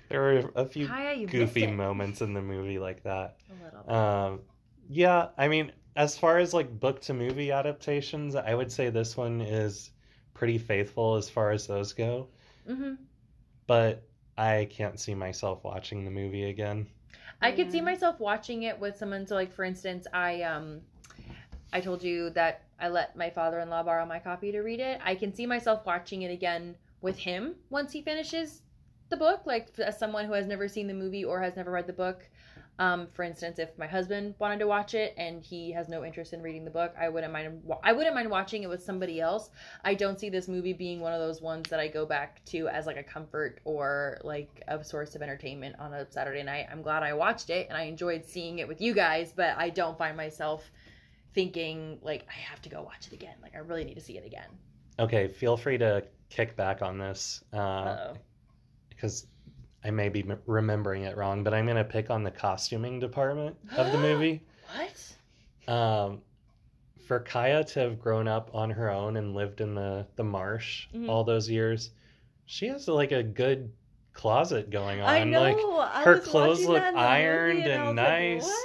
There 0.10 0.22
were 0.22 0.52
a 0.56 0.66
few 0.66 0.88
Kaya, 0.88 1.26
goofy 1.26 1.68
moments 1.68 2.22
in 2.22 2.34
the 2.34 2.42
movie 2.42 2.80
like 2.80 3.04
that. 3.04 3.38
A 3.50 3.64
little. 3.64 3.94
Um, 3.96 4.40
yeah, 4.90 5.28
I 5.38 5.48
mean, 5.50 5.72
as 5.98 6.16
far 6.16 6.38
as 6.38 6.54
like 6.54 6.80
book 6.80 7.02
to 7.02 7.14
movie 7.14 7.52
adaptations, 7.52 8.36
I 8.36 8.54
would 8.54 8.72
say 8.72 8.90
this 8.90 9.18
one 9.18 9.42
is 9.42 9.90
pretty 10.36 10.60
faithful 10.60 11.16
as 11.16 11.28
far 11.28 11.52
as 11.52 11.66
those 11.66 11.92
go. 11.92 12.28
hmm 12.66 12.94
But 13.66 14.04
I 14.38 14.68
can't 14.70 15.00
see 15.00 15.16
myself 15.16 15.64
watching 15.64 16.06
the 16.06 16.12
movie 16.12 16.46
again. 16.46 16.86
I 17.42 17.52
could 17.52 17.72
see 17.72 17.82
myself 17.82 18.20
watching 18.20 18.64
it 18.64 18.80
with 18.80 18.96
someone. 18.96 19.26
So, 19.26 19.34
like 19.34 19.52
for 19.52 19.64
instance, 19.66 20.06
I 20.14 20.44
um, 20.44 20.82
I 21.74 21.82
told 21.82 22.04
you 22.04 22.30
that 22.32 22.62
I 22.80 22.90
let 22.90 23.16
my 23.16 23.32
father-in-law 23.32 23.82
borrow 23.84 24.06
my 24.06 24.20
copy 24.20 24.52
to 24.52 24.60
read 24.62 24.80
it. 24.80 25.02
I 25.04 25.16
can 25.16 25.34
see 25.34 25.48
myself 25.48 25.84
watching 25.84 26.22
it 26.22 26.32
again 26.32 26.76
with 27.02 27.18
him 27.18 27.56
once 27.72 27.92
he 27.92 28.04
finishes 28.04 28.62
the 29.10 29.18
book. 29.18 29.42
Like 29.46 29.70
as 29.80 29.98
someone 29.98 30.26
who 30.26 30.34
has 30.34 30.46
never 30.46 30.68
seen 30.68 30.86
the 30.86 30.94
movie 30.94 31.26
or 31.26 31.42
has 31.42 31.56
never 31.56 31.72
read 31.72 31.88
the 31.88 31.94
book. 31.94 32.30
Um, 32.80 33.08
for 33.14 33.24
instance, 33.24 33.58
if 33.58 33.76
my 33.78 33.88
husband 33.88 34.36
wanted 34.38 34.60
to 34.60 34.68
watch 34.68 34.94
it 34.94 35.16
and 35.18 35.42
he 35.42 35.72
has 35.72 35.90
no 35.90 36.06
interest 36.06 36.34
in 36.34 36.42
reading 36.42 36.64
the 36.64 36.72
book, 36.72 36.94
I 37.00 37.10
wouldn't 37.10 37.34
mind. 37.34 37.64
I 37.84 37.92
wouldn't 37.92 38.14
mind 38.14 38.30
watching 38.30 38.64
it 38.64 38.70
with 38.70 38.84
somebody 38.84 39.20
else. 39.20 39.50
I 39.84 39.96
don't 39.96 40.20
see 40.20 40.30
this 40.30 40.48
movie 40.48 40.74
being 40.74 41.00
one 41.00 41.14
of 41.14 41.20
those 41.20 41.42
ones 41.42 41.70
that 41.70 41.80
I 41.80 41.88
go 41.88 42.06
back 42.06 42.46
to 42.46 42.68
as 42.68 42.86
like 42.86 42.98
a 42.98 43.04
comfort 43.04 43.62
or 43.66 44.20
like 44.24 44.62
a 44.68 44.84
source 44.84 45.16
of 45.16 45.22
entertainment 45.22 45.76
on 45.80 45.94
a 45.94 46.10
Saturday 46.12 46.44
night. 46.44 46.68
I'm 46.72 46.84
glad 46.84 47.02
I 47.02 47.14
watched 47.14 47.50
it 47.50 47.68
and 47.68 47.78
I 47.78 47.84
enjoyed 47.84 48.26
seeing 48.26 48.60
it 48.60 48.68
with 48.68 48.80
you 48.80 48.94
guys, 48.94 49.34
but 49.36 49.58
I 49.58 49.70
don't 49.70 49.98
find 49.98 50.16
myself 50.16 50.70
thinking 51.34 52.00
like 52.02 52.26
I 52.30 52.40
have 52.40 52.62
to 52.64 52.70
go 52.70 52.84
watch 52.84 53.08
it 53.08 53.14
again. 53.14 53.36
Like 53.42 53.56
I 53.56 53.60
really 53.60 53.86
need 53.86 53.96
to 53.96 54.02
see 54.02 54.18
it 54.18 54.26
again. 54.26 54.50
Okay, 55.00 55.28
feel 55.28 55.58
free 55.58 55.78
to 55.80 56.04
kick 56.30 56.56
back 56.56 56.82
on 56.82 56.98
this 56.98 57.44
uh, 57.54 58.14
because 58.90 59.28
I 59.84 59.92
may 59.92 60.10
be 60.10 60.22
m- 60.28 60.40
remembering 60.46 61.04
it 61.04 61.16
wrong, 61.18 61.44
but 61.44 61.54
I'm 61.54 61.66
going 61.66 61.78
to 61.78 61.84
pick 61.84 62.10
on 62.10 62.24
the 62.24 62.32
costuming 62.32 63.00
department 63.00 63.56
of 63.78 63.92
the 63.92 63.98
movie. 64.02 64.42
What? 64.76 65.74
Um, 65.74 66.22
for 67.06 67.20
Kya 67.22 67.66
to 67.74 67.80
have 67.80 68.00
grown 68.00 68.28
up 68.28 68.50
on 68.54 68.70
her 68.72 68.90
own 68.90 69.18
and 69.18 69.34
lived 69.34 69.62
in 69.62 69.76
the, 69.76 70.06
the 70.16 70.24
marsh 70.24 70.88
Mhm. 70.94 71.10
all 71.10 71.24
those 71.24 71.50
years, 71.50 71.92
she 72.46 72.68
has 72.68 72.88
like 72.88 73.12
a 73.12 73.24
good 73.24 73.72
closet 74.14 74.70
going 74.70 75.00
on. 75.02 75.08
I 75.10 75.24
know. 75.24 75.42
Like, 75.42 75.58
I 75.96 76.04
her 76.04 76.20
clothes 76.20 76.66
look 76.66 76.82
that 76.82 76.90
in 76.90 76.96
the 76.96 77.00
ironed 77.00 77.64
I 77.64 77.70
and 77.70 77.84
was 77.90 77.96
like, 77.96 77.96
nice. 77.96 78.44
what? 78.44 78.64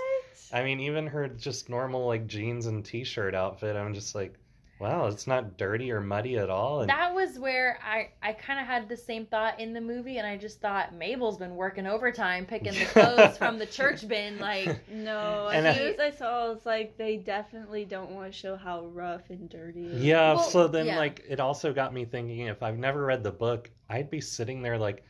I 0.54 0.64
mean, 0.64 0.80
even 0.80 1.06
her 1.06 1.28
just 1.28 1.68
normal 1.68 2.06
like 2.06 2.26
jeans 2.26 2.66
and 2.66 2.84
t-shirt 2.84 3.34
outfit, 3.34 3.76
I'm 3.76 3.94
just 3.94 4.14
like, 4.14 4.34
wow, 4.82 5.06
it's 5.06 5.26
not 5.26 5.56
dirty 5.56 5.90
or 5.92 6.00
muddy 6.00 6.36
at 6.36 6.50
all. 6.50 6.80
And 6.80 6.90
That 6.90 7.14
was 7.14 7.38
where 7.38 7.78
I 7.86 8.08
I 8.22 8.32
kind 8.32 8.58
of 8.60 8.66
had 8.66 8.88
the 8.88 8.96
same 8.96 9.24
thought 9.26 9.58
in 9.60 9.72
the 9.72 9.80
movie, 9.80 10.18
and 10.18 10.26
I 10.26 10.36
just 10.36 10.60
thought 10.60 10.92
Mabel's 10.94 11.38
been 11.38 11.54
working 11.56 11.86
overtime 11.86 12.44
picking 12.44 12.72
the 12.74 12.84
clothes 12.86 13.38
from 13.38 13.58
the 13.58 13.66
church 13.66 14.06
bin. 14.08 14.38
Like, 14.38 14.80
No, 14.92 15.48
And 15.52 15.66
as 15.66 15.76
I- 15.76 15.78
soon 15.78 15.94
as 15.94 16.00
I 16.00 16.10
saw, 16.10 16.46
it 16.50 16.54
was 16.54 16.66
like 16.66 16.96
they 16.98 17.16
definitely 17.16 17.84
don't 17.84 18.10
want 18.10 18.32
to 18.32 18.38
show 18.38 18.56
how 18.56 18.86
rough 18.86 19.30
and 19.30 19.48
dirty. 19.48 19.86
It 19.86 19.92
is. 19.92 20.04
Yeah, 20.04 20.34
Well, 20.34 20.42
so 20.42 20.66
then 20.68 20.86
yeah. 20.86 20.98
like 20.98 21.24
it 21.28 21.38
also 21.40 21.72
got 21.72 21.94
me 21.94 22.04
thinking 22.04 22.40
if 22.48 22.62
I've 22.62 22.78
never 22.78 23.04
read 23.06 23.22
the 23.22 23.30
book, 23.32 23.70
I'd 23.88 24.10
be 24.10 24.20
sitting 24.20 24.60
there 24.62 24.76
like 24.78 25.04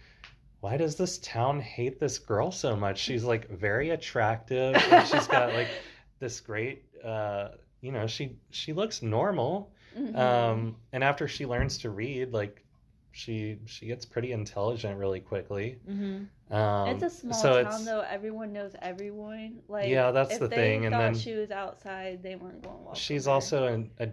why 0.61 0.77
does 0.77 0.95
this 0.95 1.19
town 1.19 1.59
hate 1.61 1.99
this 1.99 2.19
girl 2.21 2.53
so 2.53 2.77
much? 2.77 2.99
She's 3.01 3.25
like 3.25 3.49
very 3.51 3.91
attractive 3.91 4.77
and 4.77 5.09
she's 5.09 5.27
got 5.27 5.53
like 5.55 5.67
this 6.21 6.39
great 6.41 6.85
uh 7.05 7.49
you 7.83 7.93
know, 7.93 8.07
she 8.07 8.37
she 8.51 8.73
looks 8.73 9.03
normal. 9.03 9.71
Mhm. 9.99 10.17
Um 10.17 10.77
and 10.93 11.05
after 11.05 11.29
she 11.29 11.45
learns 11.45 11.77
to 11.79 11.91
read, 11.91 12.33
like 12.33 12.65
she 13.11 13.59
she 13.67 13.87
gets 13.87 14.07
pretty 14.07 14.33
intelligent 14.33 14.99
really 14.99 15.21
quickly. 15.21 15.79
mhm. 15.87 16.27
Um 16.51 16.89
it's 16.89 17.03
a 17.03 17.11
small 17.11 17.35
so 17.35 17.63
town 17.63 17.73
it's 17.75 17.85
though. 17.85 18.01
Everyone 18.09 18.53
knows 18.55 18.75
everyone. 18.81 19.61
Like 19.69 19.91
Yeah, 19.91 20.13
that's 20.13 20.33
if 20.35 20.41
the 20.41 20.49
they 20.49 20.57
thing, 20.57 20.87
and 20.87 20.95
thought 20.95 21.01
then- 21.01 21.15
she 21.15 21.35
was 21.35 21.51
outside, 21.51 22.23
they 22.23 22.37
weren't 22.37 22.63
going 22.63 22.79
to 22.79 22.83
walk. 22.85 22.97
she's 22.97 23.27
also 23.27 23.67
in 23.67 23.91
a 23.99 24.09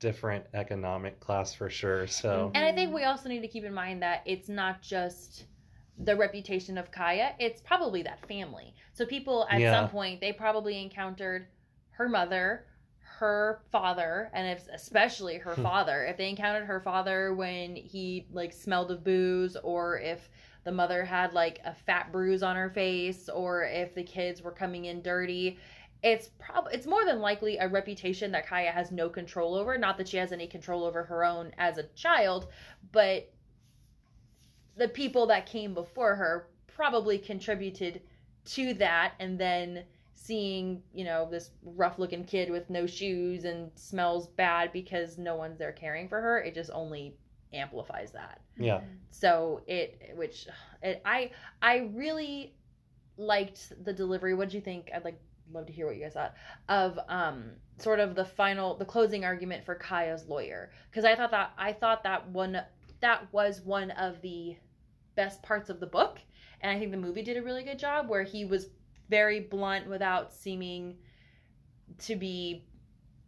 different 0.00 0.44
economic 0.52 1.18
class 1.20 1.54
for 1.54 1.70
sure. 1.70 2.06
So 2.06 2.50
And 2.54 2.64
I 2.66 2.72
think 2.72 2.92
we 2.92 3.04
also 3.04 3.28
need 3.30 3.40
to 3.40 3.48
keep 3.48 3.64
in 3.64 3.72
mind 3.72 4.02
that 4.02 4.22
it's 4.26 4.48
not 4.50 4.82
just 4.82 5.46
the 5.96 6.14
reputation 6.16 6.76
of 6.76 6.90
Kya, 6.90 7.34
it's 7.38 7.62
probably 7.62 8.02
that 8.02 8.26
family. 8.26 8.74
So 8.92 9.06
people 9.06 9.46
at 9.48 9.60
Yeah. 9.60 9.72
some 9.72 9.88
point 9.88 10.20
they 10.20 10.32
probably 10.32 10.82
encountered 10.82 11.46
her 11.92 12.08
mother, 12.08 12.66
her 13.18 13.60
father, 13.70 14.30
and 14.32 14.48
if 14.48 14.66
especially 14.72 15.38
her 15.38 15.54
Hmm. 15.54 15.62
father. 15.62 16.04
If 16.04 16.16
they 16.16 16.28
encountered 16.28 16.66
her 16.66 16.80
father 16.80 17.32
when 17.34 17.76
he 17.76 18.26
like 18.32 18.52
smelled 18.52 18.90
of 18.90 19.04
booze 19.04 19.56
or 19.56 19.98
if 20.00 20.28
the 20.64 20.72
mother 20.72 21.04
had 21.04 21.32
like 21.32 21.60
a 21.64 21.74
fat 21.74 22.10
bruise 22.10 22.42
on 22.42 22.56
her 22.56 22.70
face 22.70 23.28
or 23.28 23.64
if 23.64 23.94
the 23.94 24.02
kids 24.02 24.42
were 24.42 24.50
coming 24.50 24.86
in 24.86 25.00
dirty, 25.02 25.58
it's 26.02 26.28
prob 26.38 26.68
it's 26.72 26.86
more 26.86 27.04
than 27.04 27.20
likely 27.20 27.56
a 27.58 27.68
reputation 27.68 28.32
that 28.32 28.46
Kya 28.46 28.72
has 28.72 28.90
no 28.90 29.08
control 29.08 29.54
over. 29.54 29.78
Not 29.78 29.96
that 29.98 30.08
she 30.08 30.16
has 30.16 30.32
any 30.32 30.46
control 30.48 30.84
over 30.84 31.04
her 31.04 31.24
own 31.24 31.52
as 31.56 31.78
a 31.78 31.84
child, 31.94 32.48
but 32.90 33.30
the 34.76 34.88
people 34.88 35.26
that 35.26 35.46
came 35.46 35.72
before 35.72 36.16
her 36.16 36.48
probably 36.66 37.18
contributed 37.18 38.02
to 38.44 38.74
that 38.74 39.14
and 39.20 39.38
then 39.38 39.84
seeing 40.24 40.82
you 40.94 41.04
know 41.04 41.28
this 41.30 41.50
rough 41.62 41.98
looking 41.98 42.24
kid 42.24 42.50
with 42.50 42.70
no 42.70 42.86
shoes 42.86 43.44
and 43.44 43.70
smells 43.74 44.28
bad 44.28 44.72
because 44.72 45.18
no 45.18 45.36
one's 45.36 45.58
there 45.58 45.72
caring 45.72 46.08
for 46.08 46.20
her 46.20 46.40
it 46.40 46.54
just 46.54 46.70
only 46.72 47.14
amplifies 47.54 48.12
that. 48.12 48.40
Yeah. 48.56 48.80
so 49.10 49.62
it 49.66 50.12
which 50.16 50.46
it, 50.82 51.00
i 51.04 51.30
i 51.62 51.90
really 51.94 52.54
liked 53.16 53.72
the 53.84 53.92
delivery. 53.92 54.34
What 54.34 54.48
did 54.48 54.54
you 54.54 54.60
think? 54.60 54.90
I'd 54.94 55.04
like 55.04 55.20
love 55.52 55.66
to 55.66 55.72
hear 55.72 55.86
what 55.86 55.96
you 55.96 56.02
guys 56.02 56.14
thought 56.14 56.34
of 56.68 56.98
um 57.08 57.50
sort 57.78 58.00
of 58.00 58.14
the 58.14 58.24
final 58.24 58.76
the 58.76 58.84
closing 58.84 59.24
argument 59.24 59.64
for 59.64 59.74
kya's 59.74 60.26
lawyer. 60.26 60.70
Because 60.90 61.04
i 61.04 61.14
thought 61.14 61.30
that 61.30 61.52
i 61.58 61.72
thought 61.72 62.02
that 62.04 62.28
one 62.30 62.60
that 63.00 63.32
was 63.32 63.60
one 63.60 63.90
of 63.92 64.20
the 64.22 64.56
best 65.14 65.42
parts 65.42 65.70
of 65.70 65.80
the 65.80 65.86
book. 65.86 66.18
And 66.60 66.74
i 66.74 66.78
think 66.78 66.90
the 66.90 66.96
movie 66.96 67.22
did 67.22 67.36
a 67.36 67.42
really 67.42 67.62
good 67.62 67.78
job 67.78 68.08
where 68.08 68.24
he 68.24 68.44
was 68.44 68.68
very 69.08 69.40
blunt 69.40 69.88
without 69.88 70.32
seeming 70.32 70.96
to 71.98 72.16
be 72.16 72.64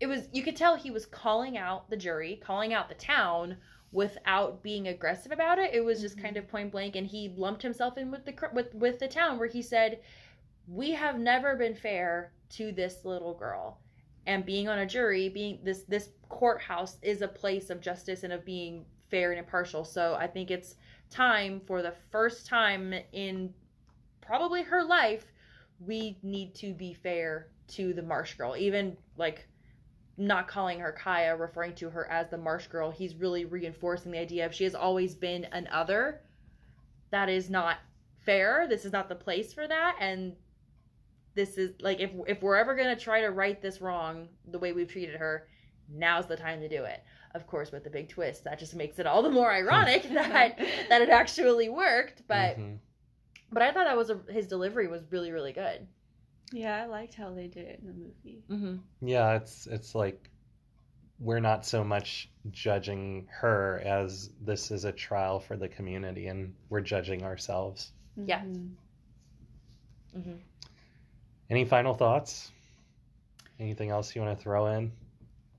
it 0.00 0.06
was 0.06 0.28
you 0.32 0.42
could 0.42 0.56
tell 0.56 0.76
he 0.76 0.90
was 0.90 1.06
calling 1.06 1.56
out 1.56 1.88
the 1.90 1.96
jury 1.96 2.40
calling 2.42 2.72
out 2.74 2.88
the 2.88 2.94
town 2.94 3.56
without 3.92 4.62
being 4.62 4.88
aggressive 4.88 5.32
about 5.32 5.58
it. 5.58 5.72
It 5.72 5.80
was 5.80 6.00
just 6.00 6.16
Mhm. 6.18 6.22
kind 6.22 6.36
of 6.36 6.48
point 6.48 6.72
blank 6.72 6.96
and 6.96 7.06
he 7.06 7.28
lumped 7.30 7.62
himself 7.62 7.96
in 7.96 8.10
with 8.10 8.24
the 8.24 8.34
with 8.52 8.74
with 8.74 8.98
the 8.98 9.08
town 9.08 9.38
where 9.38 9.48
he 9.48 9.62
said 9.62 10.00
we 10.68 10.92
have 10.92 11.18
never 11.18 11.56
been 11.56 11.74
fair 11.74 12.32
to 12.50 12.72
this 12.72 13.04
little 13.04 13.34
girl. 13.34 13.80
And 14.26 14.44
being 14.44 14.68
on 14.68 14.80
a 14.80 14.86
jury 14.86 15.28
being 15.28 15.60
this 15.62 15.84
this 15.84 16.10
courthouse 16.28 16.98
is 17.02 17.22
a 17.22 17.28
place 17.28 17.70
of 17.70 17.80
justice 17.80 18.24
and 18.24 18.32
of 18.32 18.44
being 18.44 18.84
fair 19.08 19.30
and 19.30 19.38
impartial. 19.38 19.84
So 19.84 20.14
i 20.14 20.26
think 20.26 20.50
it's 20.50 20.76
time 21.10 21.60
for 21.60 21.82
the 21.82 21.92
first 22.10 22.46
time 22.46 22.92
in 23.12 23.54
probably 24.20 24.62
her 24.62 24.82
life 24.84 25.32
we 25.80 26.18
need 26.22 26.54
to 26.54 26.72
be 26.72 26.94
fair 26.94 27.48
to 27.68 27.92
the 27.92 28.02
marsh 28.02 28.34
girl 28.34 28.56
even 28.56 28.96
like 29.16 29.46
not 30.16 30.48
calling 30.48 30.78
her 30.80 30.96
kya 30.98 31.38
referring 31.38 31.74
to 31.74 31.90
her 31.90 32.10
as 32.10 32.28
the 32.30 32.38
marsh 32.38 32.66
girl 32.68 32.90
he's 32.90 33.14
really 33.16 33.44
reinforcing 33.44 34.10
the 34.12 34.18
idea 34.18 34.46
of 34.46 34.54
she 34.54 34.64
has 34.64 34.74
always 34.74 35.14
been 35.14 35.44
an 35.46 35.68
other 35.70 36.20
that 37.10 37.28
is 37.28 37.48
not 37.48 37.78
fair. 38.24 38.66
This 38.68 38.84
is 38.84 38.92
not 38.92 39.08
the 39.08 39.14
place 39.14 39.54
for 39.54 39.66
that. 39.66 39.96
And 40.00 40.34
this 41.34 41.56
is 41.56 41.72
like 41.80 42.00
if 42.00 42.10
if 42.26 42.42
we're 42.42 42.56
ever 42.56 42.74
gonna 42.74 42.96
try 42.96 43.20
to 43.20 43.30
right 43.30 43.62
this 43.62 43.80
wrong 43.80 44.28
the 44.50 44.58
way 44.58 44.72
we've 44.72 44.90
treated 44.90 45.14
her, 45.14 45.46
now's 45.88 46.26
the 46.26 46.36
time 46.36 46.60
to 46.60 46.68
do 46.68 46.84
it. 46.84 47.02
Of 47.34 47.46
course, 47.46 47.70
with 47.70 47.84
the 47.84 47.90
big 47.90 48.08
twist, 48.08 48.44
that 48.44 48.58
just 48.58 48.74
makes 48.74 48.98
it 48.98 49.06
all 49.06 49.22
the 49.22 49.30
more 49.30 49.52
ironic 49.52 50.02
that 50.12 50.58
that 50.88 51.00
it 51.02 51.08
actually 51.10 51.68
worked. 51.68 52.22
But 52.26 52.58
Mhm. 52.58 52.78
But 53.52 53.62
I 53.62 53.72
thought 53.72 53.84
that 53.86 53.96
was 53.96 54.10
a, 54.10 54.20
his 54.30 54.46
delivery 54.46 54.88
was 54.88 55.02
really 55.10 55.30
really 55.32 55.52
good. 55.52 55.86
yeah, 56.52 56.82
I 56.82 56.86
liked 56.86 57.14
how 57.14 57.30
they 57.32 57.46
did 57.48 57.66
it 57.66 57.80
in 57.80 57.86
the 57.86 57.92
movie. 57.92 58.42
Mm-hmm. 58.50 59.06
Yeah, 59.08 59.34
it's 59.36 59.66
it's 59.66 59.94
like 59.94 60.30
we're 61.18 61.40
not 61.40 61.64
so 61.64 61.82
much 61.82 62.28
judging 62.50 63.26
her 63.30 63.80
as 63.84 64.30
this 64.44 64.70
is 64.70 64.84
a 64.84 64.92
trial 64.92 65.40
for 65.40 65.56
the 65.56 65.68
community 65.68 66.26
and 66.26 66.54
we're 66.68 66.82
judging 66.82 67.22
ourselves. 67.24 67.90
Yeah. 68.16 68.42
Mhm. 68.42 68.70
Mm-hmm. 70.16 70.34
Any 71.48 71.64
final 71.64 71.94
thoughts? 71.94 72.50
Anything 73.58 73.90
else 73.90 74.14
you 74.14 74.20
want 74.20 74.36
to 74.36 74.42
throw 74.42 74.66
in? 74.66 74.92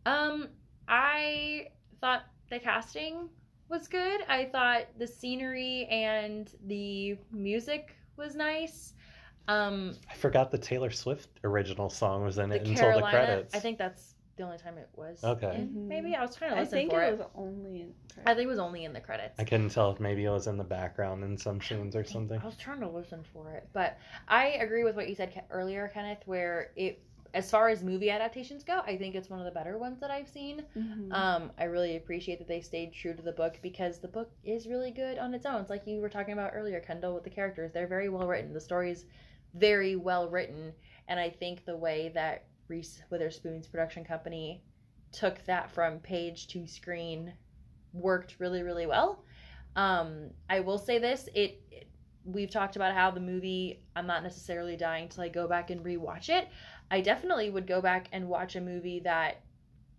Um, 0.06 0.48
I 0.88 1.70
thought 2.02 2.24
the 2.50 2.60
casting 2.60 3.30
was 3.70 3.88
good. 3.88 4.22
I 4.28 4.46
thought 4.46 4.88
the 4.98 5.08
scenery 5.08 5.86
and 5.88 6.50
the 6.66 7.18
music 7.32 7.96
was 8.16 8.36
nice. 8.36 8.94
Um, 9.48 9.96
I 10.12 10.16
forgot 10.16 10.52
the 10.52 10.58
Taylor 10.58 10.92
Swift 10.92 11.30
original 11.44 11.90
song 11.90 12.24
was 12.24 12.38
in 12.38 12.50
the 12.50 12.58
it 12.58 12.68
until 12.68 12.94
the 12.94 13.02
credits. 13.06 13.56
I 13.56 13.60
think 13.60 13.78
that's 13.78 14.16
the 14.36 14.44
only 14.44 14.58
time 14.58 14.78
it 14.78 14.90
was. 14.96 15.24
Okay. 15.24 15.56
in, 15.56 15.70
Mhm. 15.70 15.88
maybe 15.88 16.16
I 16.16 16.22
was 16.22 16.36
trying 16.36 16.52
to 16.54 16.60
listen 16.60 16.90
for 16.90 17.02
it 17.02 17.06
I 17.06 17.10
think 17.10 17.14
it. 17.14 17.18
was 17.18 17.28
only 17.36 17.82
in. 17.82 17.94
I 18.26 18.34
think 18.36 18.46
it 18.46 18.50
was 18.50 18.60
only 18.60 18.84
in 18.84 18.94
the 18.94 19.00
credits. 19.02 19.40
I 19.40 19.44
couldn't 19.44 19.70
tell 19.70 19.92
if 19.92 20.00
maybe 20.00 20.26
it 20.26 20.30
was 20.30 20.48
in 20.48 20.58
the 20.58 20.64
background 20.64 21.24
in 21.24 21.38
some 21.38 21.62
scenes 21.62 21.96
or 21.96 22.04
something. 22.04 22.40
I 22.40 22.46
was 22.46 22.58
trying 22.58 22.82
to 22.82 22.90
listen 22.90 23.24
for 23.34 23.52
it, 23.52 23.68
but 23.74 23.98
I 24.28 24.48
agree 24.60 24.84
with 24.84 24.96
what 24.96 25.08
you 25.10 25.16
said 25.16 25.42
earlier, 25.50 25.90
Kenneth. 25.94 26.20
Where 26.26 26.72
it, 26.76 27.02
as 27.34 27.50
far 27.50 27.70
as 27.70 27.84
movie 27.84 28.10
adaptations 28.10 28.64
go, 28.64 28.82
I 28.86 28.98
think 28.98 29.16
it's 29.16 29.30
one 29.30 29.40
of 29.40 29.46
the 29.46 29.52
better 29.52 29.78
ones 29.78 30.00
that 30.00 30.12
I've 30.12 30.30
seen. 30.30 30.66
Mhm. 30.76 31.12
Um, 31.14 31.52
I 31.58 31.66
really 31.66 31.96
appreciate 31.96 32.40
that 32.40 32.48
they 32.48 32.62
stayed 32.62 32.94
true 32.94 33.14
to 33.14 33.22
the 33.22 33.32
book 33.32 33.60
because 33.62 34.00
the 34.00 34.08
book 34.08 34.32
is 34.44 34.68
really 34.68 34.92
good 34.92 35.18
on 35.18 35.34
its 35.34 35.46
own. 35.46 35.62
It's 35.62 35.70
like 35.70 35.86
you 35.86 36.02
were 36.02 36.10
talking 36.10 36.34
about 36.34 36.52
earlier, 36.54 36.80
Kendall, 36.80 37.14
with 37.14 37.24
the 37.24 37.30
characters. 37.30 37.72
They're 37.72 37.88
very 37.88 38.10
well 38.10 38.28
written. 38.28 38.54
The 38.54 38.62
story's 38.62 39.06
very 39.54 39.96
well 39.96 40.30
written, 40.30 40.74
and 41.08 41.20
I 41.20 41.30
think 41.30 41.66
the 41.66 41.78
way 41.78 42.10
that 42.10 42.46
Reese 42.68 43.02
Witherspoon's 43.10 43.68
production 43.68 44.04
company 44.04 44.64
took 45.12 45.44
that 45.46 45.72
from 45.72 46.00
page 46.00 46.48
to 46.50 46.68
screen 46.68 47.34
worked 47.94 48.36
really, 48.40 48.62
really 48.62 48.86
well. 48.86 49.24
Um, 49.76 50.32
I 50.50 50.60
will 50.60 50.78
say 50.78 51.00
this: 51.00 51.30
it, 51.34 51.62
it 51.72 51.88
we've 52.26 52.52
talked 52.52 52.76
about 52.76 52.94
how 52.94 53.12
the 53.12 53.20
movie. 53.20 53.84
I'm 53.96 54.08
not 54.08 54.24
necessarily 54.24 54.76
dying 54.76 55.08
to 55.10 55.20
like 55.20 55.34
go 55.34 55.48
back 55.48 55.70
and 55.70 55.84
rewatch 55.84 56.30
it. 56.30 56.50
I 56.90 57.02
definitely 57.02 57.50
would 57.50 57.68
go 57.68 57.82
back 57.82 58.08
and 58.12 58.28
watch 58.30 58.56
a 58.56 58.62
movie 58.62 59.00
that 59.02 59.42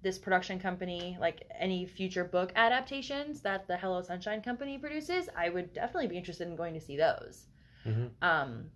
this 0.02 0.18
production 0.18 0.60
company, 0.60 1.16
like 1.20 1.42
any 1.58 1.84
future 1.84 2.24
book 2.24 2.52
adaptations 2.54 3.40
that 3.40 3.66
the 3.66 3.76
Hello 3.76 4.00
Sunshine 4.00 4.40
Company 4.42 4.78
produces, 4.78 5.28
I 5.36 5.48
would 5.48 5.72
definitely 5.72 6.06
be 6.06 6.16
interested 6.16 6.46
in 6.46 6.56
going 6.56 6.74
to 6.74 6.80
see 6.80 6.96
those. 6.96 7.46
Mhm. 7.84 8.10
Um, 8.22 8.70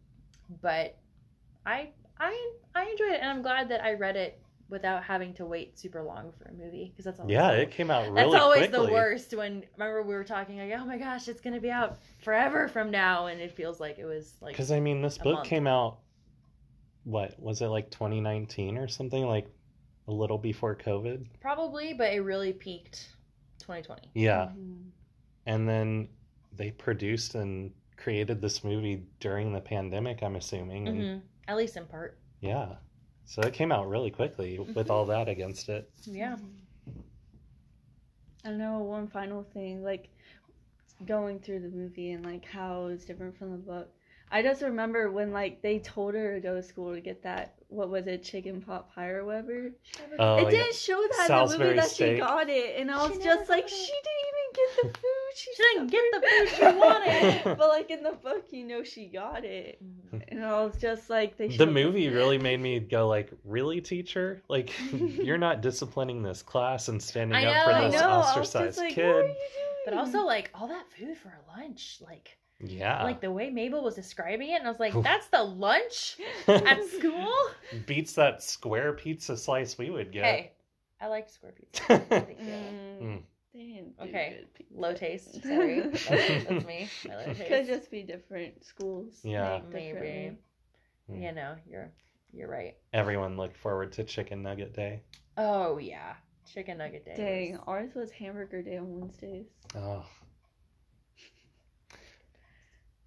but 0.61 0.97
I 1.65 1.91
I 2.19 2.53
I 2.75 2.85
enjoyed 2.85 3.13
it, 3.13 3.21
and 3.21 3.31
I'm 3.31 3.43
glad 3.43 3.69
that 3.69 3.83
I 3.85 3.95
read 3.95 4.17
it 4.17 4.41
without 4.69 5.05
having 5.05 5.35
to 5.35 5.45
wait 5.45 5.79
super 5.79 6.03
long 6.03 6.33
for 6.33 6.45
a 6.49 6.53
movie 6.53 6.89
because 6.91 7.05
that's 7.05 7.21
always 7.21 7.33
Yeah, 7.35 7.53
the, 7.53 7.63
it 7.63 7.71
came 7.71 7.91
out 7.91 8.05
really 8.11 8.15
that's 8.17 8.35
always 8.43 8.69
quickly. 8.69 8.87
the 8.87 8.93
worst. 8.93 9.35
When 9.37 9.65
remember 9.77 10.03
we 10.03 10.15
were 10.15 10.25
talking 10.25 10.59
like, 10.59 10.73
oh 10.81 10.85
my 10.85 10.99
gosh, 10.99 11.29
it's 11.29 11.41
gonna 11.41 11.61
be 11.61 11.71
out 11.71 11.99
forever 12.23 12.69
from 12.69 12.91
now, 12.91 13.27
and 13.27 13.41
it 13.41 13.53
feels 13.53 13.81
like 13.81 13.99
it 13.99 14.07
was 14.07 14.35
like 14.41 14.55
Because 14.55 14.73
I 14.73 14.81
mean, 14.81 15.03
this 15.03 15.19
book 15.19 15.35
month. 15.35 15.49
came 15.49 15.67
out. 15.67 15.99
What 17.05 17.39
was 17.41 17.61
it 17.63 17.67
like 17.67 17.91
2019 17.91 18.79
or 18.79 18.89
something? 18.89 19.27
Like 19.27 19.49
a 20.09 20.13
little 20.13 20.39
before 20.39 20.75
COVID. 20.77 21.27
probably, 21.41 21.95
but 21.95 22.13
it 22.13 22.21
really 22.21 22.53
peaked 22.53 23.09
2020. 23.59 24.11
Yeah, 24.15 24.47
Mhm. 24.57 24.91
and 25.47 25.69
then 25.69 26.09
they 26.53 26.71
produced 26.73 27.35
and 27.35 27.73
created 27.97 28.41
this 28.41 28.65
movie 28.65 29.05
during 29.21 29.53
the 29.53 29.61
pandemic. 29.61 30.23
I'm 30.23 30.37
assuming. 30.37 30.89
and 30.89 31.21
hmm 31.21 31.27
At 31.49 31.57
least 31.57 31.77
in 31.77 31.87
part. 31.87 32.19
Yeah, 32.41 32.77
so 33.25 33.43
it 33.43 33.55
came 33.55 33.71
out 33.73 33.89
really 33.89 34.11
quickly 34.11 34.59
with 34.59 34.91
all 34.91 35.07
that 35.07 35.29
against 35.29 35.69
it. 35.69 35.91
Yeah. 36.05 36.37
I 38.45 38.51
know 38.51 38.79
one 38.81 39.07
final 39.07 39.45
thing, 39.45 39.83
like 39.85 40.09
going 41.07 41.39
through 41.41 41.61
the 41.61 41.69
movie 41.69 42.11
and 42.11 42.25
like 42.25 42.45
how 42.45 42.87
it's 42.87 43.05
different 43.05 43.37
from 43.37 43.53
the 43.53 43.59
book. 43.59 43.93
I 44.33 44.43
just 44.43 44.63
remember 44.63 45.11
when 45.11 45.31
like 45.33 45.61
they 45.63 45.79
told 45.79 46.15
her 46.15 46.35
to 46.35 46.41
go 46.41 46.55
to 46.57 46.63
school 46.63 46.95
to 46.95 47.01
get 47.01 47.23
that 47.23 47.55
what 47.69 47.89
was 47.89 48.07
it, 48.07 48.23
chicken 48.23 48.61
pot 48.61 48.95
pie 48.95 49.09
or 49.09 49.25
whatever. 49.25 49.71
Oh, 50.19 50.37
it 50.37 50.45
yeah. 50.45 50.51
didn't 50.51 50.75
show 50.75 51.01
that 51.17 51.31
in 51.31 51.49
the 51.49 51.59
movie 51.59 51.77
that 51.77 51.89
steak. 51.89 52.17
she 52.17 52.21
got 52.21 52.49
it, 52.51 52.79
and 52.79 52.91
I 52.91 52.97
was 53.07 53.19
never 53.19 53.23
just 53.23 53.49
like, 53.49 53.67
she 53.67 53.77
didn't 53.77 54.29
even 54.29 54.53
get 54.55 54.93
the 54.93 54.99
food. 54.99 55.35
She, 55.35 55.51
She 55.55 55.63
didn't 55.63 55.87
get 55.91 56.05
the 56.13 56.21
food 56.21 56.49
she 56.59 56.79
wanted. 56.79 57.45
but 57.59 57.69
like 57.71 57.91
in 57.91 58.03
the 58.03 58.13
book, 58.13 58.45
you 58.51 58.67
know, 58.67 58.83
she 58.85 59.07
got 59.07 59.45
it, 59.47 59.79
Mhm. 59.83 60.23
and 60.29 60.45
I 60.45 60.63
was 60.63 60.77
just 60.79 61.09
like, 61.09 61.39
they. 61.39 61.49
the 61.49 61.55
showed- 61.65 61.73
movie 61.73 62.09
really 62.11 62.37
made 62.39 62.61
me 62.61 62.79
go 62.81 63.09
like, 63.09 63.31
"Really, 63.45 63.81
teacher? 63.81 64.43
Like, 64.49 64.71
you're 64.93 65.39
not 65.39 65.63
disciplining 65.63 66.23
this 66.23 66.43
class 66.43 66.89
and 66.89 67.03
standing 67.03 67.37
I 67.37 67.47
up 67.47 67.55
know, 67.55 67.73
for 67.73 67.79
I 67.79 67.85
this 67.91 68.01
know, 68.01 68.09
I 68.09 68.17
was 68.19 68.27
just 68.35 68.39
ostracized 68.55 68.79
like, 68.79 68.95
kid." 68.95 69.07
What 69.07 69.15
are 69.17 69.21
you 69.21 69.35
doing? 69.35 69.37
But 69.87 69.95
also 69.95 70.21
like 70.27 70.51
all 70.55 70.69
that 70.69 70.85
food 70.93 71.17
for 71.17 71.33
lunch, 71.57 71.99
like 72.07 72.37
Yeah, 72.65 73.03
like 73.03 73.21
the 73.21 73.31
way 73.33 73.51
Mabel 73.51 73.83
was 73.83 73.95
describing 73.97 74.51
it, 74.51 74.55
and 74.61 74.67
I 74.67 74.71
was 74.71 74.79
like, 74.81 74.95
that's 75.03 75.27
the 75.29 75.43
lunch 75.43 76.17
at 76.47 76.85
school. 76.99 77.33
beats 77.87 78.13
that 78.15 78.43
square 78.43 78.93
pizza 78.93 79.37
slice 79.37 79.77
we 79.77 79.91
would 79.91 80.13
get. 80.13 80.25
Hey, 80.25 80.53
I 81.01 81.09
like 81.09 81.29
square 81.29 81.53
pizza. 81.53 81.83
No 82.11 82.21
big 82.21 82.39
deal. 82.39 82.47
Mm, 82.47 83.03
Mm. 83.03 83.23
they 83.53 83.61
didn't 83.61 83.97
do 83.99 84.05
Okay. 84.09 84.45
Low 84.75 84.95
taste. 84.95 85.43
Sorry, 85.43 85.81
that's, 85.81 86.07
that's 86.09 86.65
me. 86.67 86.89
My 87.09 87.17
low 87.27 87.35
taste. 87.35 87.49
Could 87.49 87.67
just 87.67 87.91
be 87.91 88.03
different 88.05 88.65
schools. 88.65 89.19
Yeah. 89.25 89.61
Maybe. 89.73 90.37
Mm. 91.11 91.23
You 91.23 91.33
know, 91.33 91.57
you're 91.69 91.91
you're 92.33 92.49
right. 92.49 92.77
Everyone 92.93 93.37
looked 93.37 93.57
forward 93.57 93.93
to 93.95 94.05
Chicken 94.05 94.43
Nugget 94.43 94.73
Day. 94.73 95.03
Oh 95.37 95.79
yeah, 95.79 96.15
chicken 96.53 96.79
nugget 96.79 97.05
day. 97.05 97.15
Dang, 97.17 97.53
was- 97.53 97.61
ours 97.67 97.91
was 97.97 98.11
hamburger 98.13 98.63
day 98.63 98.77
on 98.77 99.01
Wednesdays. 99.01 99.47
Oh. 99.75 100.05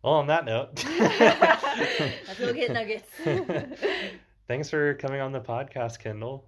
Well, 0.05 0.13
on 0.13 0.27
that 0.27 0.45
note, 0.45 0.85
Let's 0.99 2.39
go 2.39 2.53
get 2.53 2.71
nuggets. 2.71 3.09
thanks 4.47 4.69
for 4.69 4.93
coming 4.93 5.19
on 5.19 5.31
the 5.31 5.41
podcast, 5.41 5.97
Kendall. 5.97 6.45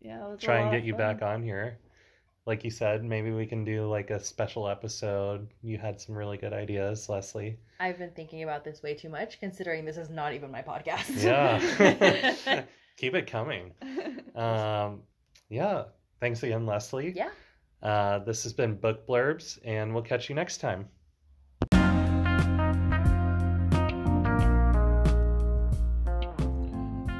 yeah, 0.00 0.24
it 0.24 0.30
was 0.30 0.42
a 0.42 0.46
Try 0.46 0.60
and 0.60 0.72
get 0.72 0.82
you 0.82 0.94
back 0.94 1.20
on 1.20 1.42
here. 1.42 1.78
Like 2.46 2.64
you 2.64 2.70
said, 2.70 3.04
maybe 3.04 3.32
we 3.32 3.44
can 3.44 3.66
do 3.66 3.86
like 3.86 4.08
a 4.08 4.18
special 4.18 4.66
episode. 4.66 5.46
You 5.60 5.76
had 5.76 6.00
some 6.00 6.14
really 6.14 6.38
good 6.38 6.54
ideas, 6.54 7.06
Leslie. 7.10 7.58
I've 7.80 7.98
been 7.98 8.12
thinking 8.12 8.44
about 8.44 8.64
this 8.64 8.82
way 8.82 8.94
too 8.94 9.10
much, 9.10 9.40
considering 9.40 9.84
this 9.84 9.98
is 9.98 10.08
not 10.08 10.32
even 10.32 10.50
my 10.50 10.62
podcast. 10.62 11.22
Yeah. 11.22 12.64
Keep 12.96 13.14
it 13.14 13.26
coming. 13.26 13.72
Um, 14.34 15.02
yeah. 15.50 15.84
Thanks 16.18 16.42
again, 16.42 16.64
Leslie. 16.64 17.12
Yeah. 17.14 17.28
Uh, 17.82 18.20
this 18.20 18.42
has 18.44 18.54
been 18.54 18.74
Book 18.74 19.06
Blurbs, 19.06 19.58
and 19.66 19.92
we'll 19.92 20.02
catch 20.02 20.30
you 20.30 20.34
next 20.34 20.62
time. 20.62 20.88